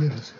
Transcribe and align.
Yes. 0.00 0.32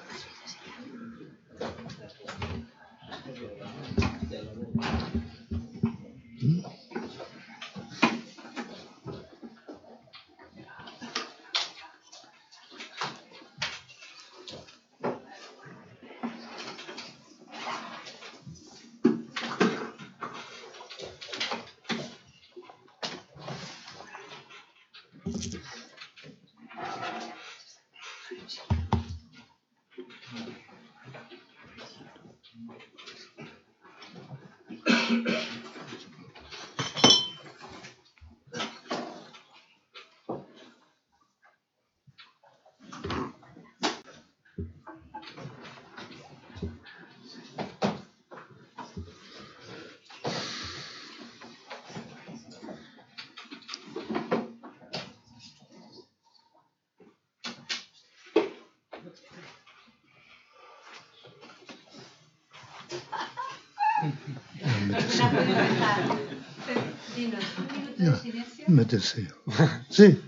Sí, 69.89 70.21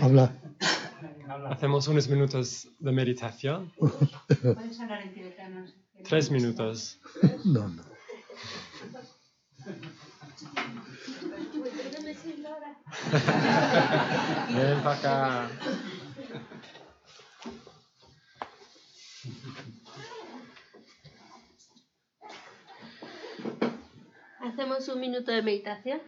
habla. 0.00 0.32
Hacemos 1.50 1.88
unos 1.88 2.08
minutos 2.08 2.68
de 2.78 2.92
meditación. 2.92 3.72
Tres 6.08 6.30
minutos. 6.30 7.00
No, 7.44 7.68
no. 7.68 7.82
Ven 14.54 14.80
para 14.82 14.94
acá. 14.96 15.48
Hacemos 24.40 24.88
un 24.88 25.00
minuto 25.00 25.17
de 25.32 25.42
meditación. 25.42 26.00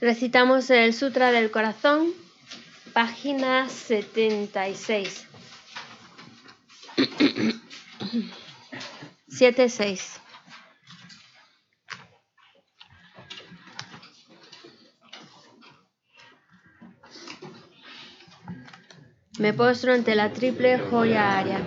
Recitamos 0.00 0.70
el 0.70 0.94
Sutra 0.94 1.32
del 1.32 1.50
Corazón, 1.50 2.12
página 2.92 3.68
76. 3.68 5.26
7.6. 9.28 10.14
Me 19.38 19.52
postro 19.52 19.92
ante 19.92 20.16
la 20.16 20.30
triple 20.32 20.78
joya 20.78 21.38
área. 21.38 21.60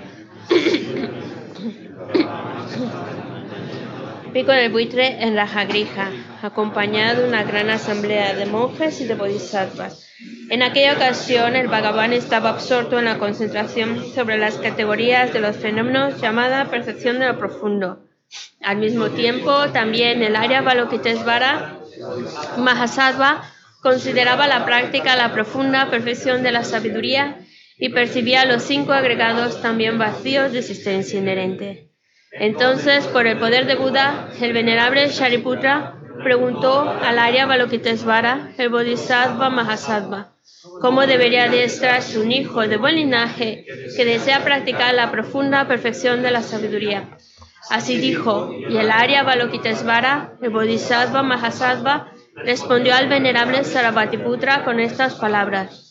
Pico 4.34 4.52
del 4.52 4.72
buitre 4.72 5.24
en 5.24 5.36
Rajagrija, 5.38 6.10
acompañado 6.42 7.22
de 7.22 7.30
una 7.30 7.44
gran 7.44 7.70
asamblea 7.70 8.34
de 8.34 8.46
monjes 8.46 9.00
y 9.00 9.06
de 9.06 9.16
bodhisattvas. 9.16 10.06
En 10.50 10.64
aquella 10.64 10.94
ocasión, 10.94 11.56
el 11.56 11.70
Bhagavan 11.70 12.12
estaba 12.12 12.50
absorto 12.50 13.00
en 13.00 13.06
la 13.06 13.18
concentración 13.18 14.04
sobre 14.14 14.38
las 14.38 14.56
categorías 14.56 15.32
de 15.32 15.40
los 15.40 15.56
fenómenos 15.56 16.20
llamada 16.20 16.66
percepción 16.66 17.20
de 17.20 17.28
lo 17.28 17.38
profundo. 17.38 18.06
Al 18.62 18.78
mismo 18.78 19.12
tiempo, 19.12 19.70
también 19.70 20.22
el 20.24 20.36
Arya 20.36 20.62
Balokitesvara 20.62 21.78
Mahasattva 22.58 23.44
consideraba 23.82 24.48
la 24.48 24.66
práctica 24.66 25.16
la 25.16 25.32
profunda 25.32 25.90
perfección 25.90 26.44
de 26.44 26.52
la 26.52 26.64
sabiduría 26.64 27.38
y 27.82 27.90
percibía 27.90 28.46
los 28.46 28.62
cinco 28.62 28.94
agregados 28.94 29.60
también 29.60 29.98
vacíos 29.98 30.52
de 30.52 30.60
existencia 30.60 31.18
inherente. 31.18 31.90
Entonces, 32.32 33.08
por 33.08 33.26
el 33.26 33.40
poder 33.40 33.66
de 33.66 33.76
Buda, 33.76 34.30
el 34.40 34.54
venerable 34.54 35.10
Shariputra 35.10 35.96
preguntó 36.24 36.88
al 36.88 37.18
Arya 37.18 37.48
Balokitesvara, 37.48 38.52
el 38.60 38.70
Bodhisattva 38.70 39.50
Mahasattva, 39.50 40.36
cómo 40.80 41.08
debería 41.08 41.46
adiestrarse 41.46 42.20
un 42.20 42.32
hijo 42.32 42.68
de 42.68 42.78
buen 42.78 42.98
linaje 42.98 43.66
que 43.98 44.06
desea 44.06 44.44
practicar 44.44 44.94
la 44.94 45.10
profunda 45.10 45.68
perfección 45.68 46.22
de 46.22 46.30
la 46.30 46.44
sabiduría. 46.44 47.18
Así 47.72 47.98
dijo, 47.98 48.54
y 48.70 48.78
el 48.78 48.92
Arya 48.92 49.24
Balokitesvara, 49.24 50.34
el 50.40 50.52
Bodhisattva 50.52 51.24
Mahasattva, 51.24 52.12
respondió 52.46 52.94
al 52.94 53.10
venerable 53.10 53.64
Sarabhatiputra 53.64 54.64
con 54.64 54.80
estas 54.80 55.16
palabras. 55.16 55.91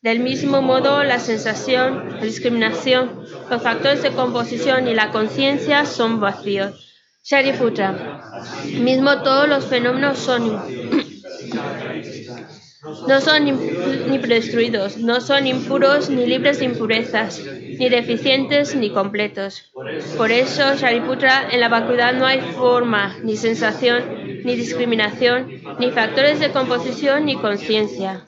Del 0.00 0.20
mismo 0.20 0.62
modo, 0.62 1.02
la 1.02 1.18
sensación, 1.18 2.18
la 2.18 2.22
discriminación, 2.22 3.26
los 3.50 3.60
factores 3.60 4.00
de 4.00 4.12
composición 4.12 4.86
y 4.86 4.94
la 4.94 5.10
conciencia 5.10 5.84
son 5.86 6.20
vacíos. 6.20 6.94
Shariputra, 7.24 8.22
mismo 8.80 9.22
todos 9.22 9.48
los 9.48 9.66
fenómenos 9.66 10.18
son 10.18 10.46
no 13.08 13.20
son 13.20 13.44
ni 14.08 14.20
predestruidos, 14.20 14.98
no 14.98 15.20
son 15.20 15.48
impuros 15.48 16.10
ni 16.10 16.26
libres 16.26 16.60
de 16.60 16.66
impurezas, 16.66 17.42
ni 17.44 17.88
deficientes 17.88 18.76
ni 18.76 18.90
completos. 18.90 19.72
Por 20.16 20.30
eso, 20.30 20.76
Shariputra, 20.76 21.48
en 21.50 21.58
la 21.58 21.68
vacuidad 21.68 22.14
no 22.14 22.24
hay 22.24 22.40
forma, 22.40 23.16
ni 23.24 23.36
sensación, 23.36 24.44
ni 24.44 24.54
discriminación, 24.54 25.60
ni 25.80 25.90
factores 25.90 26.38
de 26.38 26.52
composición, 26.52 27.26
ni 27.26 27.34
conciencia. 27.34 28.27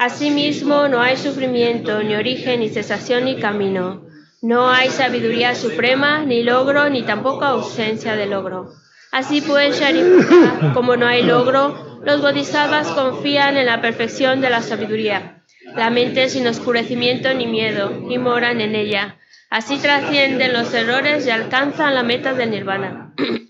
Asimismo, 0.00 0.88
no 0.88 1.02
hay 1.02 1.18
sufrimiento, 1.18 2.02
ni 2.02 2.14
origen, 2.14 2.60
ni 2.60 2.70
cesación, 2.70 3.26
ni 3.26 3.36
camino. 3.36 4.06
No 4.40 4.70
hay 4.70 4.88
sabiduría 4.88 5.54
suprema, 5.54 6.24
ni 6.24 6.42
logro, 6.42 6.88
ni 6.88 7.02
tampoco 7.02 7.44
ausencia 7.44 8.16
de 8.16 8.24
logro. 8.24 8.70
Así 9.12 9.42
pues, 9.42 9.78
Shariputra, 9.78 10.72
como 10.72 10.96
no 10.96 11.06
hay 11.06 11.22
logro, 11.22 12.00
los 12.02 12.22
bodhisattvas 12.22 12.88
confían 12.88 13.58
en 13.58 13.66
la 13.66 13.82
perfección 13.82 14.40
de 14.40 14.48
la 14.48 14.62
sabiduría. 14.62 15.42
La 15.76 15.90
mente 15.90 16.30
sin 16.30 16.46
oscurecimiento 16.46 17.34
ni 17.34 17.46
miedo, 17.46 18.06
y 18.08 18.16
moran 18.16 18.62
en 18.62 18.76
ella. 18.76 19.18
Así 19.50 19.76
trascienden 19.76 20.54
los 20.54 20.72
errores 20.72 21.26
y 21.26 21.30
alcanzan 21.30 21.94
la 21.94 22.04
meta 22.04 22.32
del 22.32 22.52
nirvana. 22.52 23.12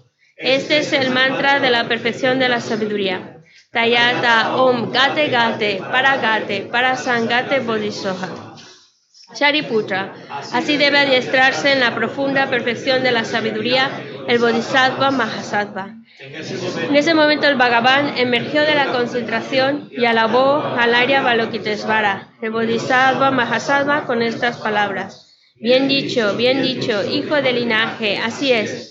Este 0.41 0.79
es 0.79 0.91
el 0.93 1.11
mantra 1.11 1.59
de 1.59 1.69
la 1.69 1.87
perfección 1.87 2.39
de 2.39 2.49
la 2.49 2.61
sabiduría. 2.61 3.37
Tayata 3.71 4.55
Om 4.57 4.91
Gate 4.91 5.29
Gate 5.29 5.81
Para 5.91 6.17
Gate 6.17 6.67
Para 6.71 6.95
Sangate 6.95 7.59
Bodhisoha. 7.59 8.55
Shariputra. 9.35 10.13
Así 10.51 10.77
debe 10.77 10.99
adiestrarse 10.99 11.71
en 11.71 11.79
la 11.79 11.95
profunda 11.95 12.49
perfección 12.49 13.03
de 13.03 13.11
la 13.11 13.23
sabiduría 13.23 13.89
el 14.27 14.39
Bodhisattva 14.39 15.11
Mahasattva. 15.11 15.95
En 16.19 16.95
ese 16.95 17.13
momento 17.13 17.47
el 17.47 17.55
Bhagavan 17.55 18.17
emergió 18.17 18.61
de 18.61 18.75
la 18.75 18.87
concentración 18.87 19.89
y 19.91 20.05
alabó 20.05 20.61
al 20.77 20.93
Arya 20.93 21.21
Balokitesvara, 21.21 22.29
el 22.41 22.51
Bodhisattva 22.51 23.31
Mahasattva, 23.31 24.05
con 24.05 24.21
estas 24.21 24.57
palabras. 24.57 25.35
Bien 25.55 25.87
dicho, 25.87 26.35
bien 26.35 26.61
dicho, 26.61 27.03
hijo 27.05 27.35
de 27.35 27.53
linaje, 27.53 28.17
así 28.17 28.51
es. 28.51 28.90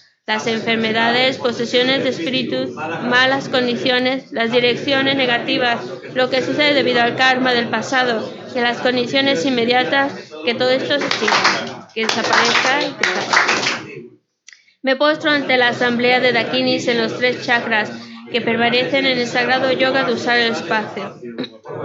Las 0.27 0.47
enfermedades, 0.47 1.37
posesiones 1.37 2.03
de 2.03 2.09
espíritus, 2.09 2.71
malas 2.71 3.49
condiciones, 3.49 4.31
las 4.31 4.51
direcciones 4.51 5.15
negativas, 5.15 5.81
lo 6.13 6.29
que 6.29 6.43
sucede 6.43 6.73
debido 6.73 7.01
al 7.01 7.15
karma 7.15 7.53
del 7.53 7.69
pasado 7.69 8.31
y 8.55 8.59
las 8.59 8.77
condiciones 8.77 9.43
inmediatas, 9.45 10.13
que 10.45 10.53
todo 10.53 10.69
esto 10.69 10.99
se 10.99 11.07
que 11.93 12.05
desaparezca 12.05 12.81
y 12.81 12.95
desaparezca. 12.97 13.81
Me 14.83 14.95
postro 14.95 15.31
ante 15.31 15.57
la 15.57 15.69
asamblea 15.69 16.19
de 16.19 16.31
Dakinis 16.31 16.87
en 16.87 16.99
los 16.99 17.17
tres 17.17 17.43
chakras 17.45 17.91
que 18.31 18.41
permanecen 18.41 19.05
en 19.05 19.17
el 19.17 19.27
sagrado 19.27 19.71
yoga 19.71 20.03
de 20.03 20.13
usar 20.13 20.37
el 20.37 20.51
espacio. 20.53 21.15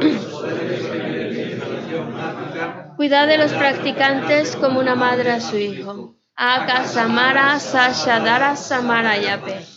Cuidad 2.97 3.27
de 3.27 3.39
los 3.39 3.53
practicantes 3.53 4.57
como 4.57 4.81
una 4.81 4.95
madre 4.95 5.33
a 5.33 5.41
su 5.41 5.59
hijo. 5.59 6.17
Aka 6.39 6.85
Samara 6.85 7.59
Sashadara 7.59 8.57
Samara 8.57 9.17
Yape. 9.17 9.76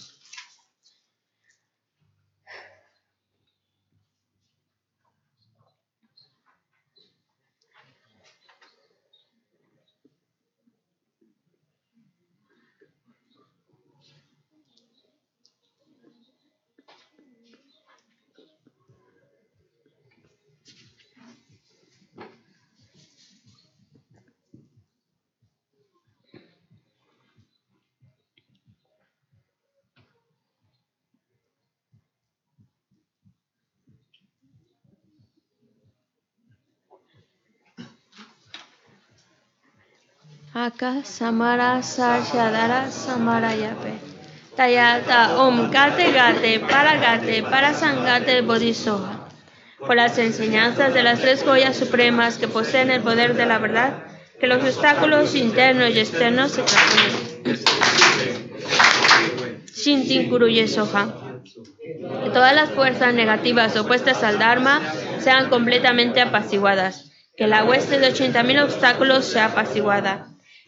Aka 40.59 41.05
Samara 41.05 41.81
Sarshadara 41.81 42.91
Samarayape. 42.91 43.93
Tayata 44.57 45.39
Om 45.39 45.71
Gate 45.71 46.11
Gate 46.11 46.59
Para 46.59 46.97
Gate 46.97 47.43
Para 47.43 47.73
Sangate 47.73 48.41
Bodhisoha. 48.41 49.29
Por 49.79 49.95
las 49.95 50.17
enseñanzas 50.17 50.93
de 50.93 51.01
las 51.01 51.21
tres 51.21 51.45
joyas 51.45 51.77
supremas 51.77 52.37
que 52.37 52.49
poseen 52.49 52.91
el 52.91 53.01
poder 53.01 53.35
de 53.35 53.45
la 53.45 53.57
verdad, 53.57 54.03
que 54.37 54.47
los 54.47 54.61
obstáculos 54.61 55.33
internos 55.33 55.91
y 55.91 55.99
externos 55.99 56.51
se 56.51 56.63
transformen. 56.63 57.63
Shintin 59.73 60.29
Kuruye 60.29 60.67
Soja. 60.67 61.07
Que 62.25 62.29
todas 62.31 62.53
las 62.53 62.71
fuerzas 62.71 63.13
negativas 63.13 63.77
opuestas 63.77 64.23
al 64.23 64.37
Dharma 64.39 64.81
sean 65.19 65.49
completamente 65.49 66.19
apaciguadas. 66.19 67.13
Que 67.37 67.47
la 67.47 67.63
hueste 67.63 67.97
de 67.99 68.13
80.000 68.13 68.65
obstáculos 68.65 69.23
sea 69.23 69.45
apaciguada. 69.45 70.28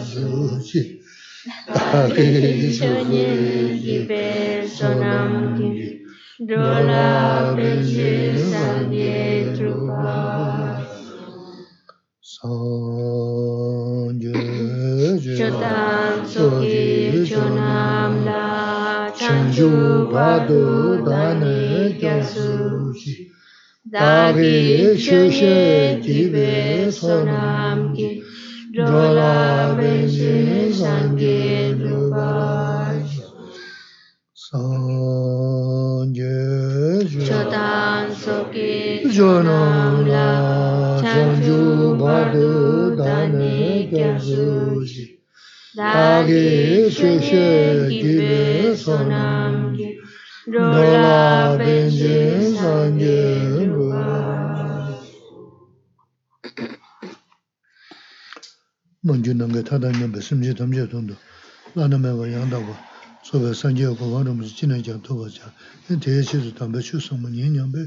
Jesusi. 0.00 1.00
Jesusi 2.16 3.22
gibe 3.84 4.64
sonam 4.66 5.32
ki. 5.56 5.70
Dola 6.40 7.52
pece 7.56 8.32
sangye 8.50 9.52
trupa. 9.54 10.16
Sangye. 12.20 14.32
Chotan 15.38 16.24
soki 16.24 17.28
chonam 17.28 18.24
la. 18.24 19.12
Chanju 19.12 20.08
padu 20.12 21.04
dane 21.04 21.92
gyasushi. 22.00 23.28
Dari 23.84 24.96
shushe 24.96 26.00
gibe 26.00 26.88
sonam 26.90 27.92
ki. 27.94 28.19
Dola 28.72 29.74
Dolabeci 29.74 30.70
sangue 30.72 31.74
rubash. 31.74 33.18
Sanje 34.32 36.30
Chotan 37.26 38.14
soki 38.14 39.02
Jonam 39.10 40.06
la 40.06 41.02
Chanju 41.02 41.98
badu 41.98 42.94
dane 42.96 43.90
gyazuji 43.90 45.18
Dagi 45.74 46.86
shushe 46.94 47.90
gibe 47.90 48.76
sonamji 48.76 49.98
Dolabeci 50.46 52.14
sangue 52.54 53.49
먼저 59.07 59.31
남게 59.35 59.61
타다는 59.61 60.11
말씀지 60.13 60.55
담제 60.55 60.89
돈도 60.89 61.13
나는 61.75 62.01
뭐 62.01 62.25
양다고 62.25 62.65
소배 63.21 63.53
산지하고 63.53 64.11
와르면서 64.11 64.55
지내자 64.55 64.99
도와자 65.03 65.45
대체도 66.01 66.55
담배 66.55 66.79
추성문 66.79 67.33
년년배 67.33 67.85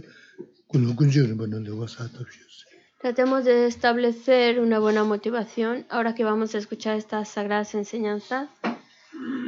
굴군지를 0.69 1.37
보는 1.37 1.65
데가 1.65 1.89
사답시었어요. 1.89 2.71
Tratemos 3.01 3.45
de 3.45 3.67
establecer 3.67 4.61
una 4.61 4.79
buena 4.79 5.03
motivación 5.03 5.87
ahora 5.91 6.15
que 6.15 6.23
vamos 6.23 6.55
a 6.55 6.59
escuchar 6.59 6.97
estas 6.97 7.29
sagradas 7.29 7.75
enseñanzas. 7.75 8.49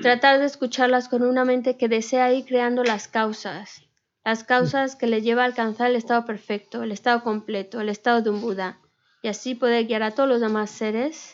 Tratar 0.03 0.41
de 0.41 0.47
escucharlas 0.47 1.09
con 1.09 1.23
una 1.23 1.45
mente 1.45 1.77
que 1.77 1.89
desea 1.89 2.33
ir 2.33 2.47
creando 2.47 2.83
las 2.83 3.07
causas, 3.07 3.83
las 4.25 4.43
causas 4.43 4.97
que 4.97 5.07
le 5.07 5.23
lleva 5.23 5.43
a 5.43 5.47
alcanzar 5.47 5.91
el 5.91 5.97
estado 5.97 6.25
perfecto, 6.27 6.83
el 6.83 6.91
estado 6.91 7.23
completo, 7.23 7.81
el 7.81 7.91
estado 7.91 8.23
de 8.23 8.31
un 8.31 8.41
Buda, 8.41 8.81
y 9.23 9.29
así 9.29 9.55
poder 9.55 9.87
guiar 9.87 10.03
a 10.03 10.11
todos 10.13 10.29
los 10.29 10.41
demás 10.41 10.71
seres 10.71 11.34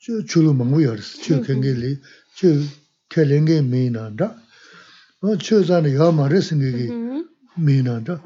chū 0.00 0.22
chūlu 0.24 0.54
māngu 0.56 0.80
yāris, 0.80 1.10
chū 1.20 1.42
kēngi 1.44 1.72
lī, 1.76 1.90
chū 2.38 2.54
kēlēngi 3.12 3.58
mī 3.66 3.82
nāndā, 3.92 4.30
chū 5.20 5.60
zāni 5.68 5.92
yā 5.92 6.06
mā 6.16 6.28
rēs 6.32 6.48
ngi 6.56 6.70
kī 6.76 6.86
mī 7.60 7.76
nāndā, 7.84 8.16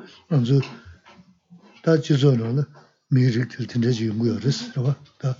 tā 1.82 1.96
chīzō 2.06 2.30
nāna 2.38 2.62
mī 3.10 3.26
rīk 3.34 3.48
tīl 3.56 3.66
tīndē 3.72 3.90
chī 3.96 4.06
yungu 4.12 4.30
yāris, 4.30 4.60
rāba, 4.76 4.94
tā. 5.22 5.34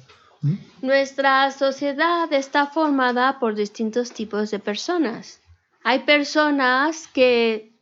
Nuestra 0.83 1.51
sociedad 1.53 2.31
está 2.33 2.67
formada 2.67 3.39
por 3.39 3.55
distintos 3.55 4.13
tipos 4.13 4.51
de 4.51 4.59
personas. 4.59 5.41
Hay 5.85 6.01
personas 6.01 7.07
que 7.15 7.73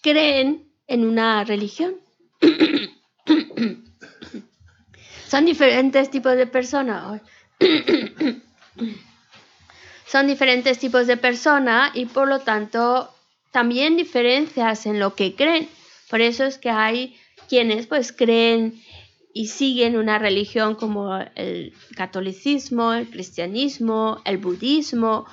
creen 0.00 0.70
en 0.86 1.04
una 1.04 1.42
religión. 1.42 1.96
Son 5.28 5.44
diferentes 5.44 6.10
tipos 6.10 6.36
de 6.36 6.46
personas. 6.46 7.22
Son 10.06 10.26
diferentes 10.26 10.78
tipos 10.78 11.06
de 11.06 11.16
personas 11.16 11.90
y 11.94 12.06
por 12.06 12.28
lo 12.28 12.40
tanto 12.40 13.10
también 13.50 13.96
diferencias 13.96 14.86
en 14.86 15.00
lo 15.00 15.14
que 15.14 15.34
creen. 15.34 15.68
Por 16.10 16.20
eso 16.20 16.44
es 16.44 16.58
que 16.58 16.70
hay 16.70 17.16
quienes 17.48 17.86
pues 17.86 18.12
creen 18.12 18.80
y 19.32 19.48
siguen 19.48 19.96
una 19.96 20.18
religión 20.18 20.76
como 20.76 21.18
el 21.34 21.72
catolicismo, 21.96 22.92
el 22.92 23.08
cristianismo, 23.08 24.22
el 24.24 24.38
budismo, 24.38 25.26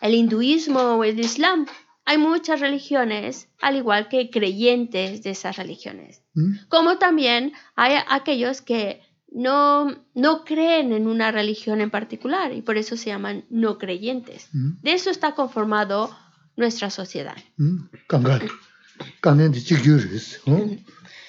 el 0.00 0.14
hinduismo 0.14 0.80
o 0.80 1.04
el 1.04 1.18
islam. 1.18 1.66
Hay 2.04 2.18
muchas 2.18 2.60
religiones, 2.60 3.48
al 3.60 3.76
igual 3.76 4.08
que 4.08 4.30
creyentes 4.30 5.22
de 5.22 5.30
esas 5.30 5.56
religiones. 5.56 6.22
음? 6.34 6.60
Como 6.68 6.98
también 6.98 7.52
hay 7.74 7.96
aquellos 8.08 8.62
que 8.62 9.02
no, 9.32 10.04
no 10.14 10.44
creen 10.44 10.92
en 10.92 11.06
una 11.06 11.30
religión 11.30 11.80
en 11.80 11.90
particular 11.90 12.52
y 12.52 12.62
por 12.62 12.76
eso 12.76 12.96
se 12.96 13.06
llaman 13.10 13.44
no 13.50 13.78
creyentes. 13.78 14.48
De 14.52 14.92
eso 14.92 15.10
está 15.10 15.34
conformado 15.34 16.10
nuestra 16.56 16.90
sociedad. 16.90 17.36
Mm. 17.56 17.78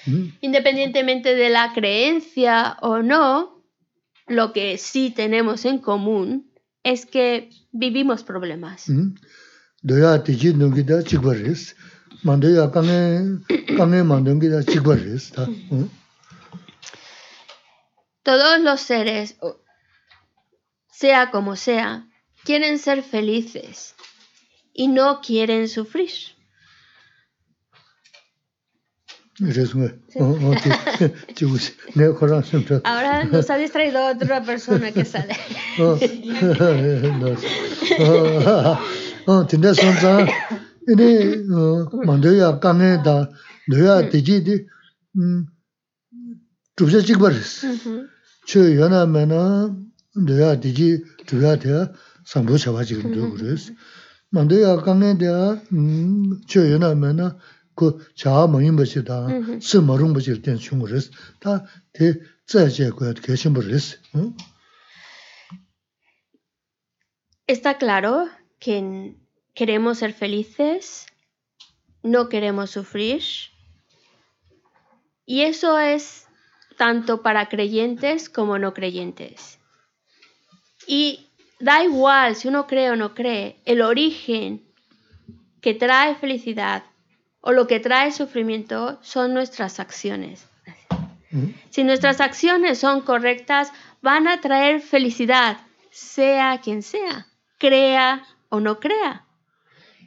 mm. 0.06 0.32
Independientemente 0.40 1.34
de 1.34 1.48
la 1.48 1.72
creencia 1.72 2.76
o 2.80 3.02
no, 3.02 3.64
lo 4.26 4.52
que 4.52 4.78
sí 4.78 5.10
tenemos 5.10 5.64
en 5.64 5.78
común 5.78 6.50
es 6.82 7.06
que 7.06 7.50
vivimos 7.70 8.24
problemas. 8.24 8.88
Mm. 8.88 9.14
Todos 18.22 18.60
los 18.60 18.80
seres, 18.80 19.36
sea 20.90 21.30
como 21.30 21.56
sea, 21.56 22.08
quieren 22.44 22.78
ser 22.78 23.02
felices 23.02 23.94
y 24.72 24.88
no 24.88 25.20
quieren 25.20 25.68
sufrir. 25.68 26.10
Ahora 32.84 33.24
nos 33.24 33.50
ha 33.50 33.56
distraído 33.56 34.06
otra 34.06 34.44
persona 34.44 34.92
que 34.92 35.04
sale. 35.04 35.36
chubsa 46.76 47.02
yana 48.80 49.06
mena 49.06 49.70
daya 50.14 50.56
digi 50.56 51.02
chubya 51.26 51.56
daya 51.56 51.94
sangpo 52.24 52.58
chawa 52.58 52.84
chikpa 52.84 53.08
dhugu 53.14 53.36
resi. 53.36 53.76
Manda 54.32 54.56
yana 54.56 54.82
mena 56.94 57.36
ku 57.74 58.00
si. 58.16 58.24
Ta. 61.40 61.66
Está 67.46 67.78
claro 67.78 68.28
que 68.58 69.14
queremos 69.54 69.98
ser 69.98 70.12
felices, 70.12 71.06
no 72.02 72.28
queremos 72.28 72.70
sufrir, 72.70 73.22
y 75.26 75.42
eso 75.42 75.78
es 75.78 76.26
tanto 76.76 77.22
para 77.22 77.48
creyentes 77.48 78.28
como 78.28 78.58
no 78.58 78.72
creyentes. 78.74 79.58
Y 80.86 81.26
da 81.60 81.84
igual 81.84 82.34
si 82.36 82.48
uno 82.48 82.66
cree 82.66 82.90
o 82.90 82.96
no 82.96 83.14
cree, 83.14 83.60
el 83.64 83.82
origen 83.82 84.62
que 85.60 85.74
trae 85.74 86.14
felicidad 86.16 86.82
o 87.40 87.52
lo 87.52 87.66
que 87.66 87.80
trae 87.80 88.12
sufrimiento 88.12 88.98
son 89.02 89.32
nuestras 89.34 89.78
acciones. 89.80 90.46
응? 91.32 91.54
Si 91.70 91.84
nuestras 91.84 92.20
acciones 92.20 92.78
son 92.78 93.00
correctas, 93.00 93.72
van 94.00 94.28
a 94.28 94.40
traer 94.40 94.80
felicidad, 94.80 95.58
sea 95.90 96.60
quien 96.62 96.82
sea, 96.82 97.26
crea 97.58 98.24
o 98.48 98.60
no 98.60 98.80
crea. 98.80 99.24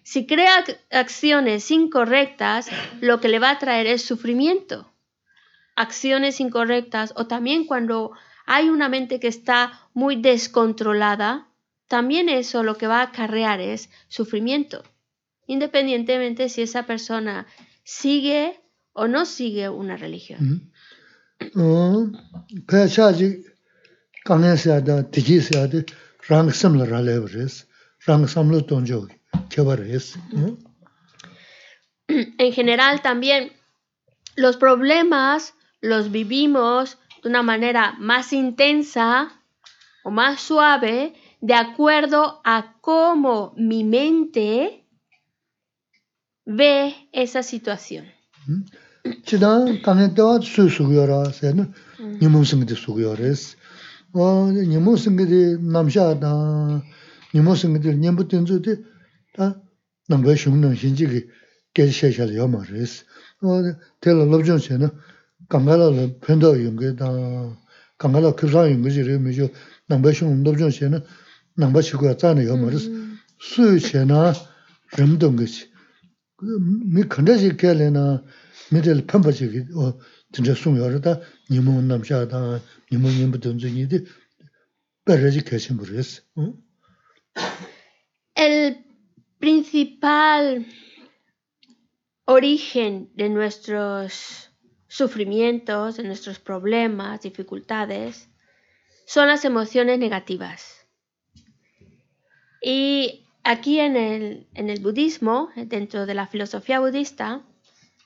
Si 0.03 0.27
crea 0.27 0.63
ac- 0.63 0.77
acciones 0.91 1.71
incorrectas, 1.71 2.69
lo 3.01 3.19
que 3.19 3.27
le 3.27 3.39
va 3.39 3.51
a 3.51 3.59
traer 3.59 3.87
es 3.87 4.03
sufrimiento 4.05 4.91
acciones 5.75 6.39
incorrectas 6.39 7.13
o 7.15 7.27
también 7.27 7.65
cuando 7.65 8.11
hay 8.45 8.69
una 8.69 8.89
mente 8.89 9.19
que 9.19 9.27
está 9.27 9.89
muy 9.93 10.15
descontrolada, 10.15 11.49
también 11.87 12.29
eso 12.29 12.63
lo 12.63 12.77
que 12.77 12.87
va 12.87 12.99
a 12.99 13.03
acarrear 13.03 13.59
es 13.59 13.89
sufrimiento, 14.07 14.83
independientemente 15.47 16.49
si 16.49 16.61
esa 16.61 16.85
persona 16.85 17.47
sigue 17.83 18.59
o 18.93 19.07
no 19.07 19.25
sigue 19.25 19.69
una 19.69 19.97
religión. 19.97 20.71
En 32.07 32.53
general 32.53 33.01
también 33.01 33.51
los 34.35 34.57
problemas 34.57 35.55
los 35.80 36.10
vivimos 36.10 36.98
de 37.22 37.28
una 37.28 37.42
manera 37.42 37.94
más 37.98 38.32
intensa 38.32 39.32
o 40.04 40.10
más 40.10 40.40
suave 40.40 41.14
de 41.40 41.54
acuerdo 41.54 42.40
a 42.44 42.76
cómo 42.80 43.54
mi 43.56 43.84
mente 43.84 44.86
ve 46.44 47.08
esa 47.12 47.42
situación. 47.42 48.06
지단 49.24 49.80
강에 49.82 50.14
또 50.14 50.40
수수고라 50.40 51.30
세는 51.30 51.72
니무승게 52.20 52.74
수고요레스. 52.74 53.56
어, 54.12 54.50
니무승게 54.50 55.58
남샤다. 55.60 56.82
니무승게 57.34 57.94
님부터 57.94 58.44
다 59.34 59.62
남배 60.08 60.34
흉는 60.34 60.74
신지기 60.74 61.28
깨셔셔 61.72 62.34
요마레스. 62.34 63.04
어, 63.42 63.62
텔로 64.00 64.26
럽존세는 64.26 64.90
강가라 65.48 65.90
편도 66.20 66.64
용게다. 66.64 67.06
강가라 67.98 68.32
급사 68.34 68.70
용게지를 68.70 69.20
미죠. 69.20 69.48
남배 69.88 70.12
흉 70.12 70.42
럽존세는 70.42 71.04
남배 71.56 71.82
치고 71.82 72.16
자네 72.16 72.46
요마레스. 72.46 73.10
수체나 73.40 74.34
름동 74.96 75.36
것이 75.36 75.70
미 76.92 77.02
컨데지 77.08 77.56
kellena 77.56 78.22
미들 78.70 79.06
펌버지 79.06 79.66
어 79.76 79.98
진짜 80.32 80.54
숨여르다 80.54 81.20
니모 81.50 81.80
남샤다 81.82 82.60
니모 82.92 83.08
님부 83.08 83.40
던지니디 83.40 84.04
베르지 85.04 85.44
계신 85.44 85.76
부르스 85.76 86.22
응? 86.38 86.54
El 88.36 88.84
principal 89.40 90.64
origen 92.26 93.08
de 93.16 93.28
nuestros 93.28 94.50
sufrimientos, 94.87 95.97
de 95.97 96.03
nuestros 96.03 96.39
problemas, 96.39 97.21
dificultades, 97.21 98.29
son 99.05 99.27
las 99.27 99.45
emociones 99.45 99.99
negativas. 99.99 100.87
Y 102.61 103.27
aquí 103.43 103.79
en 103.79 103.95
el, 103.95 104.47
en 104.53 104.69
el 104.69 104.79
budismo, 104.79 105.49
dentro 105.55 106.05
de 106.05 106.15
la 106.15 106.27
filosofía 106.27 106.79
budista, 106.79 107.43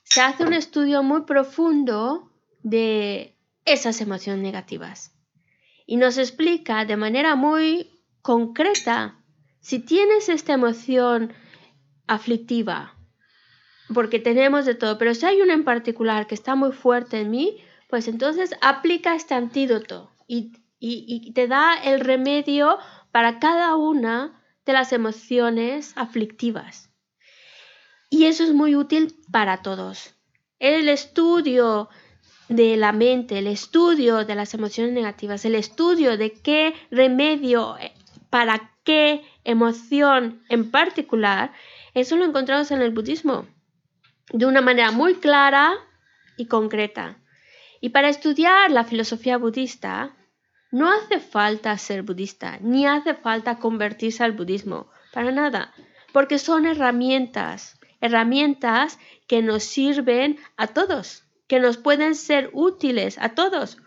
se 0.04 0.22
hace 0.22 0.44
un 0.44 0.54
estudio 0.54 1.04
muy 1.04 1.22
profundo 1.22 2.32
de 2.63 3.38
esas 3.65 4.02
emociones 4.02 4.42
negativas. 4.42 5.13
Y 5.86 5.98
nos 5.98 6.18
explica 6.18 6.86
de 6.86 6.98
manera 6.98 7.36
muy 7.36 7.89
concreta 8.22 9.24
si 9.62 9.80
tienes 9.80 10.30
esta 10.30 10.54
emoción 10.54 11.34
aflictiva, 12.08 12.99
porque 13.93 14.19
tenemos 14.19 14.65
de 14.65 14.75
todo, 14.75 14.97
pero 14.97 15.13
si 15.15 15.25
hay 15.25 15.41
una 15.41 15.54
en 15.54 15.63
particular 15.63 16.28
que 16.28 16.36
está 16.36 16.56
muy 16.56 16.71
fuerte 16.71 17.21
en 17.21 17.32
mí, 17.32 17.58
pues 17.89 18.08
entonces 18.08 18.56
aplica 18.62 19.15
este 19.15 19.34
antídoto 19.34 20.12
y, 20.28 20.54
y- 20.80 21.32
te 21.34 21.47
da 21.47 21.73
el 21.73 21.99
remedio 21.99 22.78
para 23.12 23.39
cada 23.39 23.75
una 23.75 24.41
de 24.65 24.73
las 24.73 24.93
emociones 24.93 25.93
aflictivas. 25.95 26.89
Y 28.12 28.25
eso 28.25 28.43
es 28.43 28.54
muy 28.54 28.75
útil 28.75 29.15
para 29.32 29.62
todos. 29.62 30.15
El 30.60 30.89
estudio 30.89 31.89
de 32.47 32.78
la 32.78 32.91
mente, 32.91 33.39
el 33.39 33.47
estudio 33.47 34.25
de 34.25 34.36
las 34.36 34.54
emociones 34.54 34.93
negativas, 34.93 35.45
el 35.45 35.56
estudio 35.56 36.17
de 36.17 36.32
qué 36.34 36.73
remedio 36.91 37.78
eh, 37.78 37.93
para 38.30 38.71
qué 38.84 39.23
emoción 39.43 40.43
en 40.49 40.69
particular, 40.71 41.54
eso 41.93 42.15
lo 42.17 42.25
encontramos 42.25 42.71
en 42.71 42.82
el 42.82 42.91
budismo 42.91 43.47
de 44.32 44.46
una 44.46 44.62
manera 44.62 44.92
muy 44.92 45.15
clara 45.15 45.74
y 46.38 46.46
concreta. 46.48 47.18
Y 47.82 47.89
para 47.89 48.10
estudiar 48.10 48.72
la 48.72 48.84
filosofía 48.84 49.38
budista, 49.38 50.15
no 50.72 50.92
hace 50.92 51.20
falta 51.20 51.78
ser 51.78 52.04
budista, 52.04 52.60
ni 52.62 52.86
hace 52.86 53.15
falta 53.15 53.58
convertirse 53.58 54.24
al 54.24 54.34
budismo, 54.34 54.89
para 55.13 55.32
nada, 55.32 55.74
porque 56.13 56.38
son 56.38 56.65
herramientas, 56.65 57.80
herramientas 58.02 59.00
que 59.28 59.42
nos 59.42 59.63
sirven 59.63 60.38
a 60.58 60.68
todos, 60.68 61.24
que 61.48 61.60
nos 61.60 61.78
pueden 61.78 62.15
ser 62.15 62.52
útiles 62.54 63.18
a 63.18 63.30
todos, 63.30 63.78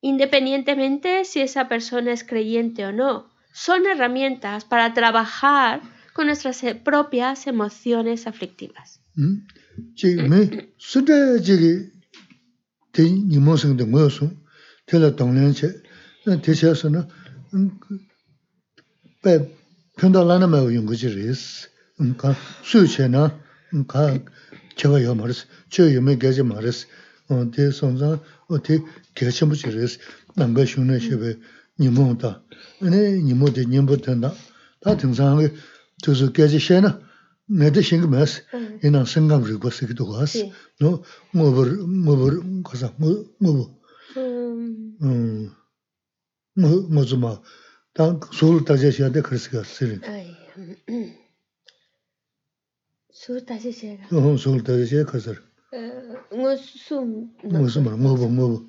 independientemente 0.00 1.24
si 1.24 1.40
esa 1.40 1.68
persona 1.68 2.12
es 2.12 2.24
creyente 2.24 2.84
o 2.84 2.92
no. 2.92 3.30
Son 3.52 3.86
herramientas 3.86 4.64
para 4.64 4.94
trabajar 4.94 5.82
con 6.14 6.26
nuestras 6.26 6.62
eh, 6.64 6.74
propias 6.74 7.46
emociones 7.46 8.26
aflictivas. 8.26 9.01
chik 9.94 10.28
me 10.28 10.72
sudra 10.78 11.38
chigi 11.38 11.92
te 12.92 13.02
nimo 13.02 13.56
singde 13.56 13.84
ngoyo 13.84 14.08
sung, 14.10 14.32
te 14.86 14.98
la 14.98 15.10
tonglen 15.10 15.52
che, 15.52 15.82
te 16.24 16.52
che 16.52 16.74
su 16.74 16.88
na, 16.88 17.06
pe 19.22 19.50
penda 19.96 20.22
lana 20.22 20.46
mayo 20.46 20.68
yungu 20.70 20.94
chi 20.94 21.08
res, 21.08 21.68
ka 22.16 22.36
su 22.62 22.86
che 22.86 23.08
na, 23.08 23.32
ka 23.86 24.20
chewa 24.76 24.98
yo 25.00 25.14
ma 25.14 25.26
res, 25.26 25.46
che 25.68 25.82
yo 25.84 26.00
me 26.00 26.16
geje 26.16 26.42
ma 26.42 26.60
res, 26.60 26.86
te 27.26 27.70
o 28.48 28.58
te 28.60 28.82
geche 29.14 29.44
mu 29.44 29.54
chi 29.54 29.70
res, 29.70 29.98
nanga 30.36 30.64
shung 30.66 30.86
na 30.86 30.98
shebe 30.98 31.38
nimo 31.78 32.14
ta, 32.16 32.42
ane 32.80 33.22
nimo 33.22 33.48
de 33.48 33.64
nimbo 33.64 33.96
tenda, 33.96 34.34
ta 34.80 34.94
ting 34.94 35.14
zang 35.14 35.38
hangi 35.38 35.52
tuzu 36.02 36.30
geje 36.30 36.58
she 36.58 36.80
na, 36.80 36.98
내데 37.49 37.81
싱금스 37.81 38.43
이나 38.83 39.05
생각 39.05 39.41
그리고 39.41 39.69
쓰기도 39.69 40.09
왔어 40.09 40.39
너 40.79 41.01
뭐버 41.33 41.65
뭐버 41.87 42.63
가서 42.63 42.93
뭐뭐 42.97 43.79
음 44.17 45.51
뭐뭐 46.55 47.43
당 47.93 48.19
소를 48.33 48.65
따져야 48.65 49.11
돼 49.11 49.21
그랬어 49.21 49.63
쓰리 49.63 49.99
술 53.11 53.45
다시 53.45 53.71
제가 53.71 54.15
어 54.15 54.37
소를 54.37 54.63
따져야 54.63 55.05
가서 55.05 55.33
무슨 56.31 57.31
무슨 57.43 57.83
말 57.85 57.95
뭐뭐 57.97 58.27
뭐 58.27 58.67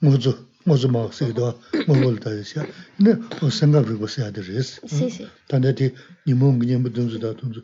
뭐죠 0.00 0.47
뭐죠 0.64 0.88
막 0.88 1.12
쓰기도 1.12 1.60
뭐를 1.86 2.20
따져야 2.20 2.66
근데 2.96 3.14
뭐 3.40 3.50
생각 3.50 3.84
그리고 3.86 4.06
써야 4.06 4.30
돼 4.30 4.42
그랬어 4.42 4.80
sí 4.86 5.10
sí 5.10 5.28
단대티 5.48 5.94
니몽 6.26 6.58
그냥 6.58 6.82
뭐 6.82 6.90
돈주다 6.90 7.34
돈주 7.34 7.62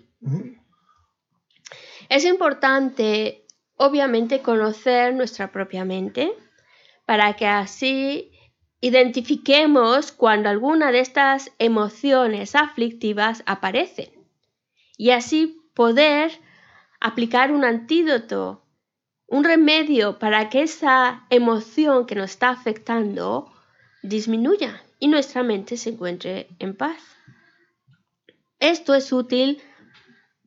Es 2.10 2.24
importante, 2.24 3.46
obviamente, 3.76 4.42
conocer 4.42 5.14
nuestra 5.14 5.52
propia 5.52 5.84
mente 5.84 6.32
para 7.06 7.34
que 7.34 7.46
así 7.46 8.32
identifiquemos 8.80 10.10
cuando 10.10 10.48
alguna 10.48 10.90
de 10.90 11.00
estas 11.00 11.52
emociones 11.58 12.56
aflictivas 12.56 13.42
aparecen 13.46 14.10
y 14.96 15.10
así 15.10 15.62
poder 15.74 16.32
aplicar 17.00 17.52
un 17.52 17.64
antídoto, 17.64 18.63
un 19.27 19.43
remedio 19.43 20.19
para 20.19 20.49
que 20.49 20.61
esa 20.61 21.25
emoción 21.29 22.05
que 22.05 22.15
nos 22.15 22.31
está 22.31 22.49
afectando 22.49 23.51
disminuya 24.03 24.83
y 24.99 25.07
nuestra 25.07 25.43
mente 25.43 25.77
se 25.77 25.91
encuentre 25.91 26.47
en 26.59 26.75
paz. 26.75 27.01
Esto 28.59 28.93
es 28.93 29.11
útil 29.11 29.61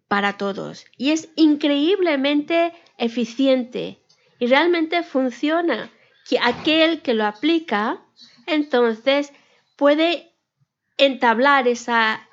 para 0.06 0.36
todos 0.36 0.86
y 0.96 1.10
es 1.10 1.28
increíblemente 1.36 2.72
eficiente 2.96 4.00
y 4.38 4.46
realmente 4.46 5.02
funciona 5.02 5.90
que 6.28 6.38
aquel 6.40 7.02
que 7.02 7.14
lo 7.14 7.26
aplica 7.26 8.00
entonces 8.46 9.32
puede 9.76 10.32
entablar 10.96 11.68
esa 11.68 12.26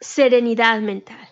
serenidad 0.00 0.80
mental. 0.80 1.27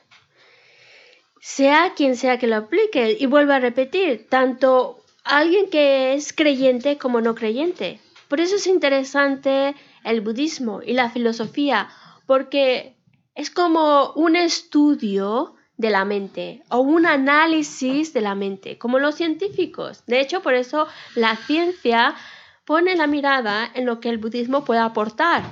Sea 1.49 1.93
quien 1.95 2.17
sea 2.17 2.41
que 2.41 2.49
lo 2.49 2.57
aplique, 2.57 3.17
y 3.21 3.27
vuelvo 3.27 3.53
a 3.53 3.61
repetir, 3.61 4.27
tanto 4.29 4.99
alguien 5.23 5.71
que 5.71 6.15
es 6.15 6.33
creyente 6.33 6.99
como 6.99 7.21
no 7.21 7.37
creyente. 7.37 8.01
Por 8.27 8.41
eso 8.41 8.57
es 8.57 8.67
interesante 8.67 9.77
el 10.03 10.23
budismo 10.23 10.83
y 10.85 10.95
la 10.95 11.09
filosofía, 11.09 11.89
porque 12.27 12.97
es 13.37 13.51
como 13.51 14.13
un 14.15 14.35
estudio 14.35 15.55
de 15.77 15.91
la 15.91 16.05
mente 16.05 16.65
o 16.69 16.81
un 16.81 17.07
análisis 17.07 18.13
de 18.13 18.23
la 18.23 18.35
mente, 18.35 18.77
como 18.77 18.99
los 18.99 19.15
científicos. 19.15 20.03
De 20.07 20.21
hecho, 20.21 20.43
por 20.43 20.55
eso 20.55 20.89
la 21.15 21.37
ciencia 21.37 22.17
pone 22.65 22.97
la 22.97 23.07
mirada 23.07 23.71
en 23.73 23.87
lo 23.87 24.01
que 24.01 24.09
el 24.09 24.19
budismo 24.19 24.65
puede 24.65 24.81
aportar, 24.81 25.45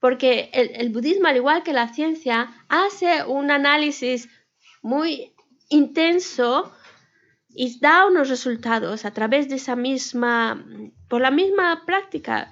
porque 0.00 0.48
el, 0.54 0.70
el 0.76 0.88
budismo, 0.88 1.28
al 1.28 1.36
igual 1.36 1.62
que 1.62 1.74
la 1.74 1.88
ciencia, 1.88 2.50
hace 2.70 3.22
un 3.24 3.50
análisis 3.50 4.30
muy 4.80 5.31
intenso 5.72 6.72
y 7.48 7.78
da 7.80 8.06
unos 8.06 8.28
resultados 8.28 9.04
a 9.04 9.10
través 9.10 9.48
de 9.48 9.56
esa 9.56 9.76
misma, 9.76 10.64
por 11.08 11.20
la 11.20 11.30
misma 11.30 11.84
práctica, 11.84 12.50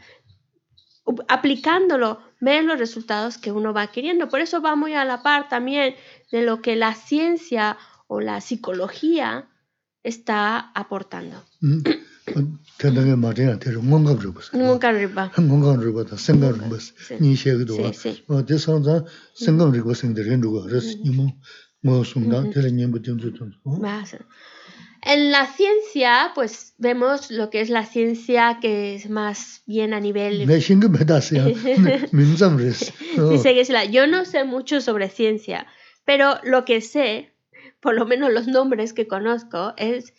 aplicándolo, 1.28 2.20
ver 2.40 2.64
los 2.64 2.78
resultados 2.78 3.38
que 3.38 3.52
uno 3.52 3.72
va 3.72 3.82
adquiriendo. 3.82 4.28
Por 4.28 4.40
eso 4.40 4.60
va 4.60 4.76
muy 4.76 4.94
a 4.94 5.04
la 5.04 5.22
par 5.22 5.48
también 5.48 5.94
de 6.30 6.42
lo 6.42 6.62
que 6.62 6.76
la 6.76 6.94
ciencia 6.94 7.78
o 8.06 8.20
la 8.20 8.40
psicología 8.40 9.48
está 10.02 10.58
aportando. 10.58 11.44
rubus 14.22 14.50
Sí. 17.06 17.16
Sí, 21.20 21.69
En 25.02 25.30
la 25.30 25.46
ciencia, 25.46 26.32
pues 26.34 26.74
vemos 26.76 27.30
lo 27.30 27.48
que 27.48 27.62
es 27.62 27.70
la 27.70 27.86
ciencia 27.86 28.58
que 28.60 28.94
es 28.94 29.08
más 29.08 29.62
bien 29.66 29.94
a 29.94 30.00
nivel 30.00 30.46
Dice 33.30 33.54
Gisela, 33.54 33.84
yo 33.86 34.06
no 34.06 34.26
sé 34.26 34.44
mucho 34.44 34.82
sobre 34.82 35.08
ciencia, 35.08 35.66
pero 36.04 36.34
lo 36.42 36.66
que 36.66 36.82
sé, 36.82 37.32
por 37.80 37.94
lo 37.94 38.04
menos 38.04 38.30
los 38.30 38.46
nombres 38.46 38.92
que 38.92 39.06
conozco, 39.06 39.72
es 39.78 40.12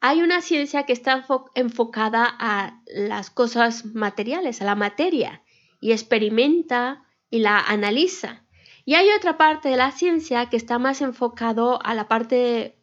hay 0.00 0.22
una 0.22 0.42
ciencia 0.42 0.84
que 0.84 0.92
está 0.92 1.26
enfo- 1.26 1.50
enfocada 1.56 2.24
a 2.38 2.80
las 2.86 3.30
cosas 3.30 3.84
materiales, 3.84 4.62
a 4.62 4.64
la 4.64 4.76
materia, 4.76 5.42
y 5.80 5.90
experimenta 5.90 7.02
y 7.30 7.40
la 7.40 7.58
analiza. 7.58 8.44
Y 8.88 8.94
hay 8.94 9.10
otra 9.10 9.36
parte 9.36 9.68
de 9.68 9.76
la 9.76 9.92
ciencia 9.92 10.48
que 10.48 10.56
está 10.56 10.78
más 10.78 11.02
enfocado 11.02 11.78
a 11.84 11.94
la 11.94 12.08
parte 12.08 12.78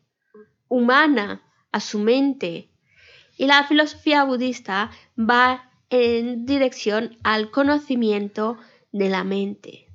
humana, 0.68 1.42
a 1.72 1.80
su 1.80 1.98
mente. 1.98 2.70
Y 3.38 3.48
la 3.48 3.64
filosofía 3.64 4.24
budista 4.24 4.92
va 5.18 5.72
en 5.90 6.46
dirección 6.46 7.18
al 7.24 7.50
conocimiento 7.50 8.60
de 8.92 9.10
la 9.10 9.24
mente. 9.24 9.88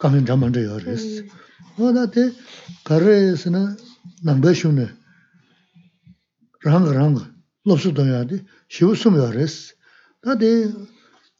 kan 0.00 0.12
ne 0.12 0.36
man 0.36 0.52
de 0.52 0.60
ya 0.60 0.76
res 0.76 1.04
o 1.78 1.92
da 1.92 2.06
de 2.06 2.24
ka 2.84 2.96
re 2.98 3.36
se 3.36 3.50
na 3.50 3.62
nang 4.24 4.40
ba 4.40 4.54
shu 4.54 4.72
ne 4.72 4.86
rang 6.64 6.86
rang 6.96 7.16
lo 7.64 7.76
su 7.76 7.90
do 7.92 8.04
ya 8.04 8.24
de 8.24 8.44
shi 8.68 8.84
u 8.84 8.94
sum 8.94 9.16
ya 9.16 9.30
res 9.30 9.74
ta 10.22 10.34
de 10.34 10.52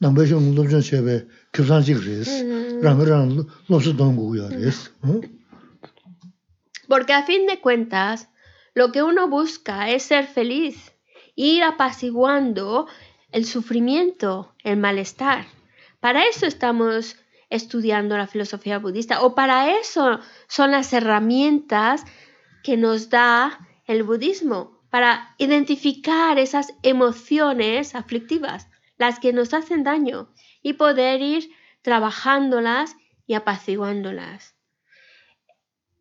nang 0.00 0.14
ba 0.14 0.26
shu 0.26 0.36
lo 0.56 0.62
jun 0.70 0.82
che 0.82 1.00
be 1.02 1.16
kyub 1.52 1.66
san 1.66 1.82
chi 1.82 1.94
res 1.94 2.30
rang 2.84 3.00
rang 3.10 3.30
lo 3.68 3.80
su 3.80 3.92
dong 3.92 4.16
gu 4.16 4.36
ya 4.36 4.48
res 4.48 4.90
¿no? 5.02 5.20
Porque 6.90 7.12
a 7.12 7.22
fin 7.22 7.46
de 7.46 7.60
cuentas, 7.60 8.28
lo 8.74 8.90
que 8.90 9.02
uno 9.04 9.28
busca 9.28 9.90
es 9.90 10.02
ser 10.02 10.26
feliz, 10.26 10.92
ir 11.36 11.62
apaciguando 11.62 12.88
el 13.30 13.44
sufrimiento, 13.44 14.52
el 14.64 14.76
malestar. 14.76 15.46
Para 16.00 16.24
eso 16.24 16.46
estamos 16.46 17.16
estudiando 17.50 18.16
la 18.16 18.26
filosofía 18.26 18.78
budista 18.78 19.22
o 19.22 19.34
para 19.34 19.78
eso 19.78 20.20
son 20.48 20.70
las 20.70 20.92
herramientas 20.92 22.04
que 22.62 22.76
nos 22.76 23.10
da 23.10 23.58
el 23.86 24.02
budismo, 24.02 24.80
para 24.90 25.34
identificar 25.38 26.38
esas 26.38 26.74
emociones 26.82 27.94
aflictivas, 27.94 28.68
las 28.98 29.18
que 29.18 29.32
nos 29.32 29.54
hacen 29.54 29.84
daño, 29.84 30.32
y 30.62 30.74
poder 30.74 31.22
ir 31.22 31.50
trabajándolas 31.82 32.96
y 33.26 33.34
apaciguándolas. 33.34 34.56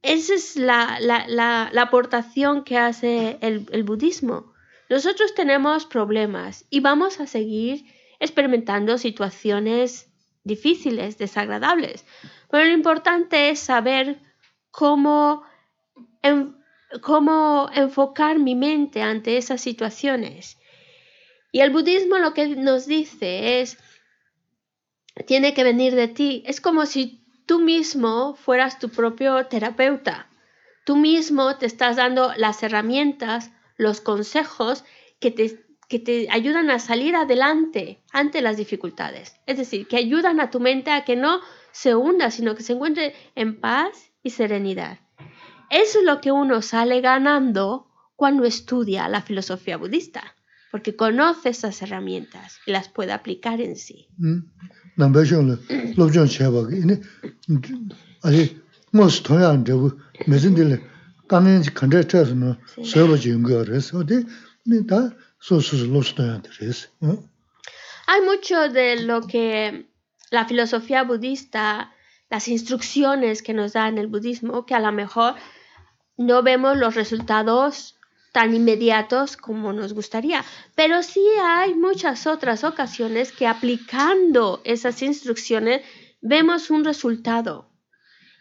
Esa 0.01 0.33
es 0.33 0.55
la, 0.55 0.97
la, 0.99 1.27
la, 1.27 1.81
aportación 1.81 2.63
que 2.63 2.77
hace 2.77 3.37
el, 3.41 3.67
el 3.71 3.83
budismo. 3.83 4.53
Nosotros 4.89 5.35
tenemos 5.35 5.85
problemas 5.85 6.65
y 6.69 6.79
vamos 6.79 7.19
a 7.19 7.27
seguir 7.27 7.85
experimentando 8.19 8.97
situaciones 8.97 10.11
difíciles, 10.43 11.17
desagradables. 11.17 12.05
Pero 12.49 12.65
lo 12.65 12.71
importante 12.71 13.49
es 13.49 13.59
saber 13.59 14.19
cómo, 14.71 15.43
cómo 17.01 17.69
enfocar 17.73 18.39
mi 18.39 18.55
mente 18.55 19.01
ante 19.01 19.37
esas 19.37 19.61
situaciones. 19.61 20.57
Y 21.51 21.61
el 21.61 21.71
budismo 21.71 22.17
lo 22.17 22.33
que 22.33 22.47
nos 22.55 22.85
dice 22.85 23.61
es, 23.61 23.77
tiene 25.25 25.53
que 25.53 25.63
venir 25.63 25.95
de 25.95 26.07
ti. 26.07 26.43
Es 26.45 26.61
como 26.61 26.85
si 26.85 27.23
tú 27.45 27.59
mismo 27.59 28.35
fueras 28.35 28.79
tu 28.79 28.89
propio 28.89 29.47
terapeuta. 29.47 30.27
Tú 30.85 30.95
mismo 30.95 31.57
te 31.57 31.65
estás 31.65 31.97
dando 31.97 32.31
las 32.37 32.63
herramientas, 32.63 33.51
los 33.77 34.01
consejos 34.01 34.83
que 35.19 35.31
te, 35.31 35.68
que 35.89 35.99
te 35.99 36.27
ayudan 36.29 36.69
a 36.69 36.77
salir 36.79 37.15
adelante 37.15 37.99
ante 38.13 38.41
las 38.41 38.55
dificultades. 38.57 39.33
Es 39.47 39.57
decir, 39.57 39.87
que 39.87 39.97
ayudan 39.97 40.39
a 40.39 40.51
tu 40.51 40.59
mente 40.59 40.91
a 40.91 41.03
que 41.03 41.15
no 41.15 41.39
se 41.71 41.95
hunda, 41.95 42.29
sino 42.29 42.55
que 42.55 42.61
se 42.61 42.73
encuentre 42.73 43.15
en 43.35 43.59
paz 43.59 44.11
y 44.21 44.29
serenidad. 44.29 44.99
Eso 45.71 45.99
es 45.99 46.05
lo 46.05 46.21
que 46.21 46.31
uno 46.31 46.61
sale 46.61 47.01
ganando 47.01 47.87
cuando 48.15 48.45
estudia 48.45 49.09
la 49.09 49.21
filosofía 49.21 49.77
budista, 49.77 50.35
porque 50.71 50.95
conoce 50.95 51.49
esas 51.49 51.81
herramientas 51.81 52.59
y 52.67 52.71
las 52.71 52.87
puede 52.87 53.11
aplicar 53.11 53.59
en 53.59 53.75
sí. 53.75 54.07
음, 54.19 54.51
hay 68.07 68.21
mucho 68.21 68.69
de 68.69 69.01
lo 69.01 69.21
que 69.27 69.89
la 70.31 70.45
filosofía 70.45 71.03
budista, 71.03 71.93
las 72.29 72.47
instrucciones 72.47 73.41
que 73.41 73.53
nos 73.53 73.73
da 73.73 73.87
en 73.87 73.97
el 73.97 74.07
budismo, 74.07 74.65
que 74.65 74.75
a 74.75 74.79
lo 74.79 74.91
mejor 74.91 75.35
no 76.17 76.43
vemos 76.43 76.77
los 76.77 76.95
resultados 76.95 77.99
tan 78.31 78.53
inmediatos 78.53 79.37
como 79.37 79.73
nos 79.73 79.93
gustaría. 79.93 80.43
Pero 80.75 81.01
sí 81.01 81.23
hay 81.41 81.73
muchas 81.73 82.27
otras 82.27 82.63
ocasiones 82.63 83.31
que 83.31 83.47
aplicando 83.47 84.61
esas 84.63 85.01
instrucciones 85.01 85.81
vemos 86.21 86.69
un 86.69 86.83
resultado. 86.83 87.69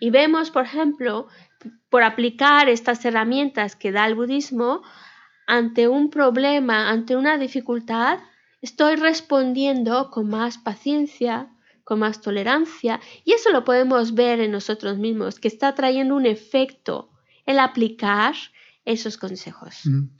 Y 0.01 0.11
vemos, 0.11 0.51
por 0.51 0.65
ejemplo, 0.65 1.29
por 1.91 2.03
aplicar 2.03 2.69
estas 2.69 3.05
herramientas 3.05 3.77
que 3.77 3.93
da 3.93 4.07
el 4.07 4.15
budismo, 4.15 4.83
ante 5.49 5.89
un 5.89 6.11
problema, 6.11 6.91
ante 6.91 7.17
una 7.17 7.39
dificultad, 7.39 8.19
estoy 8.61 8.97
respondiendo 8.97 10.11
con 10.11 10.29
más 10.29 10.59
paciencia, 10.59 11.49
con 11.85 12.01
más 12.01 12.21
tolerancia, 12.21 13.01
y 13.25 13.33
eso 13.33 13.51
lo 13.51 13.65
podemos 13.65 14.15
ver 14.15 14.41
en 14.41 14.53
nosotros 14.53 14.99
mismos, 14.99 15.41
que 15.41 15.49
está 15.49 15.75
trayendo 15.75 16.15
un 16.15 16.27
efecto 16.27 17.11
el 17.47 17.59
aplicar 17.61 18.35
esos 18.85 19.17
consejos. 19.17 19.87
Mm. 19.87 20.11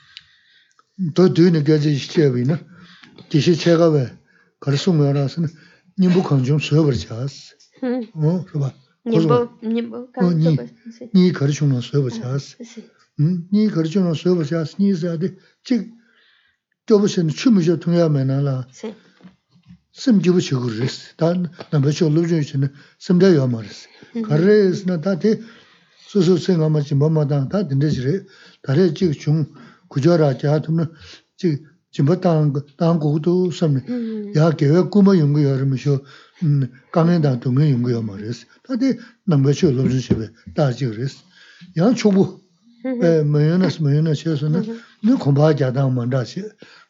어 13.18 13.24
그봐 13.24 13.44
Nyembo- 13.44 13.50
nyembo- 13.50 13.54
Oh, 13.54 13.54
ni. 13.54 13.54
sí. 13.54 13.54
니 13.54 13.68
가르송는 13.70 14.14
서버자스 14.14 14.78
Sí. 14.78 14.84
음, 14.84 14.84
니 14.84 14.88
가르쳐놓은 14.88 15.14
수업을 15.14 15.26
니자데 15.26 15.36
즉 15.64 15.92
저부선 16.86 17.30
춤을 17.30 17.80
통하면은 17.80 18.64
Sí. 18.72 18.94
심지부 19.92 20.42
적으랬어. 20.42 21.14
단 21.18 21.46
남의 21.72 21.94
졸로주는 21.94 22.44
심다 22.98 23.34
요마랬어. 23.36 23.88
가르스나 24.26 25.02
다데 25.02 25.40
소소 26.10 26.38
생각하지 26.38 26.96
뭐마다 26.96 27.48
다 27.48 27.68
된대지래. 27.68 28.24
다래 28.64 28.94
즉중 28.94 29.54
구조라 29.90 30.38
자도는 30.40 30.92
즉 31.38 31.62
지금부터 31.92 32.52
당국도 32.78 33.52
섬 33.52 33.78
Mm. 33.86 34.34
야 34.36 34.50
계획 34.58 34.90
꾸며 34.90 35.16
연구 35.20 35.44
여름이쇼 35.44 36.04
음 36.42 36.72
강연다 36.92 37.40
동의 37.40 37.72
연구 37.72 37.92
요마랬어. 37.94 38.48
다데 38.66 38.98
남의 39.30 39.54
졸로주시베 39.54 40.30
다지랬어. 40.56 41.22
야 41.78 41.94
초보 41.94 42.42
mayunas 42.85 43.81
mayunas 43.81 44.19
chesu 44.23 44.49
na 44.49 44.63
nu 45.03 45.19
kumbha 45.19 45.55
jadang 45.57 45.93
manda 45.93 46.25
si 46.25 46.43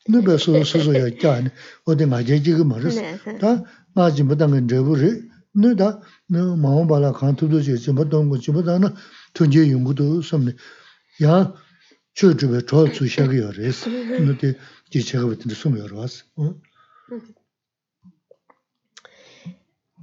nu 0.08 0.22
be 0.22 0.38
su 0.38 0.64
su 0.64 0.80
su 0.80 0.92
ya 0.92 1.10
kya 1.10 1.42
ni 1.44 1.50
odi 1.86 2.04
nga 2.06 2.22
je 2.22 2.38
jiga 2.40 2.64
maris 2.64 2.96
ta 3.40 3.64
nga 3.94 4.10
jimba 4.10 4.36
tanga 4.36 4.60
drebu 4.60 4.94
ri 4.94 5.10
nu 5.54 5.74
da 5.74 6.00
nu 6.28 6.56
mawa 6.56 6.84
bala 6.86 7.12
khaan 7.12 7.36
tudu 7.36 7.62
che 7.62 7.76
jimba 7.76 8.04
tongu 8.04 8.36
jimba 8.38 8.62
tanga 8.62 8.92
tunje 9.32 9.62
yungu 9.64 9.94
tu 9.94 10.22
samni 10.22 10.52
ya 11.18 11.52
chu 12.14 12.34
chube 12.34 12.60
cho 12.68 12.86
su 12.92 13.06
shagi 13.06 13.38
ya 13.40 13.50
res 13.50 13.86
nu 13.86 14.32
di 14.34 14.54
ji 14.90 15.00
chega 15.02 15.26
batin 15.26 15.50
sum 15.54 15.76
ya 15.76 15.86
rwas 15.86 16.24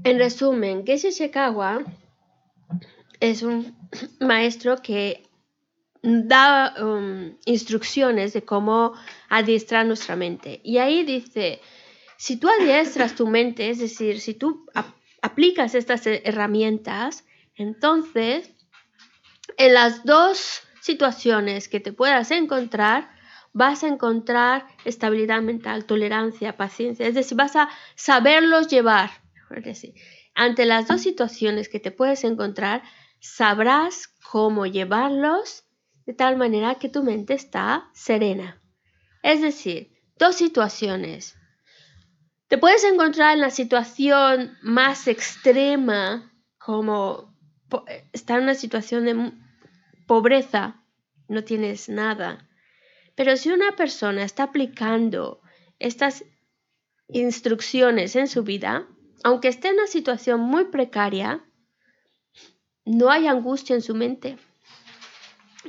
En 0.04 0.18
resumen, 0.20 0.84
Geshe 0.86 1.10
Shekawa 1.10 1.84
es 3.20 3.42
un 3.42 3.74
maestro 4.20 4.76
que 4.78 5.24
da 6.06 6.74
um, 6.80 7.36
instrucciones 7.46 8.34
de 8.34 8.44
cómo 8.44 8.94
adiestrar 9.30 9.86
nuestra 9.86 10.16
mente. 10.16 10.62
Y 10.64 10.78
ahí 10.78 11.04
dice, 11.04 11.60
si 12.18 12.38
tú 12.38 12.48
adiestras 12.48 13.16
tu 13.16 13.28
mente, 13.28 13.70
es 13.70 13.80
decir, 13.80 14.20
si 14.20 14.36
tú 14.36 14.66
ap- 14.76 14.94
aplicas 15.22 15.74
estas 15.74 16.06
he- 16.06 16.22
herramientas, 16.24 17.26
entonces 17.56 18.52
en 19.58 19.74
las 19.74 20.06
dos 20.06 20.62
situaciones 20.82 21.68
que 21.68 21.80
te 21.80 21.92
puedas 21.92 22.30
encontrar, 22.32 23.10
vas 23.52 23.84
a 23.84 23.88
encontrar 23.88 24.68
estabilidad 24.84 25.42
mental, 25.42 25.86
tolerancia, 25.86 26.56
paciencia, 26.58 27.08
es 27.08 27.16
decir, 27.16 27.36
vas 27.36 27.56
a 27.56 27.70
saberlos 27.96 28.68
llevar. 28.68 29.10
decir. 29.64 29.96
Ante 30.36 30.66
las 30.66 30.88
dos 30.88 31.02
situaciones 31.02 31.70
que 31.70 31.80
te 31.80 31.92
puedes 31.92 32.24
encontrar, 32.26 32.84
sabrás 33.20 34.10
cómo 34.30 34.66
llevarlos 34.66 35.65
de 36.06 36.14
tal 36.14 36.38
manera 36.38 36.76
que 36.76 36.90
tu 36.90 37.04
mente 37.04 37.34
está 37.34 37.90
serena. 37.94 38.62
Es 39.24 39.42
decir, 39.42 39.92
dos 40.18 40.36
situaciones. 40.36 41.36
Te 42.48 42.58
puedes 42.58 42.84
encontrar 42.84 43.34
en 43.34 43.42
la 43.42 43.50
situación 43.50 44.56
más 44.62 45.08
extrema, 45.08 46.32
como 46.60 47.36
po- 47.70 47.86
estar 48.14 48.38
en 48.38 48.44
una 48.44 48.54
situación 48.54 49.06
de 49.06 49.32
pobreza, 50.08 50.84
no 51.28 51.44
tienes 51.44 51.90
nada. 51.90 52.48
Pero 53.16 53.36
si 53.36 53.52
una 53.52 53.76
persona 53.76 54.24
está 54.24 54.44
aplicando 54.44 55.42
estas 55.80 56.24
instrucciones 57.08 58.16
en 58.16 58.28
su 58.28 58.44
vida, 58.44 58.88
aunque 59.24 59.48
esté 59.48 59.70
en 59.70 59.76
una 59.76 59.88
situación 59.88 60.40
muy 60.42 60.66
precaria, 60.66 61.44
no 62.86 63.10
hay 63.10 63.26
angustia 63.26 63.76
en 63.76 63.82
su 63.82 63.96
mente, 63.96 64.38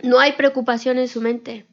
no 0.03 0.19
hay 0.19 0.33
preocupación 0.33 0.99
en 0.99 1.09
su 1.09 1.21
mente. 1.21 1.67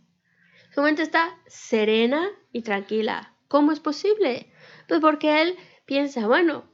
Su 0.73 0.81
mente 0.81 1.03
está 1.03 1.37
serena 1.47 2.29
y 2.51 2.61
tranquila. 2.61 3.33
¿Cómo 3.47 3.71
es 3.71 3.79
posible? 3.79 4.51
Pues 4.87 4.99
porque 4.99 5.41
él 5.41 5.57
piensa, 5.85 6.27
bueno, 6.27 6.65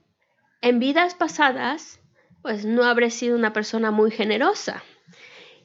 en 0.62 0.80
vidas 0.80 1.16
pasadas, 1.16 2.00
pues 2.42 2.66
no 2.66 2.84
habré 2.84 3.10
sido 3.12 3.36
una 3.36 3.54
persona 3.54 3.92
muy 3.92 4.12
generosa. 4.12 4.84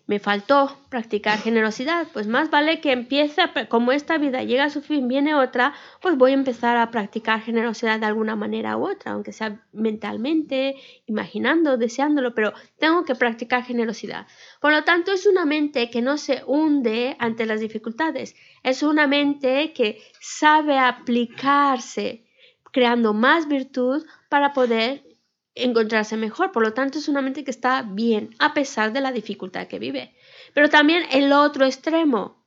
Me 0.06 0.18
faltó 0.18 0.76
practicar 0.90 1.38
generosidad, 1.38 2.06
pues 2.12 2.26
más 2.26 2.50
vale 2.50 2.82
que 2.82 2.92
empiece, 2.92 3.40
como 3.70 3.90
esta 3.90 4.18
vida 4.18 4.42
llega 4.42 4.64
a 4.64 4.70
su 4.70 4.82
fin, 4.82 5.08
viene 5.08 5.34
otra, 5.34 5.72
pues 6.02 6.18
voy 6.18 6.32
a 6.32 6.34
empezar 6.34 6.76
a 6.76 6.90
practicar 6.90 7.40
generosidad 7.40 8.00
de 8.00 8.06
alguna 8.06 8.36
manera 8.36 8.76
u 8.76 8.86
otra, 8.86 9.12
aunque 9.12 9.32
sea 9.32 9.64
mentalmente, 9.72 10.76
imaginando, 11.06 11.78
deseándolo, 11.78 12.34
pero 12.34 12.52
tengo 12.78 13.06
que 13.06 13.14
practicar 13.14 13.64
generosidad. 13.64 14.26
Por 14.60 14.72
lo 14.72 14.84
tanto, 14.84 15.10
es 15.10 15.24
una 15.24 15.46
mente 15.46 15.88
que 15.88 16.02
no 16.02 16.18
se 16.18 16.42
hunde 16.46 17.16
ante 17.18 17.46
las 17.46 17.60
dificultades, 17.60 18.36
es 18.62 18.82
una 18.82 19.06
mente 19.06 19.72
que 19.72 20.02
sabe 20.20 20.78
aplicarse, 20.78 22.26
creando 22.72 23.14
más 23.14 23.48
virtud 23.48 24.04
para 24.28 24.52
poder 24.52 25.13
encontrarse 25.54 26.16
mejor. 26.16 26.52
Por 26.52 26.62
lo 26.62 26.74
tanto, 26.74 26.98
es 26.98 27.08
una 27.08 27.22
mente 27.22 27.44
que 27.44 27.50
está 27.50 27.82
bien 27.82 28.34
a 28.38 28.54
pesar 28.54 28.92
de 28.92 29.00
la 29.00 29.12
dificultad 29.12 29.66
que 29.66 29.78
vive. 29.78 30.14
Pero 30.52 30.68
también 30.68 31.04
el 31.10 31.32
otro 31.32 31.64
extremo, 31.64 32.44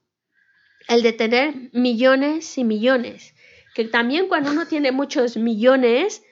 el 0.87 1.03
de 1.03 1.13
tener 1.13 1.69
millones 1.73 2.57
y 2.57 2.63
millones. 2.63 3.33
Que 3.75 3.85
también 3.85 4.27
cuando 4.27 4.51
uno 4.51 4.65
tiene 4.65 4.91
muchos 4.91 5.37
millones, 5.37 6.23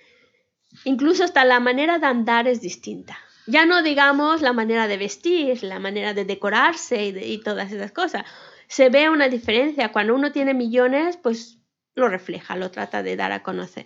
incluso 0.83 1.23
hasta 1.23 1.45
la 1.45 1.59
manera 1.59 1.99
de 1.99 2.07
andar 2.07 2.47
es 2.47 2.61
distinta. 2.61 3.17
Ya 3.47 3.65
no 3.65 3.83
digamos 3.83 4.41
la 4.41 4.53
manera 4.53 4.87
de 4.87 4.97
vestir, 4.97 5.63
la 5.63 5.79
manera 5.79 6.13
de 6.13 6.25
decorarse 6.25 7.05
y, 7.05 7.33
y 7.33 7.41
todas 7.41 7.71
esas 7.71 7.91
cosas. 7.91 8.23
Se 8.67 8.89
ve 8.89 9.09
una 9.09 9.29
diferencia. 9.29 9.91
Cuando 9.91 10.15
uno 10.15 10.31
tiene 10.31 10.55
millones, 10.55 11.17
pues 11.17 11.59
lo 11.93 12.09
refleja, 12.09 12.55
lo 12.55 12.71
trata 12.71 13.03
de 13.03 13.15
dar 13.15 13.31
a 13.31 13.43
conocer. 13.43 13.85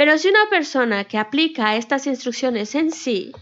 Pero 0.00 0.16
si 0.16 0.28
una 0.28 0.48
persona 0.48 1.04
que 1.04 1.18
aplica 1.18 1.76
estas 1.76 2.06
instrucciones 2.06 2.74
en 2.74 2.90
sí, 2.90 3.32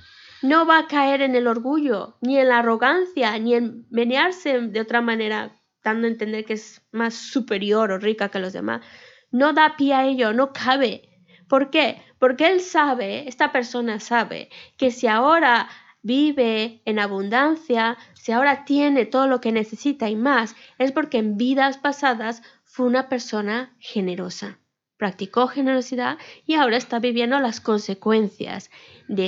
no 0.43 0.67
va 0.67 0.79
a 0.79 0.87
caer 0.89 1.23
en 1.23 1.37
el 1.37 1.47
orgullo, 1.47 2.17
ni 2.21 2.37
en 2.37 2.49
la 2.49 2.59
arrogancia, 2.59 3.39
ni 3.39 3.55
en 3.55 3.87
menearse 3.91 4.59
de 4.59 4.81
otra 4.81 5.01
manera, 5.01 5.53
dando 5.85 6.09
a 6.09 6.11
entender 6.11 6.45
que 6.45 6.55
es 6.55 6.83
más 6.91 7.15
superior 7.15 7.93
o 7.93 7.99
rica 7.99 8.31
que 8.31 8.41
los 8.41 8.53
demás. 8.53 8.85
No 9.31 9.53
da 9.53 9.77
pie 9.77 9.95
a 9.95 10.05
ello, 10.05 10.33
no 10.33 10.53
cabe. 10.53 11.09
¿Por 11.47 11.71
qué? 11.71 12.03
Porque 12.19 12.49
él 12.49 12.61
sabe, 12.61 13.29
esta 13.29 13.53
persona 13.53 14.01
sabe, 14.01 14.51
que 14.77 14.91
si 14.91 15.07
ahora 15.07 15.69
vive 16.03 16.83
en 16.87 16.99
abundancia, 16.99 17.97
si 18.15 18.33
ahora 18.33 18.65
tiene 18.65 19.07
todo 19.07 19.29
lo 19.29 19.41
que 19.41 19.53
necesita 19.53 20.11
y 20.11 20.17
más, 20.17 20.57
es 20.79 20.91
porque 20.91 21.19
en 21.19 21.37
vidas 21.37 21.79
pasadas 21.79 22.43
fue 22.65 22.87
una 22.87 23.09
persona 23.09 23.77
generosa. 23.79 24.59
Practicó 24.99 25.47
generosidad 25.47 26.19
y 26.45 26.57
ahora 26.57 26.77
está 26.77 26.99
viviendo 26.99 27.41
las 27.41 27.61
consecuencias 27.61 28.71
de, 29.09 29.27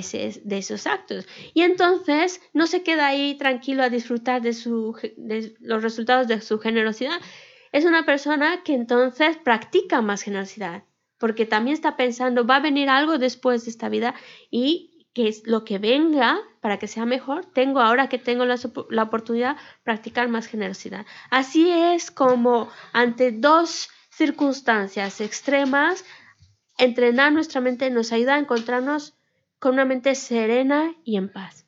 esos 0.51 0.87
actos. 0.87 1.27
Y 1.55 1.63
entonces 1.63 2.43
no 2.53 2.67
se 2.67 2.83
queda 2.83 3.07
ahí 3.07 3.37
tranquilo 3.37 3.83
a 3.83 3.89
disfrutar 3.89 4.43
de 4.43 5.55
los 5.61 5.83
resultados 5.83 6.29
de 6.29 6.41
su 6.43 6.59
generosidad. 6.59 7.19
Es 7.73 7.85
una 7.85 8.05
persona 8.05 8.63
que 8.65 8.75
entonces 8.75 9.37
practica 9.39 10.03
más 10.03 10.23
generosidad, 10.23 10.85
porque 11.19 11.47
también 11.47 11.75
está 11.75 11.97
pensando, 11.97 12.47
va 12.47 12.57
a 12.57 12.61
venir 12.61 12.89
algo 12.89 13.19
después 13.19 13.65
de 13.65 13.71
esta 13.71 13.89
vida 13.89 14.15
y 14.51 15.07
que 15.15 15.29
es 15.29 15.47
lo 15.47 15.65
que 15.65 15.79
venga 15.79 16.39
para 16.61 16.79
que 16.79 16.87
sea 16.87 17.05
mejor, 17.05 17.47
tengo 17.47 17.81
ahora 17.81 18.09
que 18.09 18.19
tengo 18.19 18.45
la, 18.45 18.57
la 18.91 19.03
oportunidad 19.03 19.57
practicar 19.83 20.29
más 20.29 20.47
generosidad. 20.47 21.07
Así 21.31 21.71
es 21.71 22.11
como 22.11 22.69
ante 22.93 23.33
dos 23.33 23.89
circunstancias 24.21 25.23
extremas, 25.23 26.05
entrenar 26.77 27.33
nuestra 27.33 27.63
mente 27.63 27.91
nos 27.91 28.13
ayuda 28.13 28.35
a 28.35 28.39
encontrarnos 28.39 29.15
con 29.59 29.73
una 29.73 29.87
mente 29.87 30.15
serena 30.15 30.93
y 31.05 31.17
en 31.17 31.33
paz. 31.33 31.65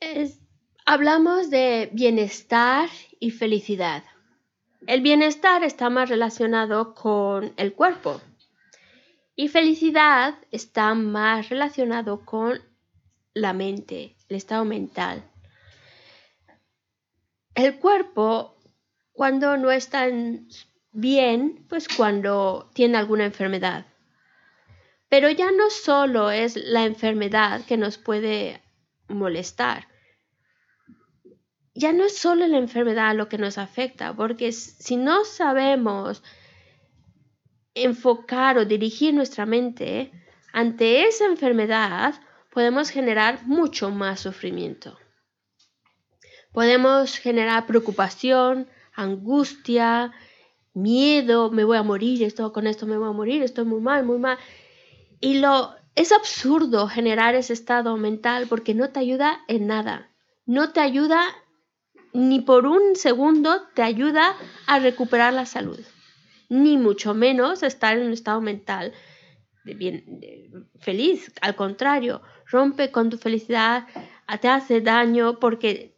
Es, 0.02 0.39
hablamos 0.85 1.51
de 1.51 1.88
bienestar 1.92 2.88
y 3.18 3.31
felicidad. 3.31 4.05
El 4.87 5.01
bienestar 5.01 5.64
está 5.64 5.88
más 5.88 6.11
relacionado 6.11 6.94
con 6.94 7.55
el 7.57 7.73
cuerpo 7.73 8.20
y 9.35 9.49
felicidad 9.49 10.35
está 10.51 10.94
más 10.94 11.49
relacionado 11.49 12.25
con 12.25 12.61
la 13.33 13.53
mente, 13.53 14.14
el 14.29 14.37
estado 14.37 14.64
mental. 14.64 15.25
El 17.55 17.79
cuerpo, 17.79 18.57
cuando 19.12 19.57
no 19.57 19.70
está 19.70 20.07
bien, 20.92 21.64
pues 21.68 21.88
cuando 21.88 22.70
tiene 22.75 22.99
alguna 22.99 23.25
enfermedad. 23.25 23.87
Pero 25.09 25.31
ya 25.31 25.51
no 25.51 25.70
solo 25.70 26.31
es 26.31 26.57
la 26.57 26.85
enfermedad 26.85 27.64
que 27.64 27.77
nos 27.77 27.97
puede 27.97 28.61
molestar, 29.09 29.87
ya 31.75 31.93
no 31.93 32.05
es 32.05 32.17
solo 32.17 32.47
la 32.47 32.59
enfermedad 32.59 33.15
lo 33.15 33.29
que 33.29 33.39
nos 33.39 33.59
afecta, 33.59 34.15
porque 34.15 34.53
si 34.53 34.97
no 34.97 35.25
sabemos 35.25 36.23
enfocar 37.75 38.59
o 38.59 38.65
dirigir 38.65 39.13
nuestra 39.13 39.45
mente 39.45 40.13
ante 40.53 41.07
esa 41.07 41.27
enfermedad, 41.27 42.15
podemos 42.51 42.91
generar 42.91 43.45
mucho 43.47 43.91
más 43.91 44.21
sufrimiento. 44.21 44.97
Podemos 46.53 47.19
generar 47.19 47.67
preocupación, 47.67 48.69
angustia, 48.95 50.13
miedo, 50.73 51.51
me 51.51 51.65
voy 51.65 51.77
a 51.77 51.83
morir, 51.83 52.23
esto 52.23 52.53
con 52.53 52.69
esto 52.69 52.87
me 52.87 52.97
voy 52.97 53.09
a 53.09 53.13
morir, 53.13 53.43
estoy 53.43 53.65
muy 53.65 53.81
mal, 53.81 54.05
muy 54.05 54.19
mal. 54.19 54.39
Y 55.19 55.39
lo 55.39 55.75
es 55.97 56.13
absurdo 56.13 56.87
generar 56.87 57.35
ese 57.35 57.53
estado 57.53 57.97
mental 57.97 58.47
porque 58.49 58.75
no 58.75 58.91
te 58.91 59.01
ayuda 59.01 59.41
en 59.49 59.66
nada. 59.66 60.11
No 60.47 60.72
te 60.72 60.79
ayuda 60.79 61.25
ni 62.15 62.41
por 62.41 62.67
un 62.67 62.97
segundo 62.97 63.62
te 63.75 63.83
ayuda 63.83 64.35
a 64.67 64.79
recuperar 64.79 65.35
la 65.35 65.45
salud, 65.45 65.81
ni 66.49 66.79
mucho 66.79 67.12
menos 67.12 67.62
estar 67.62 67.99
en 67.99 68.07
un 68.07 68.12
estado 68.12 68.41
mental 68.41 68.93
bien, 69.65 70.69
feliz. 70.79 71.33
Al 71.41 71.57
contrario, 71.57 72.23
rompe 72.47 72.91
con 72.91 73.11
tu 73.11 73.19
felicidad, 73.19 73.87
te 74.41 74.49
hace 74.49 74.81
daño 74.81 75.39
porque 75.39 75.95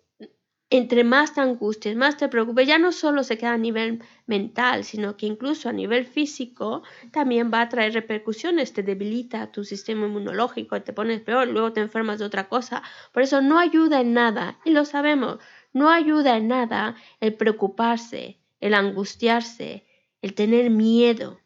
entre 0.69 1.05
más 1.05 1.35
te 1.35 1.41
angusties, 1.41 1.97
más 1.97 2.17
te 2.17 2.29
preocupes, 2.29 2.67
ya 2.67 2.79
no 2.79 2.91
solo 2.91 3.23
se 3.23 3.39
queda 3.39 3.53
a 3.53 3.59
nivel 3.59 4.03
mental, 4.27 4.83
sino 4.83 5.17
que 5.17 5.27
incluso 5.27 5.69
a 5.69 5.73
nivel 5.73 6.05
físico 6.05 6.83
también 7.13 7.53
va 7.55 7.61
a 7.61 7.69
traer 7.69 7.93
repercusiones, 7.93 8.73
te 8.73 8.83
debilita 8.83 9.53
tu 9.53 9.63
sistema 9.63 10.07
inmunológico, 10.07 10.83
te 10.83 10.93
pones 10.93 11.21
peor, 11.21 11.47
luego 11.47 11.73
te 11.73 11.81
enfermas 11.81 12.19
de 12.19 12.25
otra 12.25 12.49
cosa. 12.49 12.83
Por 13.13 13.23
eso 13.23 13.41
no 13.43 13.61
ayuda 13.61 14.01
en 14.01 14.13
nada, 14.13 14.59
y 14.65 14.71
lo 14.71 14.85
sabemos, 14.85 15.39
no 15.77 15.91
ayuda 15.91 16.39
en 16.39 16.49
nada 16.49 16.97
el 17.21 17.35
preocuparse, 17.35 18.39
el 18.61 18.73
angustiarse, 18.73 19.85
el 20.23 20.33
tener 20.33 20.71
miedo. 20.71 21.39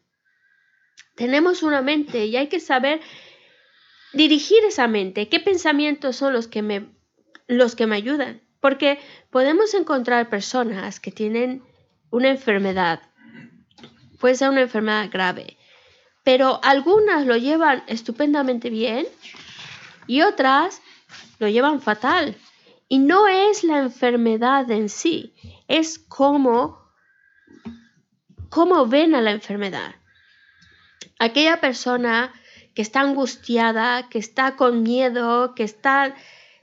Tenemos 1.17 1.63
una 1.63 1.81
mente 1.81 2.27
y 2.27 2.37
hay 2.37 2.47
que 2.47 2.61
saber 2.61 3.01
dirigir 4.13 4.63
esa 4.63 4.87
mente. 4.87 5.27
¿Qué 5.27 5.41
pensamientos 5.41 6.15
son 6.15 6.31
los 6.31 6.47
que 6.47 6.61
me, 6.61 6.87
los 7.47 7.75
que 7.75 7.87
me 7.87 7.97
ayudan? 7.97 8.41
Porque 8.61 8.99
podemos 9.31 9.73
encontrar 9.73 10.29
personas 10.29 11.01
que 11.01 11.11
tienen 11.11 11.63
una 12.09 12.29
enfermedad. 12.29 13.01
Puede 14.17 14.35
ser 14.35 14.49
una 14.49 14.61
enfermedad 14.61 15.09
grave. 15.11 15.57
Pero 16.23 16.61
algunas 16.63 17.25
lo 17.25 17.35
llevan 17.35 17.83
estupendamente 17.87 18.69
bien 18.69 19.07
y 20.07 20.21
otras 20.21 20.81
lo 21.39 21.49
llevan 21.49 21.81
fatal. 21.81 22.37
Y 22.91 22.99
no 22.99 23.29
es 23.29 23.63
la 23.63 23.77
enfermedad 23.77 24.69
en 24.69 24.89
sí, 24.89 25.33
es 25.69 25.97
cómo, 25.97 26.77
cómo 28.49 28.85
ven 28.85 29.15
a 29.15 29.21
la 29.21 29.31
enfermedad. 29.31 29.95
Aquella 31.17 31.61
persona 31.61 32.33
que 32.75 32.81
está 32.81 32.99
angustiada, 32.99 34.09
que 34.09 34.19
está 34.19 34.57
con 34.57 34.83
miedo, 34.83 35.55
que 35.55 35.63
está 35.63 36.13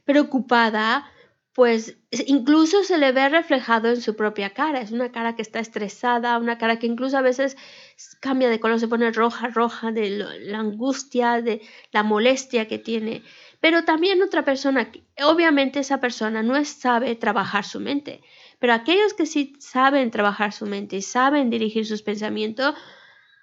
preocupada, 0.04 1.10
pues 1.54 1.96
incluso 2.10 2.84
se 2.84 2.98
le 2.98 3.12
ve 3.12 3.30
reflejado 3.30 3.88
en 3.88 4.02
su 4.02 4.14
propia 4.14 4.50
cara. 4.50 4.82
Es 4.82 4.92
una 4.92 5.10
cara 5.10 5.34
que 5.34 5.40
está 5.40 5.60
estresada, 5.60 6.36
una 6.36 6.58
cara 6.58 6.78
que 6.78 6.86
incluso 6.86 7.16
a 7.16 7.22
veces 7.22 7.56
cambia 8.20 8.50
de 8.50 8.60
color, 8.60 8.78
se 8.78 8.86
pone 8.86 9.10
roja, 9.12 9.48
roja, 9.48 9.92
de 9.92 10.10
la 10.10 10.58
angustia, 10.58 11.40
de 11.40 11.62
la 11.90 12.02
molestia 12.02 12.68
que 12.68 12.78
tiene. 12.78 13.22
Pero 13.60 13.84
también 13.84 14.22
otra 14.22 14.44
persona, 14.44 14.90
obviamente 15.24 15.80
esa 15.80 16.00
persona 16.00 16.42
no 16.42 16.64
sabe 16.64 17.16
trabajar 17.16 17.64
su 17.64 17.80
mente, 17.80 18.22
pero 18.58 18.72
aquellos 18.72 19.14
que 19.14 19.26
sí 19.26 19.54
saben 19.58 20.10
trabajar 20.10 20.52
su 20.52 20.66
mente 20.66 20.96
y 20.96 21.02
saben 21.02 21.50
dirigir 21.50 21.86
sus 21.86 22.02
pensamientos, 22.02 22.74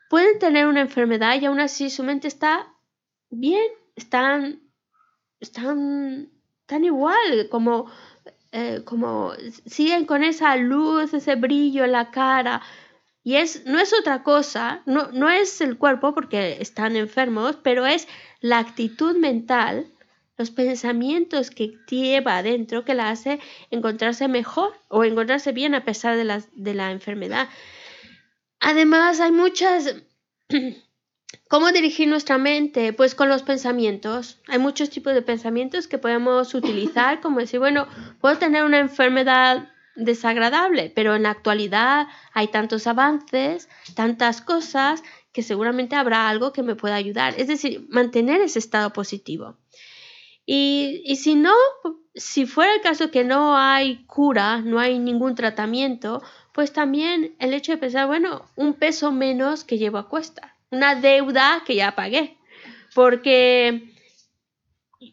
pueden 0.10 0.40
tener 0.40 0.68
una 0.68 0.82
enfermedad 0.82 1.40
y 1.40 1.46
aún 1.46 1.60
así 1.60 1.90
su 1.90 2.04
mente 2.04 2.28
está 2.28 2.74
bien, 3.30 3.66
están, 3.96 4.62
están 5.40 6.30
tan 6.66 6.84
igual 6.84 7.48
como, 7.50 7.92
eh, 8.52 8.82
como 8.86 9.34
siguen 9.66 10.06
con 10.06 10.24
esa 10.24 10.56
luz, 10.56 11.14
ese 11.14 11.36
brillo 11.36 11.84
en 11.84 11.92
la 11.92 12.12
cara. 12.12 12.62
Y 13.24 13.38
es, 13.38 13.66
no 13.66 13.80
es 13.80 13.92
otra 14.00 14.22
cosa, 14.22 14.84
no, 14.86 15.12
no 15.12 15.30
es 15.30 15.60
el 15.60 15.78
cuerpo 15.78 16.14
porque 16.14 16.62
están 16.62 16.96
enfermos, 16.96 17.58
pero 17.64 17.86
es 17.86 18.08
la 18.40 18.60
actitud 18.60 19.18
mental, 19.18 19.92
los 20.38 20.52
pensamientos 20.52 21.50
que 21.50 21.78
lleva 21.90 22.38
adentro 22.38 22.86
que 22.86 22.94
la 22.94 23.10
hace 23.10 23.40
encontrarse 23.72 24.28
mejor 24.28 24.74
o 24.90 25.04
encontrarse 25.04 25.52
bien 25.52 25.76
a 25.76 25.86
pesar 25.86 26.18
de 26.18 26.26
la, 26.26 26.42
de 26.54 26.74
la 26.74 26.92
enfermedad. 26.92 27.50
Además, 28.60 29.20
hay 29.20 29.32
muchas 29.32 29.96
¿Cómo 31.48 31.72
dirigir 31.72 32.08
nuestra 32.08 32.38
mente? 32.38 32.94
Pues 32.94 33.14
con 33.14 33.30
los 33.30 33.44
pensamientos. 33.44 34.40
Hay 34.48 34.60
muchos 34.60 34.90
tipos 34.90 35.14
de 35.14 35.22
pensamientos 35.22 35.88
que 35.88 35.98
podemos 35.98 36.54
utilizar, 36.54 37.20
como 37.22 37.40
decir, 37.40 37.60
bueno, 37.60 37.88
puedo 38.20 38.38
tener 38.38 38.64
una 38.64 38.80
enfermedad 38.80 39.70
desagradable, 39.96 40.92
pero 40.94 41.16
en 41.16 41.24
la 41.24 41.30
actualidad 41.30 42.08
hay 42.34 42.48
tantos 42.48 42.88
avances, 42.88 43.70
tantas 43.96 44.42
cosas, 44.42 45.04
que 45.32 45.44
seguramente 45.44 45.96
habrá 45.96 46.30
algo 46.30 46.54
que 46.54 46.64
me 46.64 46.76
pueda 46.76 46.96
ayudar. 46.96 47.34
Es 47.38 47.48
decir, 47.48 47.86
mantener 47.90 48.42
ese 48.42 48.60
estado 48.60 48.94
positivo. 48.94 49.58
Y, 50.46 51.02
y 51.06 51.16
si 51.16 51.36
no, 51.36 51.54
si 52.14 52.46
fuera 52.46 52.74
el 52.74 52.82
caso 52.82 53.12
que 53.12 53.24
no 53.24 53.58
hay 53.58 54.06
cura, 54.06 54.62
no 54.62 54.80
hay 54.80 55.00
ningún 55.00 55.36
tratamiento, 55.36 56.22
pues 56.54 56.72
también 56.72 57.36
el 57.40 57.54
hecho 57.54 57.72
de 57.72 57.78
pensar, 57.78 58.08
bueno, 58.08 58.46
un 58.56 58.74
peso 58.74 59.12
menos 59.12 59.64
que 59.64 59.78
llevo 59.78 59.98
a 59.98 60.10
cuesta 60.10 60.56
una 60.76 60.96
deuda 60.96 61.64
que 61.66 61.76
ya 61.76 61.96
pagué, 61.96 62.38
porque 62.94 63.94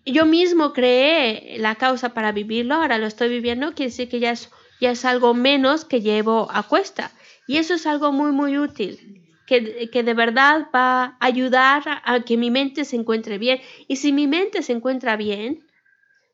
yo 0.04 0.26
mismo 0.26 0.72
creé 0.72 1.56
la 1.58 1.74
causa 1.76 2.14
para 2.14 2.32
vivirlo, 2.32 2.74
ahora 2.74 2.98
lo 2.98 3.06
estoy 3.06 3.28
viviendo, 3.28 3.74
quiere 3.74 3.90
decir 3.90 4.08
que 4.08 4.20
ya 4.20 4.32
es, 4.32 4.50
ya 4.80 4.90
es 4.90 5.04
algo 5.04 5.34
menos 5.34 5.84
que 5.84 6.00
llevo 6.00 6.48
a 6.52 6.62
cuesta. 6.62 7.12
Y 7.46 7.56
eso 7.56 7.74
es 7.74 7.86
algo 7.86 8.12
muy, 8.12 8.32
muy 8.32 8.58
útil, 8.58 9.21
que, 9.46 9.90
que 9.90 10.02
de 10.02 10.14
verdad 10.14 10.68
va 10.74 11.04
a 11.04 11.16
ayudar 11.20 11.82
a 12.04 12.20
que 12.20 12.36
mi 12.36 12.50
mente 12.50 12.84
se 12.84 12.96
encuentre 12.96 13.38
bien. 13.38 13.60
Y 13.88 13.96
si 13.96 14.12
mi 14.12 14.26
mente 14.26 14.62
se 14.62 14.72
encuentra 14.72 15.16
bien, 15.16 15.66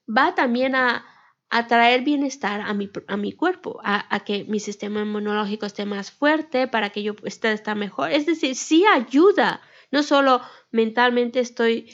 va 0.08 0.34
también 0.34 0.74
a, 0.74 1.04
a 1.50 1.66
traer 1.66 2.02
bienestar 2.02 2.60
a 2.60 2.74
mi, 2.74 2.90
a 3.06 3.16
mi 3.16 3.32
cuerpo, 3.32 3.80
a, 3.82 4.20
que 4.20 4.44
mi 4.44 4.60
sistema 4.60 5.00
inmunológico 5.02 5.66
esté 5.66 5.86
más 5.86 6.10
fuerte, 6.10 6.68
para 6.68 6.90
que 6.90 7.02
yo 7.02 7.14
esté, 7.24 7.52
esté 7.52 7.74
mejor. 7.74 8.10
Es 8.10 8.26
decir, 8.26 8.54
sí 8.54 8.84
ayuda, 8.86 9.60
no 9.90 10.02
solo 10.02 10.42
mentalmente 10.70 11.40
estoy 11.40 11.90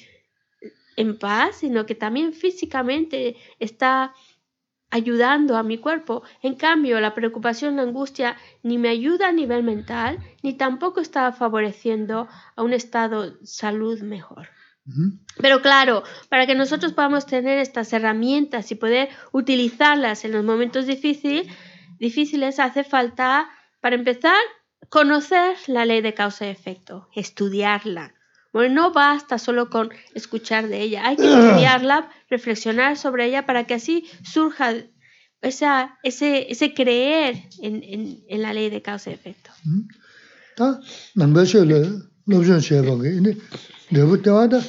en 0.96 1.18
paz, 1.18 1.56
sino 1.56 1.86
que 1.86 1.94
también 1.94 2.32
físicamente 2.32 3.36
está 3.58 4.14
ayudando 4.90 5.56
a 5.56 5.62
mi 5.62 5.78
cuerpo. 5.78 6.22
En 6.42 6.54
cambio, 6.54 7.00
la 7.00 7.14
preocupación, 7.14 7.76
la 7.76 7.82
angustia 7.82 8.36
ni 8.62 8.78
me 8.78 8.88
ayuda 8.88 9.28
a 9.28 9.32
nivel 9.32 9.62
mental, 9.62 10.18
ni 10.42 10.54
tampoco 10.54 11.00
está 11.00 11.32
favoreciendo 11.32 12.28
a 12.56 12.62
un 12.62 12.72
estado 12.72 13.30
de 13.30 13.46
salud 13.46 14.00
mejor. 14.02 14.48
Pero 15.38 15.62
claro, 15.62 16.04
para 16.28 16.46
que 16.46 16.54
nosotros 16.54 16.92
podamos 16.92 17.26
tener 17.26 17.58
estas 17.58 17.92
herramientas 17.92 18.70
y 18.70 18.74
poder 18.74 19.08
utilizarlas 19.32 20.24
en 20.24 20.32
los 20.32 20.44
momentos 20.44 20.86
difíciles, 20.86 21.48
hace 22.60 22.84
falta, 22.84 23.48
para 23.80 23.96
empezar, 23.96 24.36
conocer 24.90 25.56
la 25.66 25.86
ley 25.86 26.02
de 26.02 26.14
causa 26.14 26.46
y 26.46 26.50
efecto, 26.50 27.08
estudiarla. 27.14 28.13
Bueno, 28.54 28.74
no 28.74 28.92
basta 28.92 29.38
solo 29.38 29.68
con 29.68 29.90
escuchar 30.14 30.68
de 30.68 30.80
ella, 30.80 31.06
hay 31.08 31.16
que 31.16 31.24
estudiarla, 31.24 32.08
reflexionar 32.30 32.96
sobre 32.96 33.26
ella 33.26 33.44
para 33.46 33.64
que 33.64 33.74
así 33.74 34.04
surja 34.22 34.74
esa, 35.42 35.98
ese, 36.04 36.50
ese 36.52 36.72
creer 36.72 37.42
en, 37.60 37.82
en, 38.28 38.42
la 38.42 38.52
ley 38.52 38.70
de 38.70 38.80
causa 38.80 39.10
y 39.10 39.14
efecto. 39.14 39.50
lebu 43.90 44.16
tewa 44.18 44.48
da 44.48 44.60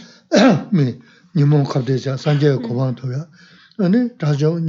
mi 0.71 0.99
nimo 1.33 1.63
khabde 1.63 1.97
cha 1.99 2.17
sanje 2.17 2.47
yo 2.47 2.59
kubang 2.59 2.95
toya 2.95 3.29
ane 3.79 4.09
dajo 4.17 4.59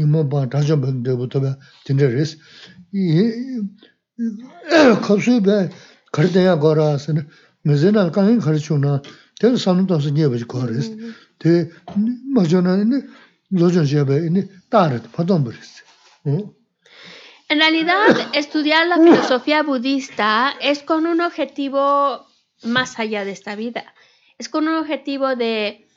padon 15.15 15.43
baris 15.45 15.83
En 16.25 17.59
realidad, 17.59 18.07
estudiar 18.35 18.87
la 18.87 18.99
filosofía 18.99 19.65
budista 19.65 20.55
es 20.61 20.85
con 20.85 21.07
un 21.07 21.21
objetivo 21.21 22.27
más 22.63 23.01
allá 23.01 23.25
de 23.25 23.33
esta 23.33 23.57
vida. 23.57 23.95
es 24.39 24.49
con 24.49 24.69
un 24.69 24.77
objetivo 24.77 25.35
de 25.35 25.89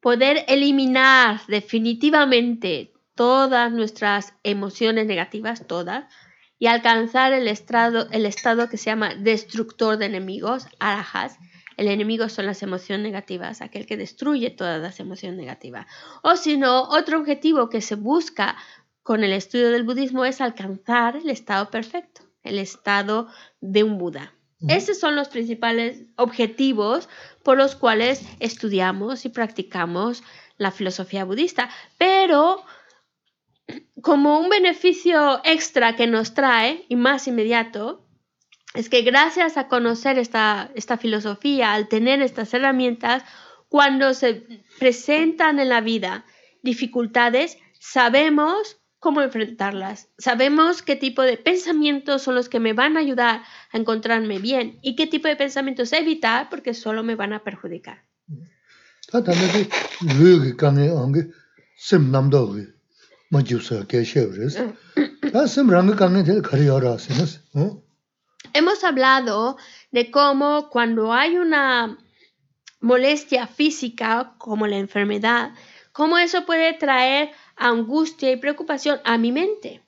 poder 0.00 0.44
eliminar 0.48 1.42
definitivamente 1.48 2.92
todas 3.14 3.70
nuestras 3.70 4.32
emociones 4.42 5.06
negativas, 5.06 5.66
todas, 5.66 6.04
y 6.60 6.66
alcanzar 6.66 7.32
el 7.32 7.48
estado, 7.48 8.06
el 8.12 8.26
estado 8.26 8.68
que 8.68 8.76
se 8.76 8.90
llama 8.90 9.14
destructor 9.14 9.96
de 9.96 10.06
enemigos, 10.06 10.66
arajas. 10.78 11.38
El 11.78 11.88
enemigo 11.88 12.28
son 12.28 12.44
las 12.44 12.62
emociones 12.62 13.02
negativas, 13.02 13.62
aquel 13.62 13.86
que 13.86 13.96
destruye 13.96 14.50
todas 14.50 14.80
las 14.80 15.00
emociones 15.00 15.38
negativas. 15.38 15.86
O 16.22 16.36
si 16.36 16.58
no, 16.58 16.82
otro 16.82 17.18
objetivo 17.18 17.70
que 17.70 17.80
se 17.80 17.94
busca 17.94 18.56
con 19.02 19.24
el 19.24 19.32
estudio 19.32 19.70
del 19.70 19.84
budismo 19.84 20.26
es 20.26 20.42
alcanzar 20.42 21.16
el 21.16 21.30
estado 21.30 21.70
perfecto, 21.70 22.20
el 22.42 22.58
estado 22.58 23.28
de 23.62 23.82
un 23.82 23.96
Buda. 23.96 24.34
Esos 24.68 25.00
son 25.00 25.16
los 25.16 25.28
principales 25.28 26.02
objetivos 26.16 27.08
por 27.42 27.56
los 27.56 27.74
cuales 27.74 28.22
estudiamos 28.40 29.24
y 29.24 29.30
practicamos 29.30 30.22
la 30.58 30.70
filosofía 30.70 31.24
budista. 31.24 31.70
Pero 31.96 32.62
como 34.02 34.38
un 34.38 34.48
beneficio 34.48 35.40
extra 35.44 35.96
que 35.96 36.06
nos 36.06 36.34
trae 36.34 36.84
y 36.88 36.96
más 36.96 37.26
inmediato, 37.28 38.06
es 38.74 38.88
que 38.88 39.02
gracias 39.02 39.56
a 39.56 39.68
conocer 39.68 40.18
esta, 40.18 40.70
esta 40.74 40.96
filosofía, 40.96 41.72
al 41.72 41.88
tener 41.88 42.22
estas 42.22 42.54
herramientas, 42.54 43.24
cuando 43.68 44.14
se 44.14 44.46
presentan 44.78 45.58
en 45.58 45.68
la 45.68 45.80
vida 45.80 46.24
dificultades, 46.62 47.58
sabemos 47.78 48.80
cómo 49.00 49.22
enfrentarlas. 49.22 50.08
Sabemos 50.18 50.82
qué 50.82 50.94
tipo 50.94 51.22
de 51.22 51.36
pensamientos 51.36 52.22
son 52.22 52.34
los 52.34 52.48
que 52.48 52.60
me 52.60 52.74
van 52.74 52.96
a 52.96 53.00
ayudar 53.00 53.42
a 53.72 53.76
encontrarme 53.76 54.38
bien 54.38 54.78
y 54.82 54.94
qué 54.94 55.06
tipo 55.06 55.26
de 55.26 55.36
pensamientos 55.36 55.92
evitar 55.92 56.48
porque 56.50 56.74
solo 56.74 57.02
me 57.02 57.16
van 57.16 57.32
a 57.32 57.42
perjudicar. 57.42 58.04
Hemos 68.52 68.82
hablado 68.82 69.56
de 69.92 70.10
cómo 70.10 70.68
cuando 70.70 71.12
hay 71.12 71.36
una 71.36 71.98
molestia 72.80 73.46
física 73.46 74.34
como 74.38 74.66
la 74.66 74.78
enfermedad, 74.78 75.52
cómo 75.92 76.18
eso 76.18 76.44
puede 76.44 76.72
traer 76.74 77.30
angustia 77.56 78.32
y 78.32 78.36
preocupación 78.36 78.98
a 79.04 79.16
mi 79.18 79.32
mente. 79.32 79.82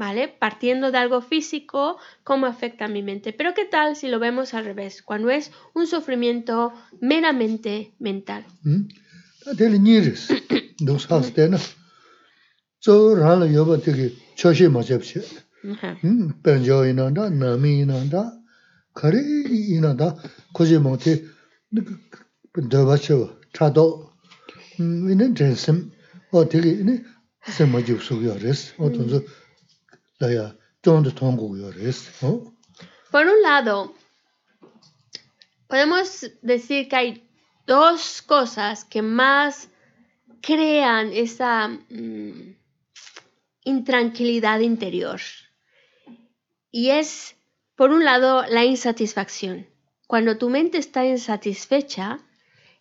¿vale? 0.00 0.28
Partiendo 0.28 0.90
de 0.90 0.96
algo 0.96 1.20
físico, 1.20 1.98
cómo 2.24 2.46
afecta 2.46 2.86
a 2.86 2.88
mi 2.88 3.02
mente. 3.02 3.34
Pero 3.34 3.52
¿qué 3.52 3.66
tal 3.66 3.96
si 3.96 4.08
lo 4.08 4.18
vemos 4.18 4.54
al 4.54 4.64
revés? 4.64 5.02
Cuando 5.02 5.28
es 5.28 5.52
un 5.74 5.86
sufrimiento 5.86 6.72
meramente 7.00 7.92
mental. 7.98 8.46
음? 8.64 8.88
choshi 14.36 14.68
Por 33.10 33.26
un 33.26 33.42
lado, 33.42 33.94
podemos 35.68 36.30
decir 36.40 36.88
que 36.88 36.96
hay 36.96 37.30
dos 37.66 38.22
cosas 38.22 38.84
que 38.84 39.02
más 39.02 39.68
crean 40.40 41.12
esa 41.12 41.78
intranquilidad 43.70 44.60
interior. 44.60 45.20
Y 46.70 46.90
es, 46.90 47.36
por 47.76 47.90
un 47.90 48.04
lado, 48.04 48.44
la 48.48 48.64
insatisfacción. 48.64 49.66
Cuando 50.06 50.36
tu 50.36 50.50
mente 50.50 50.78
está 50.78 51.06
insatisfecha, 51.06 52.20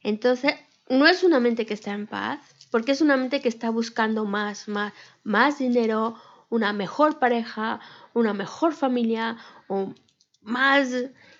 entonces 0.01 0.53
no 0.89 1.07
es 1.07 1.23
una 1.23 1.39
mente 1.39 1.65
que 1.65 1.75
está 1.75 1.91
en 1.93 2.07
paz, 2.07 2.39
porque 2.71 2.91
es 2.91 3.01
una 3.01 3.17
mente 3.17 3.41
que 3.41 3.49
está 3.49 3.69
buscando 3.69 4.25
más, 4.25 4.67
más, 4.67 4.93
más 5.23 5.59
dinero, 5.59 6.15
una 6.49 6.73
mejor 6.73 7.19
pareja, 7.19 7.79
una 8.13 8.33
mejor 8.33 8.73
familia, 8.73 9.37
o 9.67 9.93
más 10.41 10.89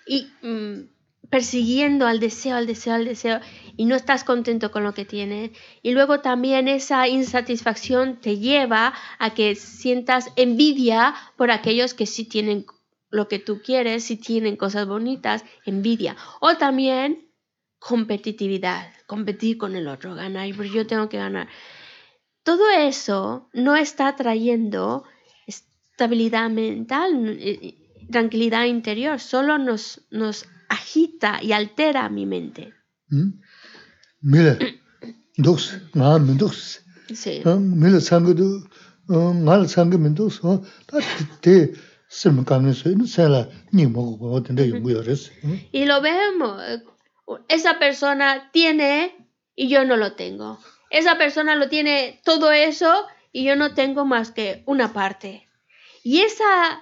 y 0.06 0.28
mm, 0.42 0.88
persiguiendo 1.30 2.06
al 2.06 2.18
deseo, 2.18 2.56
al 2.56 2.66
deseo, 2.66 2.94
al 2.94 3.04
deseo, 3.04 3.40
y 3.76 3.86
no 3.86 3.94
estás 3.94 4.24
contento 4.24 4.70
con 4.72 4.82
lo 4.82 4.92
que 4.92 5.04
tienes. 5.04 5.52
Y 5.82 5.92
luego 5.92 6.20
también 6.20 6.68
esa 6.68 7.08
insatisfacción 7.08 8.20
te 8.20 8.38
lleva 8.38 8.92
a 9.18 9.32
que 9.32 9.54
sientas 9.54 10.30
envidia 10.36 11.14
por 11.36 11.50
aquellos 11.50 11.94
que 11.94 12.06
sí 12.06 12.24
tienen 12.24 12.66
lo 13.10 13.28
que 13.28 13.38
tú 13.38 13.60
quieres, 13.62 14.04
sí 14.04 14.16
tienen 14.16 14.56
cosas 14.56 14.86
bonitas, 14.86 15.44
envidia. 15.64 16.16
O 16.40 16.56
también 16.56 17.28
competitividad, 17.78 18.92
competir 19.06 19.56
con 19.56 19.74
el 19.74 19.88
otro, 19.88 20.14
ganar, 20.14 20.48
pues 20.54 20.72
yo 20.72 20.86
tengo 20.86 21.08
que 21.08 21.16
ganar. 21.16 21.48
Todo 22.42 22.68
eso 22.70 23.48
no 23.52 23.76
está 23.76 24.16
trayendo 24.16 25.04
estabilidad 25.46 26.50
mental, 26.50 27.38
eh, 27.40 27.74
tranquilidad 28.10 28.64
interior, 28.64 29.20
solo 29.20 29.58
nos, 29.58 30.02
nos 30.10 30.46
agita 30.70 31.40
y 31.42 31.52
altera 31.52 32.08
mi 32.08 32.24
mente. 32.24 32.72
¿Mm? 33.08 33.30
Mira, 34.22 34.56
dos, 35.36 35.76
nada, 35.92 36.18
dos. 36.18 36.80
Sí. 37.12 37.42
¿Ah? 37.44 37.58
Mira, 37.60 38.00
sangre, 38.00 38.34
nada, 39.08 39.68
sangre, 39.68 39.98
dos. 40.10 40.40
Te, 41.40 41.72
se 42.08 42.30
me 42.30 42.44
cambia 42.44 42.72
eso, 42.72 42.88
no 42.90 43.06
sé, 43.06 43.28
la, 43.28 43.48
ni 43.72 43.86
tendré 44.44 44.68
¿eh? 44.68 45.68
Y 45.72 45.84
lo 45.84 46.00
vemos. 46.00 46.62
Esa 47.48 47.78
persona 47.78 48.50
tiene 48.52 49.28
y 49.54 49.68
yo 49.68 49.84
no 49.84 49.96
lo 49.96 50.14
tengo. 50.14 50.58
Esa 50.90 51.18
persona 51.18 51.54
lo 51.54 51.68
tiene 51.68 52.20
todo 52.24 52.50
eso 52.52 53.06
y 53.32 53.44
yo 53.44 53.56
no 53.56 53.74
tengo 53.74 54.04
más 54.04 54.30
que 54.30 54.62
una 54.66 54.92
parte. 54.92 55.48
Y 56.02 56.20
esa, 56.22 56.80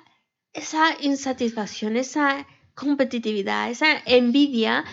esa 0.52 0.96
insatisfacción, 1.00 1.96
esa 1.96 2.46
competitividad, 2.78 3.70
esa 3.70 3.86
envidia 4.06 4.84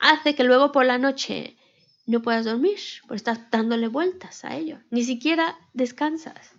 hace 0.00 0.34
que 0.34 0.44
luego 0.44 0.72
por 0.72 0.86
la 0.86 0.98
noche 0.98 1.56
no 2.06 2.22
puedas 2.22 2.44
dormir, 2.44 2.78
porque 3.02 3.16
estás 3.16 3.40
dándole 3.50 3.88
vueltas 3.88 4.44
a 4.44 4.56
ello. 4.56 4.78
Ni 4.90 5.04
siquiera 5.04 5.56
descansas. 5.72 6.52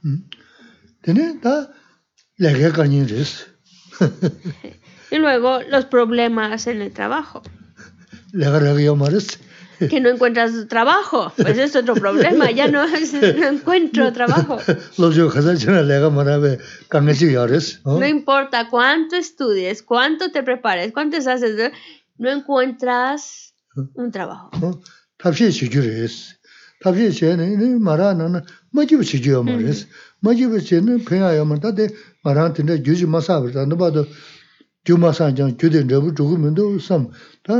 y 5.11 5.17
luego 5.17 5.61
los 5.63 5.85
problemas 5.85 6.67
en 6.67 6.81
el 6.81 6.91
trabajo. 6.91 7.41
que 9.79 9.99
no 9.99 10.09
encuentras 10.09 10.67
trabajo. 10.67 11.31
Pues 11.35 11.57
es 11.57 11.75
otro 11.75 11.93
problema, 11.95 12.51
ya 12.51 12.67
no, 12.67 12.85
no 12.87 13.47
encuentro 13.47 14.11
trabajo. 14.13 14.57
No 17.85 18.05
importa 18.05 18.69
cuánto 18.69 19.15
estudies, 19.15 19.83
cuánto 19.83 20.31
te 20.31 20.43
prepares, 20.43 20.91
cuántas 20.91 21.27
haces, 21.27 21.71
no 22.17 22.31
encuentras 22.31 23.53
un 23.93 24.11
trabajo 24.11 24.51
gyuma 34.85 35.13
sanjang 35.13 35.57
gyudin 35.57 35.89
rabu 35.89 36.11
dhugu 36.15 36.37
mendo 36.37 36.79
sam, 36.79 37.11
ta 37.43 37.53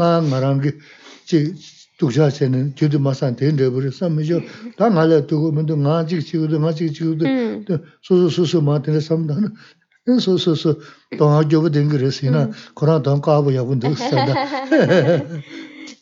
maa 0.00 0.20
ngarangi 0.20 0.72
chi 1.28 1.38
duksha 1.98 2.30
chenin 2.30 2.74
gyudin 2.74 3.00
maa 3.00 3.14
san 3.14 3.36
ten 3.36 3.56
sam. 3.90 4.18
Hmm. 4.18 4.34
Sam 9.10 9.26
na, 9.26 9.34
hmm. 9.34 10.18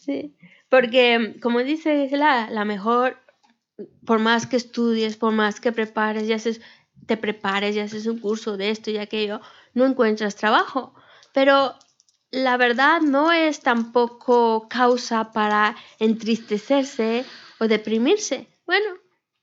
porque 0.68 1.36
como 1.42 1.58
dice, 1.60 2.08
la, 2.12 2.50
la 2.50 2.64
mejor, 2.64 3.16
por 4.06 4.18
más 4.18 4.46
que 4.46 4.56
estudies, 4.56 5.16
por 5.16 5.32
más 5.32 5.60
que 5.60 5.72
prepares 5.72 6.28
y 6.28 6.32
haces 6.32 6.60
te 7.06 7.16
prepares, 7.16 7.74
ya 7.74 7.84
haces 7.84 8.06
un 8.06 8.18
curso 8.18 8.56
de 8.56 8.70
esto 8.70 8.90
y 8.90 8.98
aquello, 8.98 9.40
no 9.74 9.86
encuentras 9.86 10.36
trabajo. 10.36 10.94
Pero 11.32 11.74
la 12.30 12.56
verdad 12.56 13.00
no 13.00 13.32
es 13.32 13.60
tampoco 13.60 14.68
causa 14.68 15.32
para 15.32 15.76
entristecerse 15.98 17.24
o 17.58 17.68
deprimirse. 17.68 18.48
Bueno, 18.66 18.86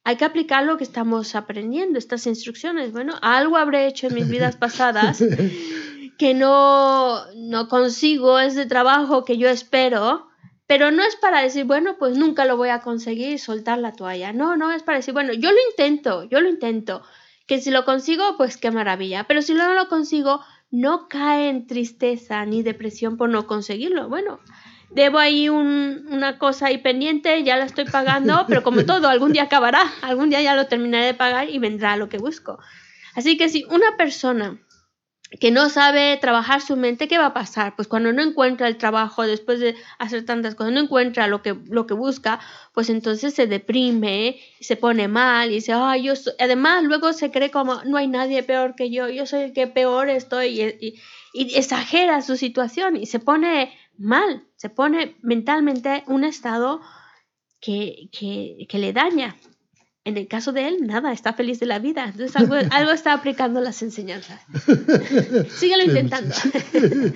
hay 0.04 0.16
que 0.16 0.26
aplicar 0.26 0.64
lo 0.66 0.78
que 0.78 0.84
estamos 0.84 1.36
aprendiendo, 1.36 2.00
estas 2.00 2.26
instrucciones. 2.26 2.92
Bueno, 2.92 3.16
algo 3.22 3.58
habré 3.58 3.88
hecho 3.88 4.08
en 4.08 4.16
mis 4.16 4.28
vidas 4.28 4.56
pasadas 4.58 5.24
que 6.20 6.34
no, 6.34 7.24
no 7.36 7.70
consigo 7.70 8.40
ese 8.40 8.66
trabajo 8.66 9.24
que 9.24 9.38
yo 9.38 9.48
espero, 9.48 10.28
pero 10.68 10.92
no 10.92 11.02
es 11.02 11.16
para 11.16 11.42
decir, 11.42 11.64
bueno, 11.64 11.96
pues 11.98 12.18
nunca 12.18 12.46
lo 12.46 12.58
voy 12.58 12.70
a 12.70 12.82
conseguir 12.82 13.30
y 13.30 13.38
soltar 13.38 13.80
la 13.80 13.94
toalla. 13.94 14.34
No, 14.34 14.58
no 14.58 14.72
es 14.72 14.84
para 14.84 14.98
decir, 14.98 15.14
bueno, 15.14 15.32
yo 15.34 15.52
lo 15.52 15.58
intento, 15.72 16.26
yo 16.26 16.42
lo 16.42 16.50
intento, 16.50 17.04
que 17.50 17.60
si 17.60 17.72
lo 17.72 17.84
consigo, 17.84 18.38
pues 18.38 18.56
qué 18.56 18.72
maravilla, 18.72 19.26
pero 19.26 19.42
si 19.42 19.54
no 19.54 19.74
lo 19.74 19.90
consigo, 19.90 20.40
no 20.72 21.10
cae 21.10 21.50
en 21.50 21.68
tristeza 21.68 22.46
ni 22.46 22.64
depresión 22.64 23.18
por 23.18 23.28
no 23.30 23.48
conseguirlo. 23.48 24.08
Bueno, 24.08 24.40
debo 24.92 25.18
ahí 25.20 25.50
un- 25.50 26.06
una 26.12 26.38
cosa 26.38 26.68
ahí 26.68 26.78
pendiente, 26.78 27.44
ya 27.44 27.58
la 27.58 27.66
estoy 27.66 27.86
pagando, 27.86 28.46
pero 28.48 28.64
como 28.64 28.86
todo, 28.86 29.10
algún 29.10 29.34
día 29.34 29.44
acabará, 29.44 29.82
algún 30.04 30.30
día 30.30 30.42
ya 30.42 30.56
lo 30.56 30.68
terminaré 30.68 31.08
de 31.08 31.14
pagar 31.16 31.50
y 31.50 31.60
vendrá 31.60 31.98
lo 31.98 32.08
que 32.08 32.20
busco. 32.20 32.60
Así 33.16 33.36
que 33.38 33.50
si 33.50 33.66
una 33.66 33.98
persona 33.98 34.60
que 35.40 35.52
no 35.52 35.70
sabe 35.70 36.18
trabajar 36.18 36.62
su 36.62 36.76
mente, 36.76 37.08
¿qué 37.08 37.18
va 37.18 37.28
a 37.28 37.34
pasar? 37.34 37.76
Pues 37.76 37.88
cuando 37.88 38.12
no 38.12 38.22
encuentra 38.24 38.68
el 38.68 38.78
trabajo, 38.78 39.24
después 39.24 39.60
de 39.60 39.76
hacer 40.00 40.26
tantas 40.26 40.56
cosas, 40.56 40.74
no 40.74 40.80
encuentra 40.80 41.28
lo 41.28 41.44
que, 41.44 41.56
lo 41.70 41.86
que 41.86 41.94
busca, 41.94 42.40
pues 42.74 42.90
entonces 42.90 43.36
se 43.36 43.46
deprime, 43.46 44.40
se 44.60 44.76
pone 44.76 45.08
mal 45.08 45.52
y 45.52 45.56
dice, 45.56 45.74
ay, 45.74 46.04
yo 46.04 46.16
soy-". 46.16 46.34
además 46.40 46.84
luego 46.84 47.14
se 47.14 47.30
cree 47.30 47.52
como, 47.52 47.84
no 47.84 47.98
hay 47.98 48.08
nadie 48.08 48.42
peor 48.42 48.76
que 48.76 48.90
yo, 48.90 49.08
yo 49.08 49.26
soy 49.28 49.44
el 49.44 49.54
que 49.54 49.68
peor 49.68 50.10
estoy 50.10 50.62
y 51.32 51.56
exagera 51.56 52.22
su 52.22 52.36
situación 52.36 52.96
y 52.96 53.06
se 53.06 53.20
pone 53.20 53.72
mal, 54.00 54.48
se 54.56 54.70
pone 54.70 55.16
mentalmente 55.22 56.04
un 56.08 56.24
estado 56.24 56.82
que, 57.60 58.10
que, 58.12 58.66
que 58.68 58.78
le 58.80 58.94
daña. 58.94 59.36
En 60.10 60.18
el 60.18 60.28
caso 60.28 60.52
de 60.52 60.68
él, 60.68 60.88
nada, 60.88 61.14
está 61.14 61.34
feliz 61.34 61.60
de 61.60 61.68
la 61.68 61.78
vida. 61.78 62.12
Algo, 62.72 62.92
está 62.92 63.14
aplicando 63.14 63.62
las 63.62 63.84
enseñanzas. 63.84 64.42
Síguelo 65.56 65.84
intentando. 65.84 66.34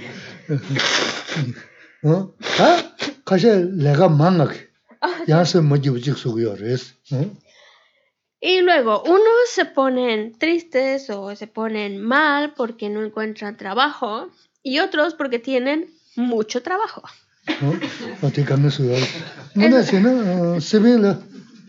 Y 8.39 8.61
luego, 8.61 9.01
unos 9.03 9.23
se 9.47 9.65
ponen 9.65 10.37
tristes 10.37 11.09
o 11.09 11.35
se 11.35 11.47
ponen 11.47 11.99
mal 11.99 12.53
porque 12.55 12.89
no 12.89 13.03
encuentran 13.03 13.57
trabajo 13.57 14.29
y 14.61 14.79
otros 14.79 15.15
porque 15.15 15.39
tienen 15.39 15.89
mucho 16.15 16.61
trabajo. 16.61 17.01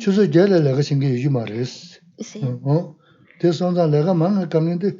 추수 0.00 0.30
제를 0.30 0.64
내가 0.64 0.82
신기 0.82 1.06
유지 1.06 1.28
말했어. 1.28 1.98
Sí. 2.20 2.40
어. 2.62 2.96
대선자 3.40 3.88
내가 3.88 4.14
망을 4.14 4.48
강인데 4.48 4.96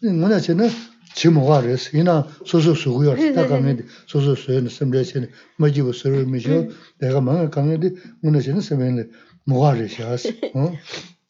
뭐냐 0.00 0.40
쟤는 0.40 0.68
지모가랬어. 1.14 1.98
이나 1.98 2.26
소소 2.46 2.74
수고요. 2.74 3.14
다 3.34 3.46
강인데 3.46 3.84
소소 4.06 4.34
수에는 4.34 4.68
섬레시는 4.68 5.30
뭐지고 5.58 5.92
서를 5.92 6.26
미셔 6.26 6.68
내가 6.98 7.20
망을 7.20 7.50
강인데 7.50 7.90
뭐냐 8.22 8.40
쟤는 8.40 8.60
섬에는 8.60 9.12
모가랬어. 9.44 10.14
어. 10.54 10.72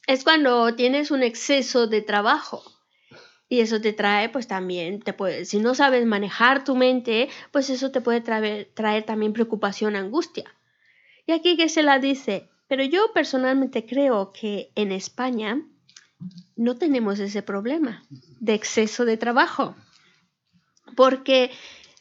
Es 0.07 0.22
cuando 0.22 0.76
tienes 0.76 1.11
un 1.11 1.22
exceso 1.22 1.89
de 1.89 2.03
trabajo. 2.03 2.62
Y 3.50 3.62
eso 3.62 3.82
te 3.82 3.93
trae, 3.93 4.30
pues 4.30 4.47
también, 4.47 5.02
te 5.02 5.12
puede, 5.12 5.43
si 5.45 5.60
no 5.60 5.74
sabes 5.74 6.06
manejar 6.06 6.64
tu 6.64 6.76
mente, 6.76 7.30
pues 7.52 7.72
eso 7.72 7.91
te 7.91 8.00
puede 8.00 8.22
traer, 8.22 8.70
traer 8.76 9.04
también 9.04 9.34
preocupación, 9.34 9.95
angustia. 9.95 10.45
Y 11.26 11.32
aquí 11.32 11.58
que 11.58 11.68
se 11.68 11.82
la 11.82 11.97
dice, 11.97 12.47
pero 12.68 12.84
yo 12.84 13.12
personalmente 13.12 13.86
creo 13.86 14.32
que 14.32 14.72
en 14.76 14.91
España 14.91 15.62
no 16.56 16.76
tenemos 16.76 17.20
ese 17.20 17.41
problema 17.41 18.04
de 18.39 18.54
exceso 18.54 19.06
de 19.06 19.18
trabajo. 19.18 19.76
Porque 20.95 21.52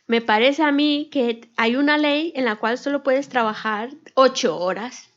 me 0.07 0.21
parece 0.21 0.63
a 0.63 0.73
mí 0.73 1.09
que 1.11 1.51
hay 1.57 1.77
una 1.77 1.99
ley 1.99 2.33
en 2.35 2.45
la 2.45 2.57
cual 2.57 2.79
solo 2.79 3.03
puedes 3.03 3.29
trabajar 3.29 3.91
ocho 4.15 4.59
horas. 4.59 5.09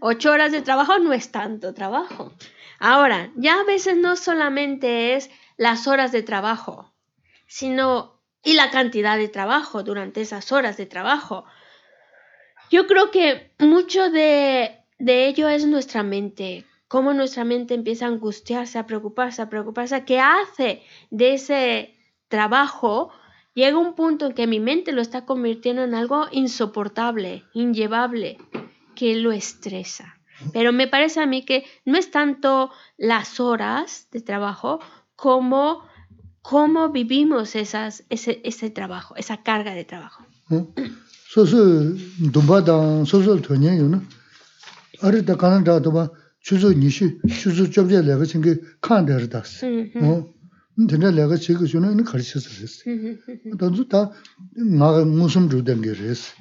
Ocho 0.00 0.30
horas 0.30 0.52
de 0.52 0.62
trabajo 0.62 0.98
no 0.98 1.12
es 1.12 1.30
tanto 1.30 1.74
trabajo. 1.74 2.32
Ahora, 2.78 3.30
ya 3.36 3.60
a 3.60 3.64
veces 3.64 3.96
no 3.96 4.16
solamente 4.16 5.14
es 5.14 5.30
las 5.56 5.86
horas 5.86 6.12
de 6.12 6.22
trabajo, 6.22 6.92
sino 7.46 8.20
y 8.42 8.54
la 8.54 8.70
cantidad 8.70 9.16
de 9.16 9.28
trabajo 9.28 9.82
durante 9.82 10.20
esas 10.20 10.52
horas 10.52 10.76
de 10.76 10.86
trabajo. 10.86 11.44
Yo 12.70 12.86
creo 12.86 13.10
que 13.10 13.52
mucho 13.58 14.10
de, 14.10 14.78
de 14.98 15.26
ello 15.28 15.48
es 15.48 15.66
nuestra 15.66 16.02
mente, 16.02 16.66
cómo 16.88 17.14
nuestra 17.14 17.44
mente 17.44 17.74
empieza 17.74 18.04
a 18.04 18.08
angustiarse, 18.08 18.78
a 18.78 18.86
preocuparse, 18.86 19.42
a 19.42 19.48
preocuparse, 19.48 20.04
que 20.04 20.20
hace 20.20 20.82
de 21.10 21.34
ese 21.34 21.94
trabajo, 22.28 23.10
llega 23.54 23.78
un 23.78 23.94
punto 23.94 24.26
en 24.26 24.34
que 24.34 24.46
mi 24.46 24.60
mente 24.60 24.92
lo 24.92 25.00
está 25.00 25.24
convirtiendo 25.24 25.82
en 25.82 25.94
algo 25.94 26.26
insoportable, 26.30 27.44
inllevable, 27.52 28.38
que 28.94 29.14
lo 29.16 29.32
estresa. 29.32 30.18
Pero 30.52 30.72
me 30.72 30.88
parece 30.88 31.20
a 31.20 31.26
mí 31.26 31.44
que 31.44 31.64
no 31.84 31.96
es 31.96 32.10
tanto 32.10 32.70
las 32.96 33.40
horas 33.40 34.08
de 34.10 34.20
trabajo 34.20 34.80
como 35.15 35.81
cómo 36.41 36.89
vivimos 36.89 37.55
esas, 37.55 38.03
ese, 38.09 38.41
ese 38.43 38.69
trabajo, 38.69 39.15
esa 39.17 39.43
carga 39.43 39.73
de 39.73 39.85
trabajo. 39.85 40.23
어. 40.49 40.67
소소 41.29 41.95
돈바당 42.33 43.05
소소 43.05 43.39
돈이 43.41 43.67
요나. 43.67 44.01
아리다 45.01 45.35
가난다도 45.35 45.93
봐. 45.93 46.09
추수 46.41 46.73
니시 46.73 47.19
추수 47.29 47.69
접제 47.69 48.01
내가 48.01 48.23
신기 48.25 48.55
칸데르다스. 48.81 49.91
어. 50.01 50.33
근데 50.75 50.97
내가 51.11 51.35
지금 51.35 51.67
주는 51.67 52.03
가르쳐서 52.03 52.49
그랬어. 52.49 52.83
entonces 53.45 53.89
다 53.89 54.11
나가 54.55 55.03
무슨 55.05 55.49
주된 55.49 55.81
게랬어. 55.81 56.33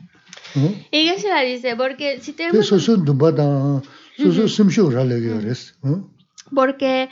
어? 0.57 0.61
¿Y 0.93 1.05
qué 1.05 1.19
se 1.19 1.29
la 1.29 1.43
dice? 1.43 1.77
Porque 1.77 2.21
si 2.23 2.33
그 2.33 2.37
tenemos... 2.37 2.65
소소 2.65 3.05
돈바당 3.05 3.83
소소 4.17 4.47
심쇼라래 4.47 5.21
게랬어. 5.21 5.75
어? 5.83 6.09
Porque 6.55 7.11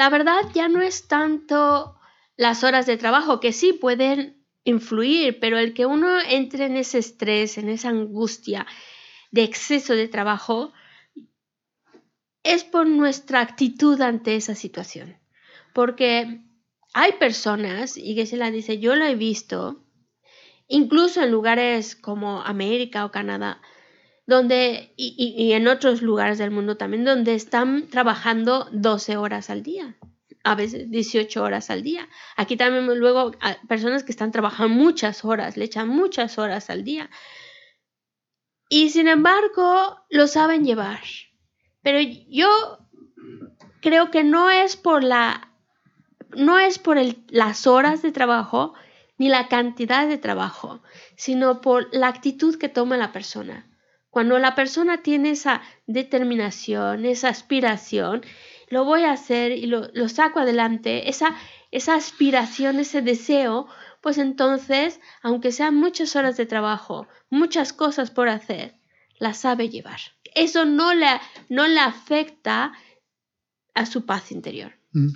la 0.00 0.08
verdad 0.08 0.40
ya 0.54 0.70
no 0.70 0.80
es 0.80 1.08
tanto 1.08 2.00
las 2.38 2.64
horas 2.64 2.86
de 2.86 2.96
trabajo, 2.96 3.38
que 3.38 3.52
sí 3.52 3.74
pueden 3.74 4.46
influir, 4.64 5.38
pero 5.40 5.58
el 5.58 5.74
que 5.74 5.84
uno 5.84 6.18
entre 6.26 6.64
en 6.64 6.78
ese 6.78 6.96
estrés, 6.96 7.58
en 7.58 7.68
esa 7.68 7.90
angustia 7.90 8.66
de 9.30 9.42
exceso 9.42 9.92
de 9.92 10.08
trabajo, 10.08 10.72
es 12.42 12.64
por 12.64 12.86
nuestra 12.86 13.42
actitud 13.42 14.00
ante 14.00 14.36
esa 14.36 14.54
situación. 14.54 15.18
Porque 15.74 16.46
hay 16.94 17.12
personas, 17.18 17.98
y 17.98 18.14
que 18.14 18.24
se 18.24 18.38
la 18.38 18.50
dice, 18.50 18.78
yo 18.78 18.96
lo 18.96 19.04
he 19.04 19.16
visto, 19.16 19.84
incluso 20.66 21.20
en 21.20 21.30
lugares 21.30 21.94
como 21.94 22.40
América 22.40 23.04
o 23.04 23.10
Canadá, 23.10 23.60
donde, 24.30 24.94
y, 24.96 25.52
en 25.52 25.68
otros 25.68 26.00
lugares 26.00 26.38
del 26.38 26.50
mundo 26.50 26.78
también, 26.78 27.04
donde 27.04 27.34
están 27.34 27.88
trabajando 27.88 28.68
12 28.72 29.18
horas 29.18 29.50
al 29.50 29.62
día, 29.62 29.96
a 30.42 30.54
veces 30.54 30.90
18 30.90 31.42
horas 31.42 31.68
al 31.68 31.82
día. 31.82 32.08
Aquí 32.36 32.56
también 32.56 32.86
luego 32.98 33.32
personas 33.68 34.04
que 34.04 34.12
están 34.12 34.32
trabajando 34.32 34.74
muchas 34.74 35.24
horas, 35.24 35.58
le 35.58 35.66
echan 35.66 35.88
muchas 35.88 36.38
horas 36.38 36.70
al 36.70 36.84
día. 36.84 37.10
Y 38.70 38.88
sin 38.90 39.08
embargo, 39.08 39.98
lo 40.08 40.26
saben 40.26 40.64
llevar. 40.64 41.00
Pero 41.82 41.98
yo 42.30 42.48
creo 43.82 44.10
que 44.10 44.24
no 44.24 44.48
es 44.50 44.76
por 44.76 45.04
la 45.04 45.46
no 46.36 46.58
es 46.58 46.78
por 46.78 46.96
el- 46.96 47.24
las 47.28 47.66
horas 47.66 48.02
de 48.02 48.12
trabajo 48.12 48.74
ni 49.18 49.28
la 49.28 49.48
cantidad 49.48 50.06
de 50.06 50.16
trabajo, 50.16 50.80
sino 51.16 51.60
por 51.60 51.88
la 51.92 52.08
actitud 52.08 52.56
que 52.56 52.68
toma 52.68 52.96
la 52.96 53.12
persona. 53.12 53.69
Cuando 54.10 54.38
la 54.38 54.54
persona 54.54 55.02
tiene 55.02 55.30
esa 55.30 55.62
determinación, 55.86 57.04
esa 57.04 57.28
aspiración, 57.28 58.22
lo 58.68 58.84
voy 58.84 59.02
a 59.02 59.12
hacer 59.12 59.52
y 59.52 59.66
lo, 59.66 60.08
saco 60.08 60.40
adelante, 60.40 61.08
esa, 61.08 61.34
esa 61.70 61.94
aspiración, 61.94 62.80
ese 62.80 63.02
deseo, 63.02 63.66
pues 64.00 64.18
entonces, 64.18 65.00
aunque 65.22 65.52
sean 65.52 65.76
muchas 65.76 66.16
horas 66.16 66.36
de 66.36 66.46
trabajo, 66.46 67.06
muchas 67.30 67.72
cosas 67.72 68.10
por 68.10 68.28
hacer, 68.28 68.74
la 69.18 69.34
sabe 69.34 69.68
llevar. 69.68 70.00
Eso 70.34 70.64
no 70.64 70.94
le, 70.94 71.06
no 71.48 71.66
le 71.66 71.80
afecta 71.80 72.72
a 73.74 73.86
su 73.86 74.06
paz 74.06 74.32
interior. 74.32 74.72
음. 74.94 75.12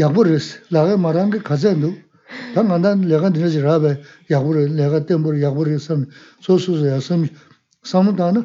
yaqbu 0.00 0.20
res, 0.24 0.46
laga 0.70 0.96
marangi 0.96 1.38
kazendu, 1.48 1.90
ta 2.54 2.60
ngandan 2.62 2.98
laga 3.10 3.28
dinaji 3.34 3.60
rabe, 3.68 3.90
yaqbu 4.32 4.50
res, 4.56 4.68
laga 4.80 4.98
tenbur, 5.08 5.34
yaqbu 5.44 5.62
res, 5.68 5.90
so 6.44 6.58
suzo 6.64 6.86
yasam, 6.94 7.20
samu 7.90 8.12
dana, 8.20 8.40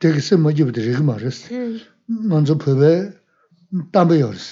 tekisi 0.00 0.34
majibdi 0.44 0.80
rigma 0.88 1.14
res, 1.24 1.38
manzo 2.30 2.54
hmm. 2.54 2.64
pebe, 2.64 2.90
tambe 3.92 4.14
yoris, 4.22 4.46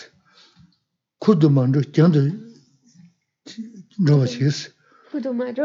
kudu 1.23 1.49
mandu, 1.57 1.81
gyandu, 1.95 2.21
rova 4.07 4.27
chis. 4.27 4.59
Kudu 5.11 5.33
mandu? 5.33 5.65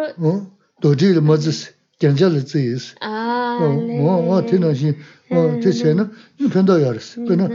Doji 0.82 1.06
ili 1.12 1.22
mazis, 1.22 1.60
gyanja 2.00 2.28
li 2.34 2.40
ziyis. 2.40 2.96
Aaaa, 3.02 3.66
ah, 3.66 3.76
le. 3.88 3.94
O, 4.02 4.14
o, 4.34 4.42
tina 4.50 4.74
shi, 4.80 4.90
o, 5.30 5.60
te 5.62 5.70
chena, 5.80 6.04
pendo 6.54 6.74
yoris, 6.84 7.08
hmm. 7.16 7.28
pendo, 7.28 7.46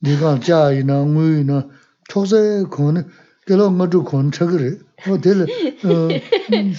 네가 0.00 0.40
자이나 0.40 1.02
무이나 1.04 1.68
초세 2.08 2.64
거는 2.70 3.08
그런 3.46 3.78
것도 3.78 4.04
건축을 4.04 4.80
어, 5.08 5.20
될, 5.20 5.42
어, 5.42 6.08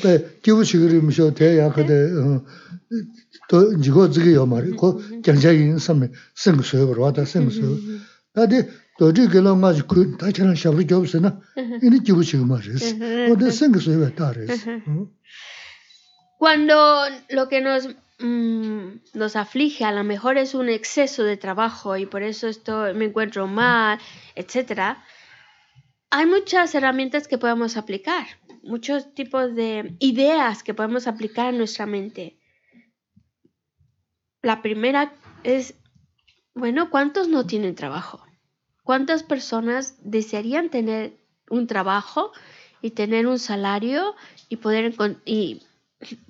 배 0.03 0.25
기부식을 0.43 1.01
미셔 1.03 1.33
대야 1.33 1.71
그대 1.73 1.93
어, 1.93 2.43
또 3.49 3.73
이거 3.73 4.09
지게요 4.09 4.45
말이 4.45 4.71
그 4.71 5.21
경제인 5.21 5.77
섬에 5.79 6.11
생수로 6.35 7.01
왔다 7.01 7.25
생수. 7.25 7.79
다들 8.33 8.69
도저히 8.99 9.27
그런 9.27 9.61
가지 9.61 9.81
그 9.87 10.17
다처럼 10.17 10.55
샤브리 10.55 10.85
접스나 10.87 11.39
이니 11.81 12.03
기부식 12.03 12.45
말이스. 12.45 12.99
어디 13.31 13.51
생수에 13.51 14.13
따라서. 14.15 14.71
어? 14.87 15.07
Cuando 16.39 16.75
lo 17.31 17.47
que 17.49 17.59
nos, 17.59 17.87
mm, 18.18 19.00
nos 19.14 19.36
aflige 19.36 19.84
a 19.84 19.92
lo 19.92 20.04
mejor 20.04 20.38
es 20.38 20.54
un 20.54 20.68
exceso 20.68 21.24
de 21.24 21.36
trabajo 21.36 21.96
y 21.96 22.06
por 22.06 22.22
eso 22.22 22.48
esto 22.48 22.92
me 22.94 23.06
encuentro 23.06 23.46
mal, 23.46 23.98
etc. 24.34 24.98
Hay 26.10 26.26
muchas 26.26 26.74
herramientas 26.74 27.28
que 27.28 27.38
podemos 27.38 27.76
aplicar, 27.76 28.26
muchos 28.62 29.14
tipos 29.14 29.54
de 29.54 29.96
ideas 29.98 30.62
que 30.62 30.74
podemos 30.74 31.06
aplicar 31.06 31.48
en 31.52 31.58
nuestra 31.58 31.86
mente. 31.86 32.38
La 34.42 34.62
primera 34.62 35.12
es, 35.42 35.74
bueno, 36.54 36.90
¿cuántos 36.90 37.28
no 37.28 37.46
tienen 37.46 37.74
trabajo? 37.74 38.24
¿Cuántas 38.82 39.22
personas 39.22 39.96
desearían 40.02 40.68
tener 40.68 41.16
un 41.48 41.66
trabajo 41.66 42.32
y 42.82 42.90
tener 42.90 43.26
un 43.26 43.38
salario 43.38 44.14
y 44.50 44.56
poder, 44.56 44.94
y 45.24 45.62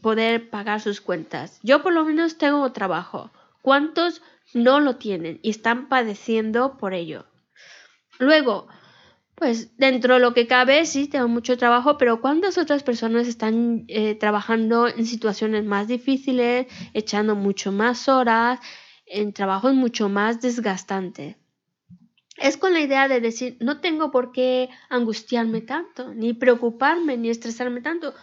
poder 0.00 0.50
pagar 0.50 0.80
sus 0.80 1.00
cuentas? 1.00 1.58
Yo 1.62 1.82
por 1.82 1.92
lo 1.92 2.04
menos 2.04 2.38
tengo 2.38 2.70
trabajo. 2.72 3.30
¿Cuántos 3.62 4.22
no 4.52 4.80
lo 4.80 4.96
tienen 4.96 5.40
y 5.42 5.50
están 5.50 5.88
padeciendo 5.88 6.76
por 6.76 6.94
ello? 6.94 7.26
Luego, 8.18 8.68
pues 9.34 9.76
dentro 9.76 10.14
de 10.14 10.20
lo 10.20 10.34
que 10.34 10.46
cabe, 10.46 10.86
sí, 10.86 11.08
tengo 11.08 11.28
mucho 11.28 11.56
trabajo, 11.56 11.98
pero 11.98 12.20
¿cuántas 12.20 12.58
otras 12.58 12.82
personas 12.82 13.26
están 13.26 13.84
eh, 13.88 14.14
trabajando 14.14 14.86
en 14.88 15.06
situaciones 15.06 15.64
más 15.64 15.88
difíciles, 15.88 16.66
echando 16.92 17.34
mucho 17.34 17.72
más 17.72 18.08
horas, 18.08 18.60
en 19.06 19.32
trabajos 19.32 19.74
mucho 19.74 20.08
más 20.08 20.40
desgastantes? 20.40 21.36
es 22.36 22.56
con 22.56 22.72
la 22.72 22.80
idea 22.80 23.08
de 23.08 23.20
decir, 23.20 23.56
no 23.60 23.80
tengo 23.80 24.10
por 24.10 24.32
qué 24.32 24.68
angustiarme 24.88 25.60
tanto, 25.60 26.12
ni 26.14 26.32
preocuparme, 26.32 27.16
ni 27.16 27.30
estresarme 27.30 27.80
tanto. 27.80 28.14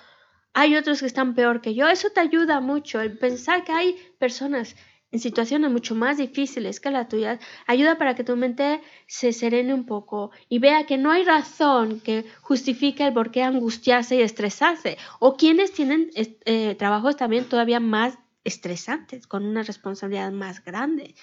Hay 0.54 0.76
otros 0.76 1.00
que 1.00 1.06
están 1.06 1.34
peor 1.36 1.62
que 1.62 1.74
yo. 1.74 1.88
Eso 1.88 2.10
te 2.10 2.20
ayuda 2.20 2.60
mucho. 2.60 3.00
El 3.02 3.18
pensar 3.18 3.64
que 3.64 3.72
hay 3.72 3.96
personas 4.20 4.76
en 5.12 5.20
situaciones 5.20 5.70
mucho 5.72 5.94
más 5.94 6.18
difíciles 6.18 6.80
que 6.80 6.90
la 6.90 7.08
tuya, 7.08 7.40
ayuda 7.68 7.98
para 7.98 8.16
que 8.16 8.24
tu 8.24 8.38
mente 8.38 8.82
se 9.08 9.34
serene 9.34 9.74
un 9.74 9.86
poco 9.86 10.32
y 10.48 10.60
vea 10.60 10.86
que 10.86 10.98
no 10.98 11.12
hay 11.12 11.26
razón 11.26 12.00
que 12.00 12.26
justifique 12.42 13.06
el 13.06 13.14
por 13.14 13.32
qué 13.32 13.44
angustiarse 13.44 14.16
y 14.16 14.22
estresarse. 14.22 14.98
O 15.20 15.36
quienes 15.36 15.74
tienen 15.74 16.10
eh, 16.16 16.76
trabajos 16.76 17.18
también 17.18 17.46
todavía 17.46 17.80
más 17.80 18.18
estresantes, 18.44 19.28
con 19.28 19.46
una 19.46 19.64
responsabilidad 19.64 20.32
más 20.32 20.64
grande. 20.64 21.14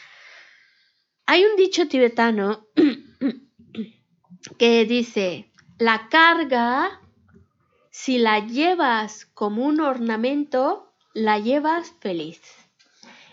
Hay 1.27 1.45
un 1.45 1.57
dicho 1.57 1.89
tibetano 1.89 2.67
que 4.59 4.85
dice, 4.85 5.51
la 5.79 6.09
carga, 6.11 7.01
si 8.01 8.17
la 8.17 8.39
llevas 8.39 9.27
como 9.35 9.65
un 9.67 9.81
ornamento, 9.81 10.89
la 11.15 11.41
llevas 11.41 11.93
feliz. 11.99 12.41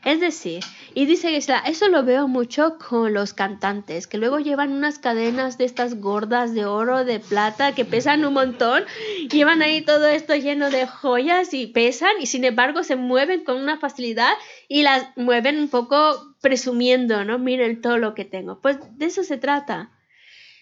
Es 0.03 0.19
decir, 0.19 0.63
y 0.95 1.05
dice 1.05 1.29
que 1.29 1.37
eso 1.37 1.87
lo 1.87 2.03
veo 2.03 2.27
mucho 2.27 2.79
con 2.79 3.13
los 3.13 3.35
cantantes, 3.35 4.07
que 4.07 4.17
luego 4.17 4.39
llevan 4.39 4.71
unas 4.71 4.97
cadenas 4.97 5.59
de 5.59 5.65
estas 5.65 6.01
gordas 6.01 6.55
de 6.55 6.65
oro, 6.65 7.05
de 7.05 7.19
plata, 7.19 7.75
que 7.75 7.85
pesan 7.85 8.25
un 8.25 8.33
montón, 8.33 8.83
llevan 9.31 9.61
ahí 9.61 9.83
todo 9.83 10.07
esto 10.07 10.35
lleno 10.35 10.71
de 10.71 10.87
joyas 10.87 11.53
y 11.53 11.67
pesan, 11.67 12.13
y 12.19 12.25
sin 12.25 12.43
embargo 12.43 12.83
se 12.83 12.95
mueven 12.95 13.43
con 13.43 13.57
una 13.57 13.77
facilidad 13.77 14.33
y 14.67 14.81
las 14.81 15.15
mueven 15.15 15.59
un 15.59 15.69
poco 15.69 16.35
presumiendo, 16.41 17.23
¿no? 17.23 17.37
Miren 17.37 17.81
todo 17.81 17.99
lo 17.99 18.15
que 18.15 18.25
tengo. 18.25 18.59
Pues 18.61 18.79
de 18.97 19.05
eso 19.05 19.23
se 19.23 19.37
trata. 19.37 19.94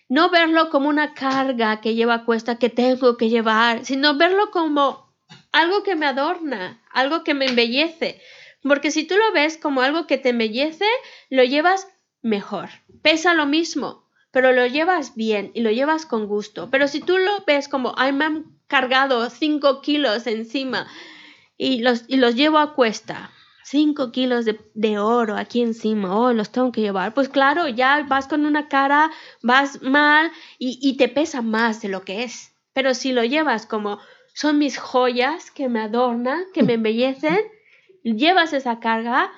No 0.10 0.30
verlo 0.30 0.70
como 0.70 0.90
una 0.90 1.14
carga 1.14 1.82
que 1.82 1.96
lleva 1.96 2.16
a 2.16 2.26
cuesta, 2.26 2.58
que 2.58 2.70
tengo 2.70 3.18
que 3.18 3.30
llevar, 3.30 3.86
sino 3.86 4.18
verlo 4.18 4.52
como 4.52 5.14
algo 5.52 5.84
que 5.84 5.96
me 5.96 6.06
adorna, 6.06 6.82
algo 6.92 7.24
que 7.24 7.34
me 7.34 7.46
embellece. 7.46 8.22
Porque 8.62 8.92
si 8.92 9.06
tú 9.06 9.16
lo 9.16 9.32
ves 9.34 9.58
como 9.58 9.82
algo 9.82 10.08
que 10.08 10.18
te 10.18 10.30
embellece, 10.30 10.86
lo 11.30 11.44
llevas 11.44 11.88
mejor. 12.22 12.70
Pesa 13.02 13.34
lo 13.34 13.46
mismo, 13.46 14.10
pero 14.32 14.52
lo 14.52 14.66
llevas 14.66 15.16
bien 15.16 15.52
y 15.54 15.62
lo 15.62 15.72
llevas 15.72 16.06
con 16.06 16.28
gusto. 16.28 16.70
Pero 16.70 16.88
si 16.88 17.02
tú 17.02 17.18
lo 17.18 17.44
ves 17.46 17.68
como, 17.68 17.94
ay, 17.98 18.14
me 18.14 18.26
han 18.26 18.46
cargado 18.68 19.30
5 19.30 19.82
kilos 19.82 20.28
encima 20.28 20.88
y 21.58 21.80
los, 21.80 22.06
y 22.08 22.18
los 22.18 22.36
llevo 22.36 22.58
a 22.58 22.74
cuesta, 22.74 23.32
5 23.64 24.12
kilos 24.12 24.46
de, 24.46 25.00
oro 25.00 25.38
aquí 25.38 25.62
encima, 25.62 26.16
oh, 26.18 26.34
los 26.34 26.52
tengo 26.52 26.72
que 26.72 26.82
llevar. 26.82 27.14
Pues 27.14 27.30
claro, 27.30 27.68
ya 27.68 28.06
vas 28.08 28.28
con 28.28 28.46
una 28.46 28.68
cara, 28.68 29.12
vas 29.42 29.82
mal 29.82 30.32
y, 30.60 30.80
y 30.82 30.98
te 30.98 31.08
pesa 31.08 31.42
más 31.42 31.82
de 31.82 31.90
lo 31.90 32.04
que 32.04 32.24
es. 32.24 32.54
Pero 32.74 32.94
si 32.94 33.14
lo 33.14 33.24
llevas 33.24 33.66
como, 33.66 34.00
son 34.34 34.58
mis 34.58 34.78
joyas 34.78 35.52
que 35.52 35.70
me 35.70 35.80
adornan, 35.80 36.44
que 36.54 36.64
me 36.64 36.74
embellecen, 36.76 37.40
llevas 38.04 38.54
esa 38.54 38.80
carga 38.80 39.32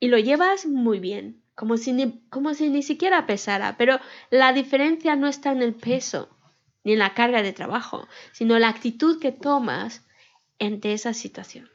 y 0.00 0.08
lo 0.08 0.18
llevas 0.18 0.66
muy 0.66 0.98
bien, 0.98 1.42
como 1.54 1.76
si, 1.76 1.92
ni, 1.92 2.20
como 2.28 2.54
si 2.54 2.68
ni 2.68 2.82
siquiera 2.82 3.26
pesara, 3.26 3.76
pero 3.78 4.00
la 4.30 4.52
diferencia 4.52 5.16
no 5.16 5.28
está 5.28 5.52
en 5.52 5.62
el 5.62 5.74
peso 5.74 6.28
ni 6.82 6.92
en 6.92 6.98
la 6.98 7.14
carga 7.14 7.42
de 7.42 7.52
trabajo, 7.52 8.06
sino 8.32 8.58
la 8.58 8.68
actitud 8.68 9.18
que 9.18 9.32
tomas 9.32 10.06
ante 10.60 10.92
esa 10.92 11.14
situación. 11.14 11.70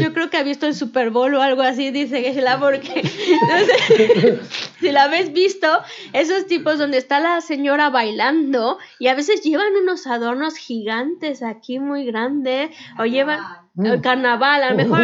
Yo 0.00 0.12
creo 0.12 0.28
que 0.28 0.36
ha 0.36 0.42
visto 0.42 0.66
el 0.66 0.74
Super 0.74 1.10
Bowl 1.10 1.32
o 1.34 1.40
algo 1.40 1.62
así, 1.62 1.92
dice 1.92 2.22
que 2.22 2.40
la 2.40 2.58
porque 2.58 3.08
si 4.80 4.90
la 4.90 5.04
habéis 5.04 5.32
visto, 5.32 5.68
esos 6.12 6.46
tipos 6.46 6.78
donde 6.78 6.98
está 6.98 7.20
la 7.20 7.40
señora 7.40 7.90
bailando 7.90 8.78
y 8.98 9.06
a 9.06 9.14
veces 9.14 9.42
llevan 9.42 9.76
unos 9.80 10.08
adornos 10.08 10.56
gigantes 10.56 11.44
aquí 11.44 11.78
muy 11.78 12.04
grandes 12.04 12.70
o 12.98 13.04
llevan 13.04 13.38
el 13.78 14.00
carnaval, 14.00 14.64
a 14.64 14.70
lo 14.70 14.76
mejor 14.76 15.00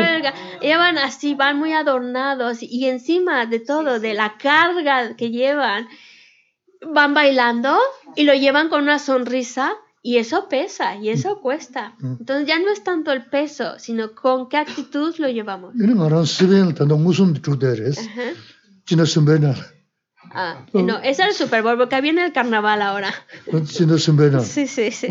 llevan 0.61 0.99
así, 0.99 1.35
van 1.35 1.57
muy 1.57 1.73
adornados 1.73 2.63
y 2.63 2.87
encima 2.87 3.47
de 3.47 3.61
todo, 3.61 4.01
de 4.01 4.15
la 4.15 4.37
carga 4.39 5.15
que 5.17 5.31
llevan, 5.31 5.89
van 6.87 7.15
bailando 7.15 7.77
y 8.17 8.25
lo 8.25 8.35
llevan 8.35 8.69
con 8.69 8.83
una 8.83 8.99
sonrisa 8.99 9.73
y 10.03 10.17
eso 10.19 10.49
pesa 10.49 10.97
y 10.97 11.11
eso 11.11 11.37
mm. 11.37 11.41
cuesta. 11.41 11.95
Mm. 11.99 12.17
Entonces 12.21 12.47
ya 12.47 12.59
no 12.59 12.71
es 12.71 12.85
tanto 12.85 13.13
el 13.13 13.27
peso, 13.27 13.79
sino 13.79 14.15
con 14.15 14.49
qué 14.49 14.57
actitud 14.57 15.15
lo 15.19 15.29
llevamos. 15.29 15.75
Ah, 20.33 20.67
no, 20.73 20.99
ese 20.99 21.23
es 21.23 21.29
el 21.29 21.35
Super 21.35 21.63
Bowl, 21.63 21.79
porque 21.79 22.01
viene 22.01 22.25
el 22.25 22.33
carnaval 22.33 22.83
ahora. 22.83 23.13
Sí, 24.43 24.67
sí, 24.67 24.91
sí. 24.91 25.07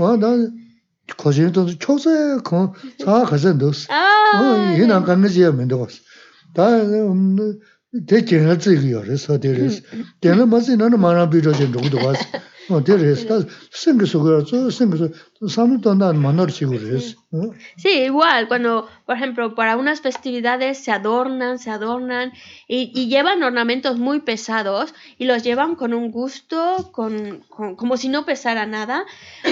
Sí, 17.77 17.89
igual, 17.89 18.47
cuando, 18.47 18.87
por 19.05 19.15
ejemplo, 19.15 19.55
para 19.55 19.77
unas 19.77 20.01
festividades 20.01 20.83
se 20.83 20.91
adornan, 20.91 21.59
se 21.59 21.69
adornan 21.69 22.33
y, 22.67 23.07
llevan 23.07 23.43
ornamentos 23.43 23.97
muy 23.97 24.21
pesados 24.21 24.93
y 25.17 25.25
los 25.25 25.43
llevan 25.43 25.75
con 25.75 25.93
un 25.93 26.11
gusto, 26.11 26.89
con, 26.91 27.43
como 27.49 27.97
si 27.97 28.09
no 28.09 28.25
pesara 28.25 28.65
nada. 28.65 29.05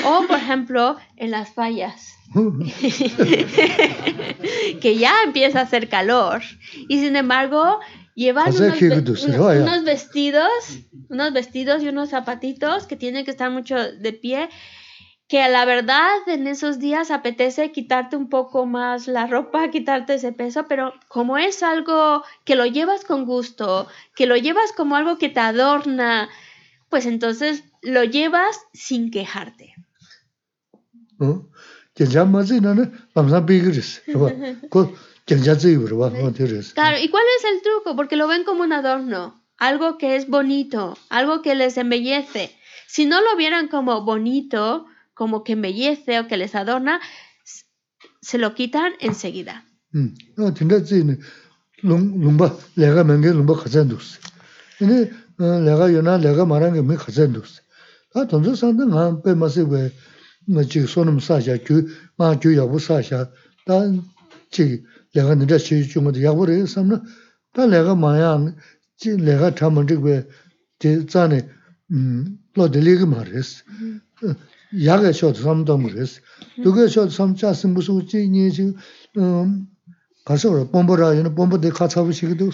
O, 0.05 0.25
por 0.27 0.37
ejemplo, 0.37 0.97
en 1.15 1.31
las 1.31 1.53
fallas. 1.53 2.13
que 4.81 4.97
ya 4.97 5.13
empieza 5.25 5.59
a 5.59 5.63
hacer 5.63 5.87
calor. 5.87 6.41
Y 6.89 6.99
sin 6.99 7.15
embargo 7.15 7.79
llevan 8.15 8.47
unos, 8.55 9.83
vestidos, 9.83 10.49
unos 11.09 11.33
vestidos 11.33 11.83
y 11.83 11.89
unos 11.89 12.09
zapatitos 12.09 12.87
que 12.87 12.95
tienen 12.95 13.25
que 13.25 13.31
estar 13.31 13.51
mucho 13.51 13.75
de 13.75 14.13
pie, 14.13 14.49
que 15.27 15.41
a 15.41 15.49
la 15.49 15.65
verdad 15.65 16.09
en 16.27 16.47
esos 16.47 16.79
días 16.79 17.11
apetece 17.11 17.71
quitarte 17.71 18.15
un 18.15 18.29
poco 18.29 18.65
más 18.65 19.07
la 19.07 19.27
ropa, 19.27 19.69
quitarte 19.69 20.15
ese 20.15 20.31
peso, 20.31 20.65
pero 20.67 20.93
como 21.07 21.37
es 21.37 21.61
algo 21.61 22.23
que 22.45 22.55
lo 22.55 22.65
llevas 22.65 23.03
con 23.03 23.25
gusto, 23.25 23.87
que 24.15 24.27
lo 24.27 24.37
llevas 24.37 24.71
como 24.71 24.95
algo 24.95 25.17
que 25.17 25.29
te 25.29 25.41
adorna, 25.41 26.29
pues 26.89 27.05
entonces 27.05 27.63
lo 27.81 28.03
llevas 28.03 28.59
sin 28.73 29.11
quejarte. 29.11 29.75
Claro, 36.73 36.97
¿y 36.99 37.09
cuál 37.09 37.23
es 37.39 37.45
el 37.45 37.61
truco? 37.61 37.95
Porque 37.95 38.15
lo 38.15 38.27
ven 38.27 38.43
como 38.43 38.63
un 38.63 38.73
adorno, 38.73 39.43
algo 39.57 39.97
que 39.97 40.15
es 40.15 40.27
bonito, 40.27 40.97
algo 41.09 41.41
que 41.41 41.55
les 41.55 41.77
embellece. 41.77 42.55
Si 42.87 43.05
no 43.05 43.21
lo 43.21 43.35
vieran 43.35 43.67
como 43.67 44.03
bonito, 44.03 44.85
como 45.13 45.43
que 45.43 45.53
embellece 45.53 46.19
o 46.19 46.27
que 46.27 46.37
les 46.37 46.53
adorna, 46.53 47.01
se 48.21 48.37
lo 48.37 48.53
quitan 48.53 48.93
enseguida. 48.99 49.65
내가 65.14 65.34
내가 65.34 65.58
시 65.58 65.88
중에 65.88 66.22
야고를 66.22 66.66
삼나 66.66 67.02
다 67.52 67.66
내가 67.66 67.94
마야 67.94 68.38
지 68.96 69.16
내가 69.16 69.54
참은 69.54 69.86
저게 69.86 70.26
제 70.78 71.06
전에 71.06 71.48
음 71.90 72.38
로들리그 72.54 73.04
말했어 73.04 73.64
야가 74.84 75.12
쇼도 75.12 75.40
삼도 75.40 75.78
말했어 75.78 76.20
그게 76.62 76.86
쇼 76.86 77.08
삼자스 77.08 77.68
무슨 77.68 78.06
지니 78.06 78.52
지음 78.52 78.74
가서 80.24 80.70
bombo라 80.70 81.14
이는 81.14 81.34
bombo데 81.34 81.70
같이 81.70 81.98
하시기도 81.98 82.50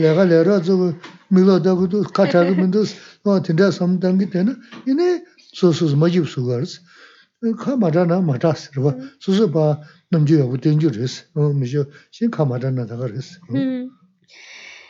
내가 0.00 0.24
내가 0.26 0.60
저 0.62 0.92
밀어다고도 1.28 2.02
같이 2.12 2.36
하면도 2.36 2.84
어 3.24 3.42
진짜 3.42 3.70
삼단기 3.70 4.30
때는 4.30 4.56
이네 4.86 5.24
소소스 5.54 5.94
마집 5.94 6.28
수가스 6.28 6.80
카마다나 7.56 8.20
마다스 8.20 8.70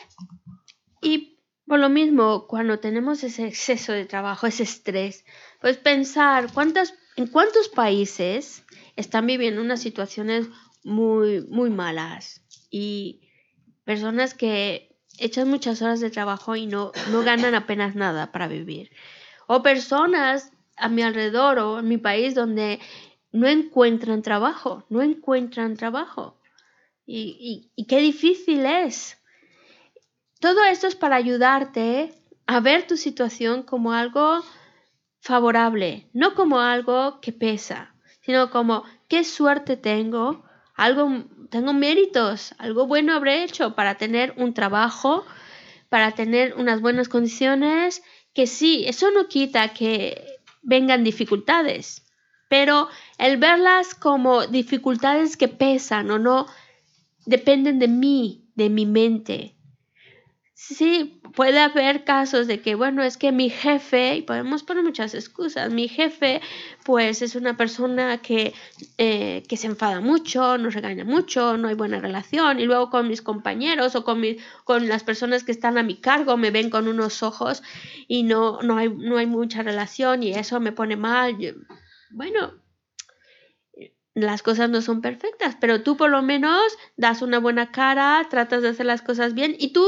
소소 0.09 0.37
봐 0.45 0.59
Y 1.03 1.39
por 1.67 1.79
lo 1.79 1.89
mismo, 1.89 2.47
cuando 2.49 2.79
tenemos 2.79 3.23
ese 3.23 3.47
exceso 3.47 3.93
de 3.93 4.07
trabajo, 4.07 4.47
ese 4.47 4.63
estrés, 4.63 5.25
pues 5.61 5.77
pensar 5.77 6.53
cuántas, 6.53 6.95
en 7.17 7.27
cuántos 7.27 7.69
países 7.69 8.65
están 8.97 9.27
viviendo 9.27 9.61
unas 9.61 9.81
situaciones 9.81 10.49
muy, 10.83 11.43
muy 11.47 11.71
malas 11.71 12.43
y 12.71 13.21
personas 13.85 14.35
que 14.35 14.97
echan 15.19 15.49
muchas 15.49 15.83
horas 15.83 16.01
de 16.01 16.11
trabajo 16.11 16.57
y 16.57 16.67
no, 16.67 16.93
no 17.13 17.23
ganan 17.23 17.55
apenas 17.55 17.95
nada 17.95 18.33
para 18.33 18.49
vivir. 18.49 18.91
O 19.47 19.63
personas 19.63 20.53
a 20.77 20.89
mi 20.89 21.03
alrededor 21.03 21.59
o 21.59 21.81
en 21.81 21.89
mi 21.89 21.99
país 21.99 22.35
donde 22.35 22.81
no 23.34 23.48
encuentran 23.48 24.22
trabajo, 24.22 24.86
no 24.90 25.02
encuentran 25.02 25.76
trabajo. 25.76 26.40
Y, 27.06 27.72
qué 27.90 27.98
difícil 27.98 28.66
es. 28.66 29.18
Todo 30.40 30.64
esto 30.64 30.88
es 30.88 30.96
para 30.96 31.18
ayudarte 31.18 32.14
a 32.46 32.60
ver 32.60 32.88
tu 32.88 32.96
situación 32.96 33.64
como 33.64 33.92
algo 33.92 34.42
favorable, 35.20 36.08
no 36.14 36.36
como 36.36 36.60
algo 36.60 37.20
que 37.22 37.34
pesa, 37.34 37.96
sino 38.22 38.52
como 38.52 38.84
qué 39.08 39.24
suerte 39.24 39.78
tengo, 39.78 40.44
algo 40.76 41.24
tengo 41.50 41.74
méritos, 41.74 42.54
algo 42.58 42.88
bueno 42.88 43.14
habré 43.14 43.44
hecho 43.44 43.76
para 43.76 43.96
tener 43.96 44.34
un 44.38 44.54
trabajo, 44.54 45.26
para 45.90 46.12
tener 46.12 46.56
unas 46.56 46.82
buenas 46.82 47.10
condiciones, 47.10 48.04
que 48.34 48.48
sí, 48.48 48.84
eso 48.88 49.12
no 49.12 49.28
quita 49.28 49.70
que 49.70 50.26
vengan 50.62 51.04
dificultades, 51.04 52.03
pero 52.54 52.88
el 53.18 53.38
verlas 53.38 53.96
como 53.96 54.46
dificultades 54.46 55.38
que 55.38 55.48
pesan 55.48 56.12
o 56.12 56.20
no 56.20 56.46
dependen 57.26 57.80
de 57.80 57.88
mí, 57.88 58.46
de 58.54 58.70
mi 58.70 58.86
mente. 58.86 59.56
Sí, 60.54 61.20
puede 61.36 61.60
haber 61.60 62.04
casos 62.04 62.46
de 62.46 62.62
que, 62.62 62.76
bueno, 62.76 63.02
es 63.02 63.18
que 63.18 63.32
mi 63.32 63.50
jefe, 63.50 64.18
y 64.18 64.22
podemos 64.22 64.62
poner 64.62 64.84
muchas 64.84 65.16
excusas, 65.16 65.74
mi 65.74 65.88
jefe 65.88 66.42
pues 66.86 67.24
es 67.24 67.34
una 67.34 67.58
persona 67.58 68.20
que, 68.20 68.54
eh, 69.00 69.42
que 69.50 69.58
se 69.58 69.66
enfada 69.66 70.00
mucho, 70.00 70.60
nos 70.60 70.76
regaña 70.76 71.06
mucho, 71.06 71.58
no 71.58 71.70
hay 71.70 71.76
buena 71.76 72.00
relación, 72.00 72.60
y 72.60 72.66
luego 72.66 72.92
con 72.92 73.08
mis 73.08 73.24
compañeros 73.24 73.96
o 73.96 74.04
con, 74.04 74.22
con 74.64 74.88
las 74.88 75.04
personas 75.04 75.44
que 75.44 75.52
están 75.52 75.80
a 75.80 75.84
mi 75.84 75.96
cargo 75.96 76.38
me 76.38 76.52
ven 76.52 76.70
con 76.70 76.88
unos 76.88 77.24
ojos 77.24 77.64
y 78.08 78.22
no, 78.22 78.62
no, 78.62 78.78
hay, 78.78 78.90
no 78.90 79.18
hay 79.18 79.26
mucha 79.26 79.64
relación 79.64 80.22
y 80.22 80.34
eso 80.34 80.60
me 80.60 80.72
pone 80.72 80.98
mal. 80.98 81.36
Bueno, 82.14 82.54
las 84.14 84.44
cosas 84.44 84.70
no 84.70 84.84
son 84.84 85.02
perfectas, 85.02 85.58
pero 85.60 85.82
tú 85.82 85.98
por 85.98 86.12
lo 86.12 86.22
menos 86.22 86.62
das 86.96 87.24
una 87.24 87.40
buena 87.40 87.72
cara, 87.72 88.24
tratas 88.30 88.62
de 88.62 88.70
hacer 88.70 88.86
las 88.86 89.02
cosas 89.02 89.34
bien 89.34 89.56
y 89.58 89.74
tú 89.74 89.84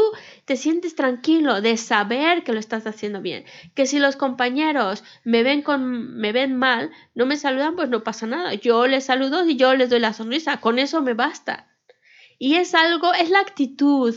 te 0.46 0.56
sientes 0.56 0.96
tranquilo 0.96 1.62
de 1.62 1.78
saber 1.78 2.44
que 2.44 2.52
lo 2.52 2.60
estás 2.60 2.88
haciendo 2.88 3.22
bien. 3.22 3.46
Que 3.76 3.86
si 3.86 4.00
los 4.00 4.16
compañeros 4.16 5.04
me 5.24 5.44
ven 5.44 5.62
con 5.62 6.18
me 6.18 6.32
ven 6.32 6.58
mal, 6.58 6.90
no 7.14 7.28
me 7.28 7.38
saludan, 7.38 7.76
pues 7.76 7.90
no 7.90 8.04
pasa 8.04 8.26
nada. 8.26 8.56
Yo 8.56 8.88
les 8.88 9.06
saludo 9.06 9.48
y 9.48 9.56
yo 9.56 9.76
les 9.76 9.92
doy 9.92 10.00
la 10.00 10.14
sonrisa, 10.14 10.60
con 10.60 10.80
eso 10.80 11.04
me 11.04 11.14
basta. 11.14 11.68
Y 12.40 12.56
es 12.56 12.74
algo, 12.74 13.14
es 13.14 13.30
la 13.30 13.40
actitud 13.40 14.16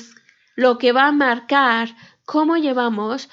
lo 0.56 0.78
que 0.78 0.92
va 0.92 1.08
a 1.08 1.12
marcar 1.12 1.94
cómo 2.24 2.56
llevamos 2.56 3.28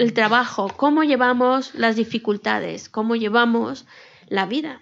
el 0.00 0.14
trabajo, 0.14 0.68
cómo 0.76 1.04
llevamos 1.04 1.74
las 1.74 1.94
dificultades, 1.96 2.88
cómo 2.88 3.16
llevamos 3.16 3.86
la 4.28 4.46
vida. 4.46 4.80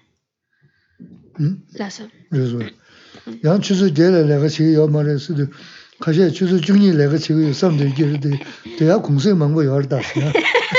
그래서 5.99 6.23
양 6.23 6.31
추수 6.31 6.59
제를 6.59 6.97
내가 6.97 7.17
지금 7.17 7.43
요 7.43 7.53
말했어도 7.53 7.63
가시 7.63 7.77
추수 7.77 7.77
중이 7.77 7.77
내가 7.77 7.77
지금 7.77 7.77
섬도 7.77 7.85
이게 7.85 8.19
대야 8.77 8.97
공세 8.97 9.33
망고 9.33 9.65
열다. 9.65 9.99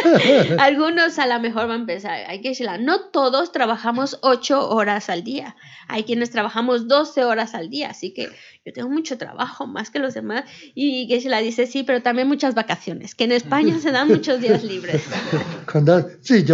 Algunos 0.59 1.19
a 1.19 1.27
lo 1.27 1.41
mejor 1.41 1.67
van 1.67 1.83
a 1.83 1.87
pensar, 1.87 2.25
hay 2.29 2.43
que 2.43 2.51
decirla, 2.51 2.77
no 2.79 3.11
todos 3.11 3.53
trabajamos 3.53 4.19
8 4.21 4.69
horas 4.69 5.09
al 5.09 5.25
día. 5.25 5.57
Hay 5.89 6.05
quienes 6.05 6.31
trabajamos 6.31 6.89
12 6.89 7.25
horas 7.25 7.55
al 7.55 7.71
día, 7.71 7.89
así 7.91 8.13
que 8.13 8.29
yo 8.67 8.73
tengo 8.73 8.91
mucho 8.91 9.17
trabajo, 9.17 9.67
más 9.67 9.91
que 9.91 9.99
los 10.01 10.13
demás. 10.15 10.45
Y 10.75 11.09
que 11.09 11.21
se 11.21 11.29
la 11.31 11.39
dice, 11.39 11.67
sí, 11.67 11.85
pero 11.85 12.03
también 12.03 12.29
muchas 12.29 12.55
vacaciones, 12.55 13.15
que 13.15 13.25
en 13.25 13.33
España 13.33 13.79
se 13.79 13.93
dan 13.93 14.09
muchos 14.09 14.41
días 14.41 14.63
libres. 14.63 15.03
Canda, 15.67 16.07
sí, 16.21 16.45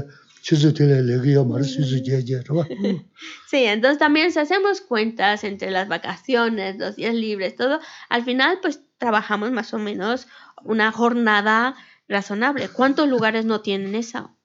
Sí, 3.50 3.64
entonces 3.64 3.98
también 3.98 4.32
si 4.32 4.38
hacemos 4.38 4.80
cuentas 4.80 5.44
entre 5.44 5.70
las 5.70 5.88
vacaciones, 5.88 6.78
los 6.78 6.96
días 6.96 7.14
libres, 7.14 7.56
todo, 7.56 7.80
al 8.08 8.24
final 8.24 8.58
pues 8.62 8.80
trabajamos 8.98 9.50
más 9.50 9.74
o 9.74 9.78
menos 9.78 10.28
una 10.62 10.92
jornada 10.92 11.74
razonable. 12.08 12.68
¿Cuántos 12.68 13.08
lugares 13.08 13.44
no 13.44 13.60
tienen 13.60 13.94
eso? 13.94 14.36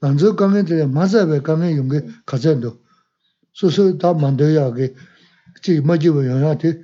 단저 0.00 0.36
강에들 0.36 0.88
맞아베 0.88 1.40
강에 1.40 1.76
용게 1.76 2.06
가자도 2.26 2.82
소소 3.52 3.98
다 3.98 4.12
만들어야게 4.12 4.94
지 5.62 5.80
맞지고 5.80 6.26
연하티 6.26 6.82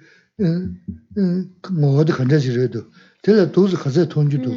뭐 1.73 1.97
어디 1.97 2.13
간다지래도 2.13 2.87
제가 3.23 3.53
도스 3.53 3.77
가자 3.77 4.09
돈지도 4.09 4.51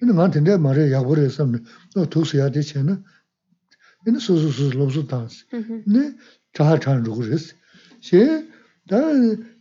근데 0.00 0.14
나한테 0.14 0.56
말해 0.56 0.90
야고래서 0.92 1.50
너 1.94 2.06
도스야 2.06 2.50
되잖아 2.50 3.02
근데 4.04 4.18
소소소 4.20 4.70
로소 4.70 5.06
단스 5.06 5.44
네 5.86 6.16
자찬 6.54 7.02
로그레스 7.02 7.56
제다 8.00 8.96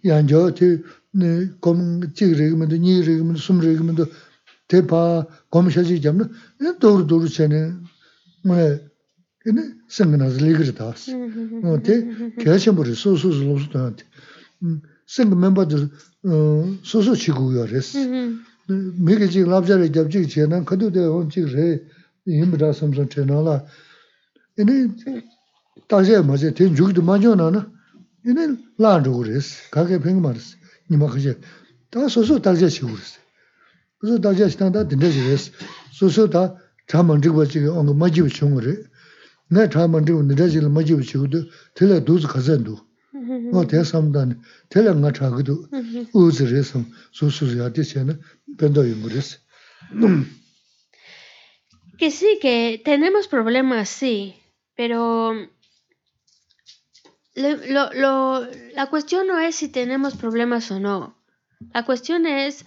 양저티 0.06 0.84
네 1.12 1.50
검지르기면도 1.60 2.78
니르기면도 2.78 3.40
숨르기면도 3.40 4.06
대파 4.68 5.26
검샤지 5.50 6.02
잡는 6.02 6.30
도르 6.80 7.08
도르 7.08 7.28
전에 7.28 7.74
뭐에 8.47 8.81
근데 9.39 9.63
생각나서 9.89 10.45
리그를 10.45 10.75
다스 10.75 11.11
어때 11.65 12.07
개셔버리 12.39 12.95
소소소 12.95 13.43
로스한테 13.45 14.05
생 15.07 15.29
멤버들 15.39 15.91
어 16.25 16.79
소소 16.85 17.15
지구요레스 17.15 18.39
매게 18.99 19.29
지 19.29 19.43
랍자를 19.43 19.93
잡지 19.93 20.29
제난 20.29 20.65
그도데 20.65 21.01
온지래 21.01 21.81
임브다 22.27 22.73
섬선 22.73 23.11
채널아 23.11 23.65
이네 24.59 24.89
다제 25.89 26.21
맞에 26.23 26.55
된 26.55 26.77
죽도 26.77 27.03
맞잖아나 27.03 27.71
이네 28.25 28.57
라르고레스 28.79 29.71
가게 29.71 29.99
팽 29.99 30.23
말스 30.23 30.57
니마 30.91 31.09
그제 31.09 31.41
다 31.91 32.07
소소 32.07 32.41
다제 32.41 32.69
지구레스 32.69 33.19
그래서 33.99 34.21
다제 34.21 34.49
스탄다 34.49 34.87
된대지레스 34.87 35.51
소소 35.91 36.31
다 36.31 36.57
ānga 36.94 37.18
nā 37.18 37.32
nirā 42.58 42.78
wā 43.52 43.64
tē 43.68 43.82
samdāni, 43.84 44.36
ngā 44.74 45.12
sam, 46.64 46.86
yungu 48.88 49.10
res. 49.10 49.40
Que 51.98 52.12
sí, 52.12 52.38
que 52.42 52.82
tenemos 52.86 53.28
problemas, 53.28 53.90
sí, 53.90 54.36
pero 54.76 55.34
lo, 57.36 57.56
lo, 57.70 57.94
lo, 57.94 58.48
la 58.76 58.90
cuestión 58.90 59.28
no 59.28 59.40
es 59.40 59.56
si 59.56 59.68
tenemos 59.68 60.16
problemas 60.16 60.70
o 60.72 60.80
no. 60.80 61.18
La 61.74 61.86
cuestión 61.86 62.28
es 62.28 62.66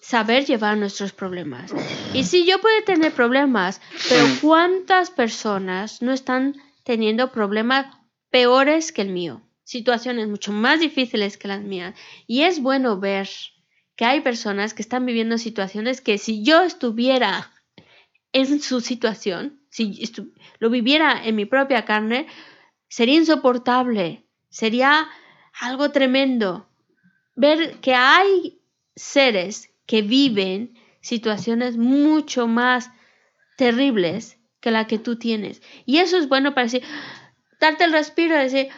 saber 0.00 0.44
llevar 0.46 0.76
nuestros 0.76 1.12
problemas. 1.12 1.72
Y 2.14 2.24
sí, 2.24 2.46
yo 2.46 2.60
puedo 2.60 2.82
tener 2.84 3.12
problemas, 3.12 3.80
pero 4.08 4.24
¿cuántas 4.40 5.10
personas 5.10 6.02
no 6.02 6.12
están 6.12 6.56
teniendo 6.84 7.32
problemas 7.32 7.86
peores 8.30 8.92
que 8.92 9.02
el 9.02 9.10
mío? 9.10 9.42
Situaciones 9.64 10.28
mucho 10.28 10.52
más 10.52 10.80
difíciles 10.80 11.36
que 11.36 11.48
las 11.48 11.62
mías. 11.62 11.94
Y 12.26 12.42
es 12.42 12.62
bueno 12.62 12.98
ver 12.98 13.28
que 13.96 14.04
hay 14.04 14.20
personas 14.20 14.74
que 14.74 14.82
están 14.82 15.04
viviendo 15.04 15.36
situaciones 15.38 16.00
que 16.00 16.18
si 16.18 16.42
yo 16.42 16.62
estuviera 16.62 17.52
en 18.32 18.60
su 18.60 18.80
situación, 18.80 19.60
si 19.70 20.00
lo 20.58 20.70
viviera 20.70 21.20
en 21.24 21.36
mi 21.36 21.44
propia 21.44 21.84
carne, 21.84 22.26
sería 22.88 23.16
insoportable, 23.16 24.24
sería 24.48 25.08
algo 25.60 25.90
tremendo. 25.90 26.68
Ver 27.34 27.80
que 27.80 27.94
hay 27.94 28.60
seres 28.94 29.67
que 29.88 30.02
viven 30.02 30.78
situaciones 31.00 31.78
mucho 31.78 32.46
más 32.46 32.90
terribles 33.56 34.36
que 34.60 34.70
la 34.70 34.86
que 34.86 34.98
tú 34.98 35.18
tienes. 35.18 35.62
Y 35.86 35.96
eso 35.96 36.18
es 36.18 36.28
bueno 36.28 36.54
para 36.54 36.66
decir, 36.66 36.82
darte 37.58 37.84
el 37.84 37.92
respiro 37.92 38.34
y 38.36 38.38
decir, 38.38 38.68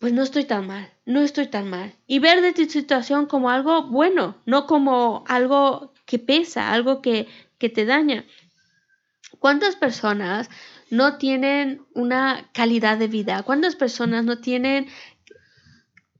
pues 0.00 0.12
no 0.12 0.24
estoy 0.24 0.44
tan 0.44 0.66
mal, 0.66 0.92
no 1.04 1.20
estoy 1.22 1.46
tan 1.46 1.70
mal. 1.70 1.94
Y 2.08 2.18
ver 2.18 2.42
de 2.42 2.52
tu 2.52 2.64
situación 2.64 3.26
como 3.26 3.48
algo 3.48 3.84
bueno, 3.84 4.42
no 4.44 4.66
como 4.66 5.22
algo 5.28 5.94
que 6.04 6.18
pesa, 6.18 6.72
algo 6.72 7.00
que, 7.00 7.28
que 7.58 7.68
te 7.68 7.84
daña. 7.84 8.24
¿Cuántas 9.38 9.76
personas 9.76 10.50
no 10.90 11.16
tienen 11.16 11.86
una 11.94 12.50
calidad 12.52 12.98
de 12.98 13.06
vida? 13.06 13.44
¿Cuántas 13.44 13.76
personas 13.76 14.24
no 14.24 14.40
tienen 14.40 14.88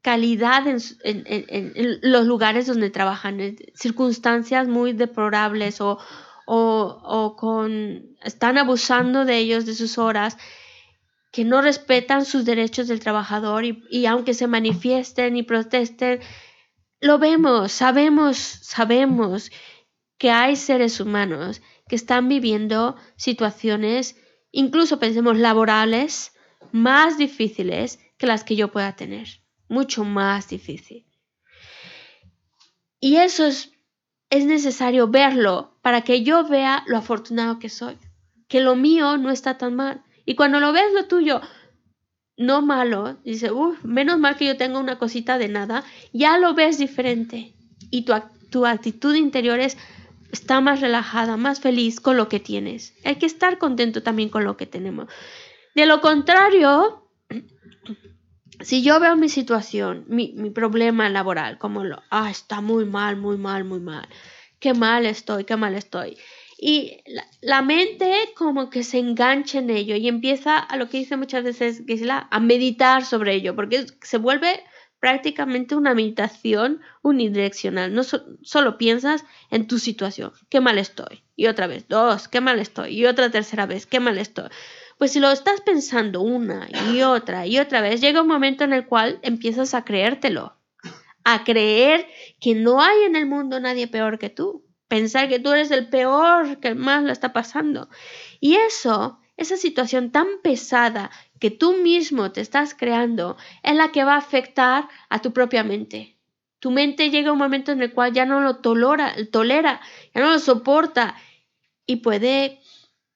calidad 0.08 0.62
en, 0.68 0.78
en- 1.04 1.24
en- 1.48 1.98
los 2.14 2.24
lugares 2.32 2.66
donde 2.66 2.90
trabajan? 2.98 3.40
En 3.40 3.56
circunstancias 3.74 4.68
muy 4.68 4.92
deplorables 4.92 5.80
o, 5.80 5.98
o- 6.46 7.00
o 7.18 7.36
con 7.42 7.70
están 8.22 8.56
abusando 8.58 9.24
de 9.24 9.36
ellos, 9.38 9.66
de 9.66 9.74
sus 9.74 9.98
horas, 9.98 10.36
que 11.32 11.44
no 11.44 11.60
respetan 11.60 12.24
sus 12.24 12.44
derechos 12.44 12.86
del 12.88 13.00
trabajador 13.00 13.64
y, 13.64 13.82
y 13.90 14.06
aunque 14.06 14.32
se 14.34 14.46
manifiesten 14.46 15.36
y 15.36 15.42
protesten, 15.42 16.20
lo 17.00 17.18
vemos, 17.18 17.72
sabemos, 17.72 18.36
sabemos 18.36 19.50
que 20.18 20.30
hay 20.30 20.54
seres 20.56 21.00
humanos 21.00 21.60
que 21.88 21.96
están 21.96 22.28
viviendo 22.28 22.96
situaciones, 23.16 24.16
incluso 24.52 24.98
pensemos 24.98 25.36
laborales, 25.36 26.32
más 26.72 27.18
difíciles 27.18 27.98
que 28.18 28.26
las 28.28 28.44
que 28.44 28.56
yo 28.56 28.70
pueda 28.72 28.94
tener, 28.96 29.26
mucho 29.68 30.04
más 30.04 30.48
difícil. 30.48 31.06
Y 33.00 33.16
eso 33.16 33.46
es, 33.46 33.72
es 34.30 34.44
necesario 34.44 35.08
verlo 35.08 35.78
para 35.82 36.02
que 36.02 36.22
yo 36.22 36.46
vea 36.46 36.82
lo 36.86 36.96
afortunado 36.96 37.58
que 37.58 37.68
soy, 37.68 37.98
que 38.48 38.60
lo 38.60 38.76
mío 38.76 39.16
no 39.16 39.30
está 39.30 39.58
tan 39.58 39.74
mal. 39.74 40.02
Y 40.24 40.34
cuando 40.34 40.60
lo 40.60 40.72
ves 40.72 40.92
lo 40.92 41.06
tuyo 41.06 41.40
no 42.36 42.60
malo, 42.62 43.16
dice, 43.24 43.50
uff, 43.50 43.82
menos 43.84 44.18
mal 44.18 44.36
que 44.36 44.46
yo 44.46 44.56
tengo 44.56 44.78
una 44.78 44.98
cosita 44.98 45.38
de 45.38 45.48
nada, 45.48 45.84
ya 46.12 46.38
lo 46.38 46.54
ves 46.54 46.78
diferente. 46.78 47.54
Y 47.90 48.02
tu, 48.02 48.12
tu 48.50 48.66
actitud 48.66 49.14
interior 49.14 49.58
es, 49.58 49.78
está 50.32 50.60
más 50.60 50.80
relajada, 50.80 51.36
más 51.36 51.60
feliz 51.60 52.00
con 52.00 52.16
lo 52.16 52.28
que 52.28 52.40
tienes. 52.40 52.94
Hay 53.04 53.16
que 53.16 53.26
estar 53.26 53.58
contento 53.58 54.02
también 54.02 54.28
con 54.28 54.44
lo 54.44 54.56
que 54.56 54.66
tenemos. 54.66 55.08
De 55.74 55.86
lo 55.86 56.00
contrario, 56.00 57.05
si 58.60 58.82
yo 58.82 59.00
veo 59.00 59.16
mi 59.16 59.28
situación, 59.28 60.04
mi, 60.08 60.32
mi 60.36 60.50
problema 60.50 61.08
laboral, 61.08 61.58
como 61.58 61.84
lo, 61.84 62.02
ah, 62.10 62.30
está 62.30 62.60
muy 62.60 62.84
mal, 62.84 63.16
muy 63.16 63.36
mal, 63.36 63.64
muy 63.64 63.80
mal, 63.80 64.08
qué 64.60 64.74
mal 64.74 65.06
estoy, 65.06 65.44
qué 65.44 65.56
mal 65.56 65.74
estoy. 65.74 66.16
Y 66.58 67.02
la, 67.06 67.26
la 67.42 67.62
mente 67.62 68.12
como 68.34 68.70
que 68.70 68.82
se 68.82 68.98
engancha 68.98 69.58
en 69.58 69.68
ello 69.70 69.94
y 69.96 70.08
empieza 70.08 70.58
a 70.58 70.76
lo 70.76 70.88
que 70.88 70.98
dice 70.98 71.16
muchas 71.16 71.44
veces 71.44 71.82
Gisela, 71.86 72.28
a 72.30 72.40
meditar 72.40 73.04
sobre 73.04 73.34
ello, 73.34 73.54
porque 73.54 73.86
se 74.02 74.18
vuelve 74.18 74.62
prácticamente 75.00 75.76
una 75.76 75.94
meditación 75.94 76.80
unidireccional. 77.02 77.92
No 77.94 78.02
so- 78.04 78.24
solo 78.42 78.78
piensas 78.78 79.24
en 79.50 79.66
tu 79.66 79.78
situación, 79.78 80.32
qué 80.48 80.60
mal 80.60 80.78
estoy, 80.78 81.22
y 81.36 81.46
otra 81.46 81.66
vez, 81.66 81.86
dos, 81.88 82.28
qué 82.28 82.40
mal 82.40 82.58
estoy, 82.58 82.98
y 82.98 83.06
otra 83.06 83.30
tercera 83.30 83.66
vez, 83.66 83.86
qué 83.86 84.00
mal 84.00 84.16
estoy. 84.18 84.48
Pues 84.98 85.12
si 85.12 85.20
lo 85.20 85.30
estás 85.30 85.60
pensando 85.60 86.22
una 86.22 86.68
y 86.90 87.02
otra 87.02 87.46
y 87.46 87.58
otra 87.58 87.82
vez, 87.82 88.00
llega 88.00 88.22
un 88.22 88.28
momento 88.28 88.64
en 88.64 88.72
el 88.72 88.86
cual 88.86 89.18
empiezas 89.22 89.74
a 89.74 89.84
creértelo, 89.84 90.56
a 91.22 91.44
creer 91.44 92.06
que 92.40 92.54
no 92.54 92.80
hay 92.80 93.02
en 93.04 93.14
el 93.14 93.26
mundo 93.26 93.60
nadie 93.60 93.88
peor 93.88 94.18
que 94.18 94.30
tú, 94.30 94.64
pensar 94.88 95.28
que 95.28 95.38
tú 95.38 95.52
eres 95.52 95.70
el 95.70 95.88
peor, 95.90 96.60
que 96.60 96.74
más 96.74 97.02
lo 97.02 97.12
está 97.12 97.34
pasando. 97.34 97.90
Y 98.40 98.54
eso, 98.54 99.20
esa 99.36 99.58
situación 99.58 100.12
tan 100.12 100.26
pesada 100.42 101.10
que 101.40 101.50
tú 101.50 101.74
mismo 101.74 102.32
te 102.32 102.40
estás 102.40 102.74
creando, 102.74 103.36
es 103.62 103.74
la 103.76 103.92
que 103.92 104.04
va 104.04 104.14
a 104.14 104.18
afectar 104.18 104.88
a 105.10 105.20
tu 105.20 105.32
propia 105.34 105.62
mente. 105.62 106.16
Tu 106.58 106.70
mente 106.70 107.10
llega 107.10 107.32
un 107.32 107.38
momento 107.38 107.70
en 107.70 107.82
el 107.82 107.92
cual 107.92 108.14
ya 108.14 108.24
no 108.24 108.40
lo 108.40 108.56
tolera, 108.56 109.14
tolera 109.30 109.80
ya 110.14 110.22
no 110.22 110.32
lo 110.32 110.38
soporta 110.38 111.16
y 111.84 111.96
puede 111.96 112.60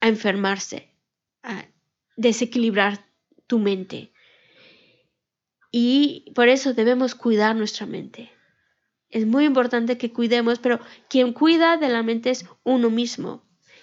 enfermarse, 0.01 0.93
a 1.43 1.70
desequilibrar 2.21 3.07
tu 3.47 3.59
mente. 3.59 4.13
Y 5.73 6.33
por 6.35 6.49
eso 6.49 6.75
debemos 6.75 7.15
cuidar 7.15 7.57
nuestra 7.57 7.87
mente. 7.87 8.31
Es 9.09 9.27
muy 9.27 9.45
importante 9.45 9.97
que 9.97 10.13
cuidemos, 10.13 10.59
pero 10.59 10.81
quien 11.09 11.33
cuida 11.33 11.79
de 11.79 11.89
la 11.89 12.03
mente 12.03 12.31
es 12.31 12.45
uno 12.63 12.91
mismo. 12.91 13.43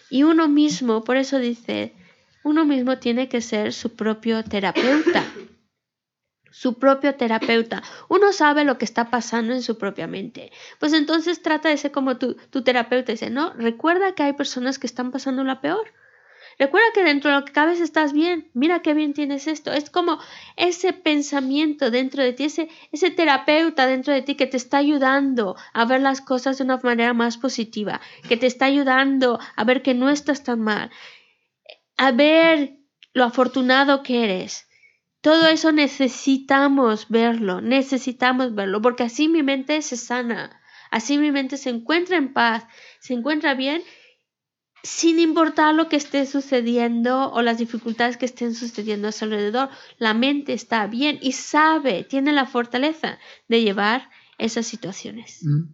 Y 0.09 0.23
uno 0.23 0.47
mismo, 0.47 1.03
por 1.03 1.17
eso 1.17 1.39
dice, 1.39 1.93
uno 2.43 2.63
mismo 2.63 2.97
tiene 2.99 3.27
que 3.27 3.41
ser 3.41 3.73
su 3.73 3.95
propio 3.95 4.43
terapeuta. 4.43 5.23
Su 6.51 6.75
propio 6.79 7.15
terapeuta. 7.15 7.83
Uno 8.07 8.31
sabe 8.33 8.63
lo 8.63 8.77
que 8.77 8.85
está 8.85 9.09
pasando 9.09 9.53
en 9.53 9.63
su 9.63 9.77
propia 9.77 10.07
mente. 10.07 10.51
Pues 10.79 10.93
entonces 10.93 11.41
trata 11.41 11.69
de 11.69 11.77
ser 11.77 11.91
como 11.91 12.17
tu, 12.17 12.35
tu 12.49 12.63
terapeuta. 12.63 13.11
Dice, 13.11 13.29
no, 13.29 13.53
recuerda 13.53 14.13
que 14.13 14.23
hay 14.23 14.33
personas 14.33 14.79
que 14.79 14.87
están 14.87 15.11
pasando 15.11 15.43
la 15.43 15.59
peor. 15.59 15.87
Recuerda 16.59 16.87
que 16.93 17.03
dentro 17.03 17.29
de 17.29 17.37
lo 17.37 17.45
que 17.45 17.53
cabes 17.53 17.79
estás 17.79 18.13
bien. 18.13 18.49
Mira 18.53 18.81
qué 18.81 18.95
bien 18.95 19.13
tienes 19.13 19.47
esto. 19.47 19.71
Es 19.71 19.91
como 19.91 20.19
ese 20.55 20.91
pensamiento 20.91 21.91
dentro 21.91 22.23
de 22.23 22.33
ti, 22.33 22.45
ese, 22.45 22.69
ese 22.91 23.11
terapeuta 23.11 23.85
dentro 23.85 24.13
de 24.13 24.23
ti 24.23 24.35
que 24.35 24.47
te 24.47 24.57
está 24.57 24.77
ayudando 24.77 25.55
a 25.73 25.85
ver 25.85 26.01
las 26.01 26.19
cosas 26.19 26.57
de 26.57 26.63
una 26.63 26.77
manera 26.77 27.13
más 27.13 27.37
positiva, 27.37 28.01
que 28.27 28.37
te 28.37 28.47
está 28.47 28.65
ayudando 28.65 29.39
a 29.55 29.63
ver 29.63 29.83
que 29.83 29.93
no 29.93 30.09
estás 30.09 30.43
tan 30.43 30.61
mal, 30.61 30.89
a 31.95 32.11
ver 32.11 32.77
lo 33.13 33.23
afortunado 33.23 34.01
que 34.01 34.23
eres. 34.23 34.67
Todo 35.21 35.47
eso 35.47 35.71
necesitamos 35.71 37.07
verlo, 37.09 37.61
necesitamos 37.61 38.55
verlo, 38.55 38.81
porque 38.81 39.03
así 39.03 39.27
mi 39.27 39.43
mente 39.43 39.81
se 39.83 39.97
sana, 39.97 40.61
así 40.89 41.17
mi 41.19 41.31
mente 41.31 41.57
se 41.57 41.69
encuentra 41.69 42.17
en 42.17 42.33
paz, 42.33 42.65
se 42.99 43.13
encuentra 43.13 43.53
bien 43.53 43.83
sin 44.83 45.19
importar 45.19 45.75
lo 45.75 45.89
que 45.89 45.95
esté 45.95 46.25
sucediendo 46.25 47.31
o 47.31 47.41
las 47.41 47.57
dificultades 47.57 48.17
que 48.17 48.25
estén 48.25 48.53
sucediendo 48.53 49.07
a 49.07 49.11
su 49.11 49.25
alrededor, 49.25 49.69
la 49.97 50.13
mente 50.13 50.53
está 50.53 50.87
bien 50.87 51.19
y 51.21 51.33
sabe, 51.33 52.03
tiene 52.03 52.31
la 52.31 52.45
fortaleza 52.45 53.17
de 53.47 53.61
llevar 53.61 54.09
esas 54.37 54.65
situaciones. 54.65 55.39
Mm. 55.43 55.73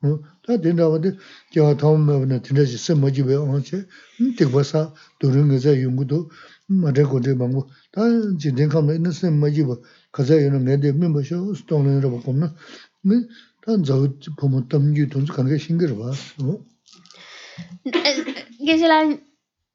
tā 0.00 0.56
tīndā 0.64 0.86
wādi 0.88 1.16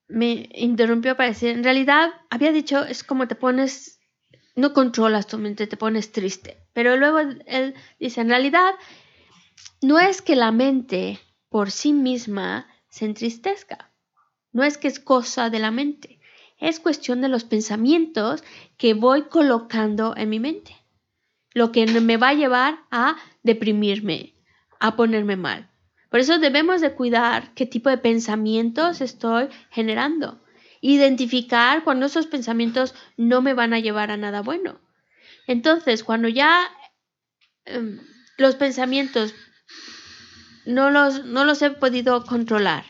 me 0.07 0.49
interrumpió 0.53 1.15
para 1.15 1.29
decir, 1.29 1.49
en 1.49 1.63
realidad 1.63 2.09
había 2.29 2.51
dicho, 2.51 2.85
es 2.85 3.03
como 3.03 3.27
te 3.27 3.35
pones, 3.35 3.99
no 4.55 4.73
controlas 4.73 5.27
tu 5.27 5.37
mente, 5.37 5.67
te 5.67 5.77
pones 5.77 6.11
triste, 6.11 6.57
pero 6.73 6.95
luego 6.95 7.19
él 7.19 7.73
dice, 7.99 8.21
en 8.21 8.29
realidad 8.29 8.69
no 9.81 9.99
es 9.99 10.21
que 10.21 10.35
la 10.35 10.51
mente 10.51 11.19
por 11.49 11.71
sí 11.71 11.93
misma 11.93 12.67
se 12.89 13.05
entristezca, 13.05 13.91
no 14.51 14.63
es 14.63 14.77
que 14.77 14.87
es 14.87 14.99
cosa 14.99 15.49
de 15.49 15.59
la 15.59 15.71
mente, 15.71 16.19
es 16.59 16.79
cuestión 16.79 17.21
de 17.21 17.29
los 17.29 17.43
pensamientos 17.43 18.43
que 18.77 18.93
voy 18.93 19.23
colocando 19.23 20.15
en 20.15 20.29
mi 20.29 20.39
mente, 20.39 20.75
lo 21.53 21.71
que 21.71 21.85
me 21.87 22.17
va 22.17 22.29
a 22.29 22.33
llevar 22.33 22.79
a 22.91 23.17
deprimirme, 23.43 24.33
a 24.79 24.95
ponerme 24.95 25.35
mal. 25.35 25.69
Por 26.09 26.19
eso 26.19 26.39
debemos 26.39 26.81
de 26.81 26.93
cuidar 26.93 27.53
qué 27.55 27.65
tipo 27.65 27.89
de 27.89 27.97
pensamientos 27.97 29.01
estoy 29.01 29.49
generando. 29.69 30.41
Identificar 30.79 31.83
cuando 31.83 32.05
esos 32.05 32.27
pensamientos 32.27 32.95
no 33.17 33.41
me 33.41 33.53
van 33.53 33.73
a 33.73 33.79
llevar 33.79 34.11
a 34.11 34.17
nada 34.17 34.41
bueno. 34.41 34.79
Entonces, 35.47 36.03
cuando 36.03 36.27
ya 36.27 36.67
em, 37.65 37.99
los 38.37 38.55
pensamientos 38.55 39.33
no 40.65 40.89
los, 40.89 41.25
no 41.25 41.45
los 41.45 41.61
he 41.61 41.71
podido 41.71 42.23
controlar. 42.25 42.85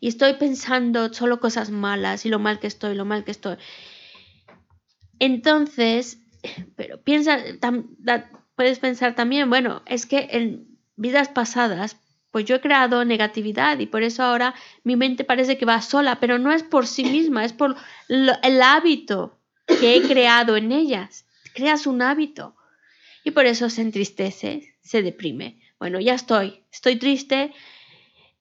Y 0.00 0.08
estoy 0.08 0.34
pensando 0.34 1.12
solo 1.12 1.40
cosas 1.40 1.70
malas 1.70 2.26
y 2.26 2.28
lo 2.28 2.38
mal 2.38 2.58
que 2.58 2.66
estoy, 2.66 2.94
lo 2.94 3.04
mal 3.04 3.24
que 3.24 3.30
estoy, 3.30 3.56
Entonces, 5.18 6.18
pero 6.76 7.00
piensa, 7.02 7.38
puedes 8.54 8.78
pensar 8.78 9.14
también, 9.14 9.48
bueno, 9.48 9.82
es 9.86 10.06
que 10.06 10.28
en 10.30 10.78
vidas 10.96 11.28
pasadas, 11.28 11.96
pues 12.30 12.44
yo 12.44 12.56
he 12.56 12.60
creado 12.60 13.04
negatividad 13.04 13.78
y 13.78 13.86
por 13.86 14.02
eso 14.02 14.22
ahora 14.22 14.54
mi 14.82 14.96
mente 14.96 15.24
parece 15.24 15.56
que 15.56 15.66
va 15.66 15.80
sola, 15.80 16.18
pero 16.18 16.38
no 16.38 16.52
es 16.52 16.64
por 16.64 16.86
sí 16.86 17.04
misma, 17.04 17.44
es 17.44 17.52
por 17.52 17.76
el 18.08 18.62
hábito 18.62 19.38
que 19.66 19.94
he 19.94 20.02
creado 20.02 20.56
en 20.56 20.72
ellas. 20.72 21.26
Creas 21.54 21.86
un 21.86 22.02
hábito 22.02 22.56
y 23.24 23.30
por 23.30 23.46
eso 23.46 23.70
se 23.70 23.80
entristece, 23.80 24.76
se 24.82 25.02
deprime. 25.02 25.60
Bueno, 25.78 25.98
ya 25.98 26.14
estoy, 26.14 26.62
estoy 26.70 26.96
triste, 26.96 27.52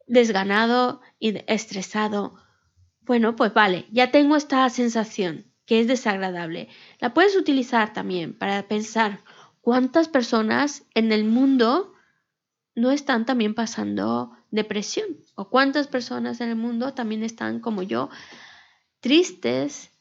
desganado 0.06 1.02
y 1.20 1.36
estresado. 1.48 2.36
Bueno, 3.02 3.36
pues 3.36 3.54
vale, 3.54 3.88
ya 3.92 4.12
tengo 4.12 4.36
esta 4.36 4.70
sensación 4.70 5.46
que 5.66 5.80
es 5.80 5.88
desagradable. 5.88 6.68
La 7.00 7.14
puedes 7.14 7.36
utilizar 7.38 7.94
también 7.94 8.38
para 8.38 8.68
pensar 8.68 9.22
cuántas 9.62 10.10
personas 10.10 10.84
en 10.94 11.14
el 11.14 11.24
mundo 11.24 11.94
no 12.76 12.92
están 12.92 13.26
también 13.26 13.54
pasando 13.54 14.36
depresión 14.52 15.08
o 15.36 15.50
cuántas 15.50 15.88
personas 15.88 16.42
en 16.42 16.50
el 16.50 16.56
mundo 16.56 16.94
también 16.94 17.24
están 17.24 17.60
como 17.60 17.84
yo 17.84 18.10
tristes 19.00 19.92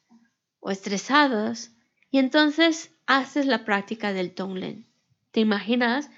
o 0.59 0.71
estresadas 0.71 1.73
y 2.11 2.19
entonces 2.19 2.92
haces 3.07 3.47
la 3.47 3.65
práctica 3.65 4.13
del 4.13 4.35
Tonglen. 4.35 4.87
¿Te 5.31 5.41
imaginas 5.41 6.11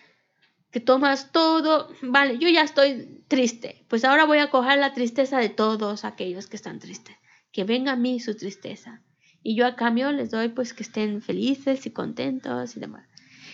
que 0.75 0.81
tomas 0.81 1.31
todo, 1.31 1.89
vale, 2.03 2.37
yo 2.39 2.49
ya 2.49 2.63
estoy 2.63 3.23
triste, 3.29 3.85
pues 3.89 4.05
ahora 4.05 4.25
voy 4.25 4.39
a 4.39 4.51
coger 4.51 4.79
la 4.81 4.93
tristeza 4.93 5.39
de 5.39 5.49
todos 5.49 6.05
aquellos 6.05 6.49
que 6.49 6.57
están 6.57 6.81
tristes, 6.81 7.15
que 7.53 7.63
venga 7.63 7.93
a 7.93 7.97
mí 7.97 8.19
su 8.19 8.37
tristeza. 8.37 9.01
Y 9.41 9.55
yo 9.55 9.67
a 9.67 9.77
cambio 9.77 10.11
les 10.11 10.33
doy 10.33 10.49
pues 10.49 10.75
que 10.75 10.83
estén 10.83 11.23
felices 11.23 11.87
y 11.87 11.93
contentos 11.93 12.77
y 12.77 12.81
demás. 12.81 13.07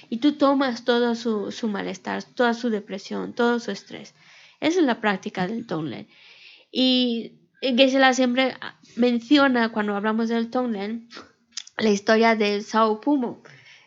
Y 0.08 0.16
tú 0.16 0.32
tomas 0.38 0.86
todo 0.86 1.14
su, 1.14 1.52
su 1.52 1.68
malestar, 1.68 2.22
toda 2.22 2.54
su 2.54 2.70
depresión, 2.70 3.34
todo 3.34 3.60
su 3.60 3.70
estrés. 3.70 4.14
Esa 4.60 4.80
es 4.80 4.86
la 4.86 5.00
práctica 5.02 5.46
del 5.46 5.66
Tonglen. 5.66 6.08
Y 6.72 7.40
Geshe-la 7.60 8.14
siempre 8.14 8.56
menciona 8.96 9.72
cuando 9.72 9.94
hablamos 9.94 10.30
del 10.30 10.48
Tonglen 10.48 11.08
la 11.80 11.90
historia 11.90 12.36
de 12.36 12.62
Sao 12.62 13.00
Pumo, 13.00 13.42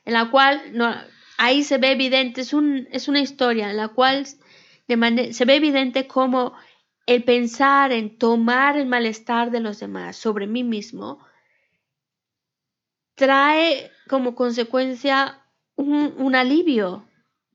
en 0.05 0.13
la 0.13 0.29
cual 0.29 0.61
no, 0.73 0.93
ahí 1.37 1.63
se 1.63 1.77
ve 1.77 1.91
evidente, 1.91 2.41
es, 2.41 2.53
un, 2.53 2.87
es 2.91 3.07
una 3.07 3.21
historia 3.21 3.69
en 3.69 3.77
la 3.77 3.89
cual 3.89 4.25
se 4.25 5.45
ve 5.45 5.55
evidente 5.55 6.07
cómo 6.07 6.53
el 7.05 7.23
pensar 7.23 7.91
en 7.91 8.17
tomar 8.17 8.77
el 8.77 8.85
malestar 8.85 9.51
de 9.51 9.59
los 9.59 9.79
demás 9.79 10.15
sobre 10.15 10.47
mí 10.47 10.63
mismo 10.63 11.19
trae 13.15 13.91
como 14.07 14.35
consecuencia 14.35 15.39
un, 15.75 16.35
alivio, 16.35 17.07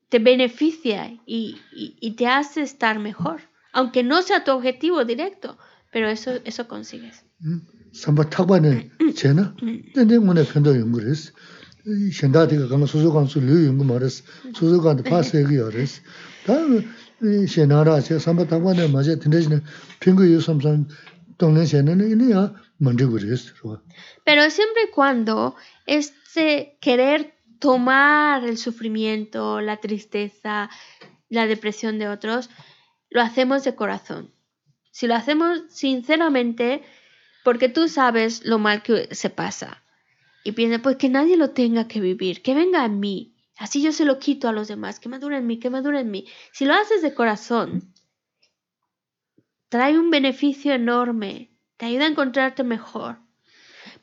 te 0.08 0.18
beneficia 0.18 1.18
y, 1.26 1.60
y, 1.72 2.10
te 2.12 2.26
hace 2.26 2.62
estar 2.62 2.98
mejor, 2.98 3.42
aunque 3.72 4.02
no 4.02 4.22
sea 4.22 4.44
tu 4.44 4.52
objetivo 4.52 5.04
directo, 5.04 5.58
pero 5.92 6.08
eso, 6.08 6.32
eso 6.44 6.68
consigues. 6.68 7.24
Mm. 7.38 7.77
Samba. 7.92 8.28
Pero 24.24 24.50
siempre 24.50 24.84
y 24.88 24.90
cuando 24.90 25.56
este 25.86 26.76
querer 26.80 27.34
tomar 27.58 28.44
el 28.44 28.58
sufrimiento, 28.58 29.60
la 29.60 29.78
tristeza, 29.78 30.70
la 31.28 31.46
depresión 31.46 31.98
de 31.98 32.08
otros, 32.08 32.50
lo 33.10 33.20
hacemos 33.20 33.64
de 33.64 33.74
corazón. 33.74 34.32
Si 34.90 35.06
lo 35.06 35.14
hacemos 35.14 35.62
sinceramente, 35.68 36.82
porque 37.44 37.68
tú 37.68 37.88
sabes 37.88 38.44
lo 38.44 38.58
mal 38.58 38.82
que 38.82 39.14
se 39.14 39.30
pasa 39.30 39.82
y 40.44 40.52
piensa, 40.52 40.80
pues 40.80 40.96
que 40.96 41.08
nadie 41.08 41.36
lo 41.36 41.50
tenga 41.50 41.88
que 41.88 42.00
vivir, 42.00 42.42
que 42.42 42.54
venga 42.54 42.82
a 42.82 42.88
mí. 42.88 43.34
Así 43.56 43.82
yo 43.82 43.92
se 43.92 44.04
lo 44.04 44.18
quito 44.18 44.48
a 44.48 44.52
los 44.52 44.68
demás, 44.68 45.00
que 45.00 45.08
madure 45.08 45.36
en 45.36 45.46
mí, 45.46 45.58
que 45.58 45.68
madure 45.68 46.00
en 46.00 46.10
mí. 46.10 46.26
Si 46.52 46.64
lo 46.64 46.74
haces 46.74 47.02
de 47.02 47.12
corazón, 47.12 47.92
trae 49.68 49.98
un 49.98 50.10
beneficio 50.10 50.72
enorme, 50.72 51.50
te 51.76 51.86
ayuda 51.86 52.04
a 52.04 52.08
encontrarte 52.08 52.62
mejor. 52.62 53.18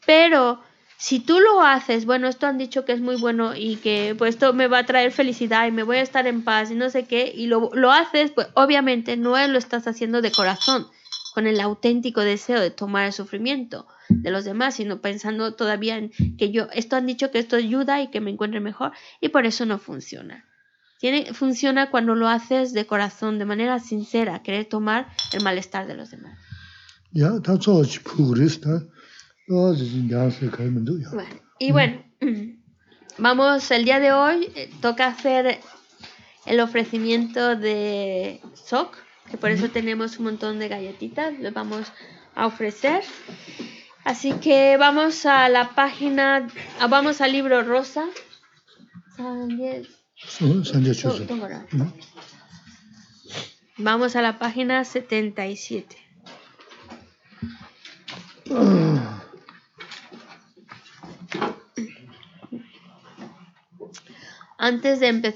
Pero 0.05 0.61
si 0.97 1.19
tú 1.19 1.39
lo 1.39 1.61
haces, 1.61 2.05
bueno, 2.05 2.27
esto 2.27 2.47
han 2.47 2.57
dicho 2.57 2.85
que 2.85 2.93
es 2.93 3.01
muy 3.01 3.15
bueno 3.15 3.55
y 3.55 3.77
que 3.77 4.15
pues 4.17 4.35
esto 4.35 4.53
me 4.53 4.67
va 4.67 4.79
a 4.79 4.85
traer 4.85 5.11
felicidad 5.11 5.67
y 5.67 5.71
me 5.71 5.83
voy 5.83 5.97
a 5.97 6.01
estar 6.01 6.27
en 6.27 6.43
paz 6.43 6.71
y 6.71 6.75
no 6.75 6.89
sé 6.89 7.05
qué, 7.05 7.31
y 7.35 7.47
lo, 7.47 7.69
lo 7.73 7.91
haces, 7.91 8.31
pues 8.31 8.47
obviamente 8.53 9.17
no 9.17 9.35
lo 9.47 9.57
estás 9.57 9.87
haciendo 9.87 10.21
de 10.21 10.31
corazón, 10.31 10.87
con 11.35 11.47
el 11.47 11.59
auténtico 11.59 12.21
deseo 12.21 12.61
de 12.61 12.71
tomar 12.71 13.07
el 13.07 13.11
sufrimiento 13.11 13.87
de 14.07 14.31
los 14.31 14.45
demás, 14.45 14.75
sino 14.75 15.01
pensando 15.01 15.53
todavía 15.53 15.97
en 15.97 16.11
que 16.37 16.49
yo, 16.49 16.69
esto 16.71 16.95
han 16.95 17.05
dicho 17.05 17.29
que 17.29 17.39
esto 17.39 17.57
ayuda 17.57 18.01
y 18.01 18.09
que 18.09 18.21
me 18.21 18.31
encuentre 18.31 18.61
mejor, 18.61 18.93
y 19.19 19.27
por 19.27 19.45
eso 19.45 19.65
no 19.65 19.77
funciona. 19.77 20.45
Tiene, 20.97 21.33
funciona 21.33 21.91
cuando 21.91 22.15
lo 22.15 22.29
haces 22.29 22.71
de 22.71 22.87
corazón, 22.87 23.37
de 23.37 23.43
manera 23.43 23.79
sincera, 23.79 24.43
querer 24.43 24.63
tomar 24.63 25.09
el 25.33 25.43
malestar 25.43 25.87
de 25.87 25.95
los 25.95 26.09
demás. 26.09 26.39
y 31.59 31.73
bueno, 31.73 32.01
vamos, 33.17 33.69
el 33.71 33.83
día 33.83 33.99
de 33.99 34.13
hoy 34.13 34.49
eh, 34.55 34.69
toca 34.81 35.07
hacer 35.07 35.59
el 36.45 36.61
ofrecimiento 36.61 37.57
de 37.57 38.39
SOC 38.53 39.04
que 39.29 39.37
por 39.37 39.49
eso 39.51 39.69
tenemos 39.69 40.17
un 40.17 40.25
montón 40.25 40.59
de 40.59 40.67
galletitas, 40.67 41.37
les 41.39 41.53
vamos 41.53 41.91
a 42.35 42.45
ofrecer. 42.45 43.03
Así 44.03 44.33
que 44.33 44.77
vamos 44.77 45.25
a 45.25 45.49
la 45.49 45.73
página, 45.73 46.47
ah, 46.79 46.87
vamos 46.87 47.21
al 47.21 47.31
libro 47.31 47.63
rosa. 47.63 48.05
Vamos 53.77 54.15
a 54.15 54.21
la 54.21 54.37
página 54.37 54.85
77. 54.85 55.97
Antes 64.57 64.99
de 64.99 65.07
empezar. 65.07 65.33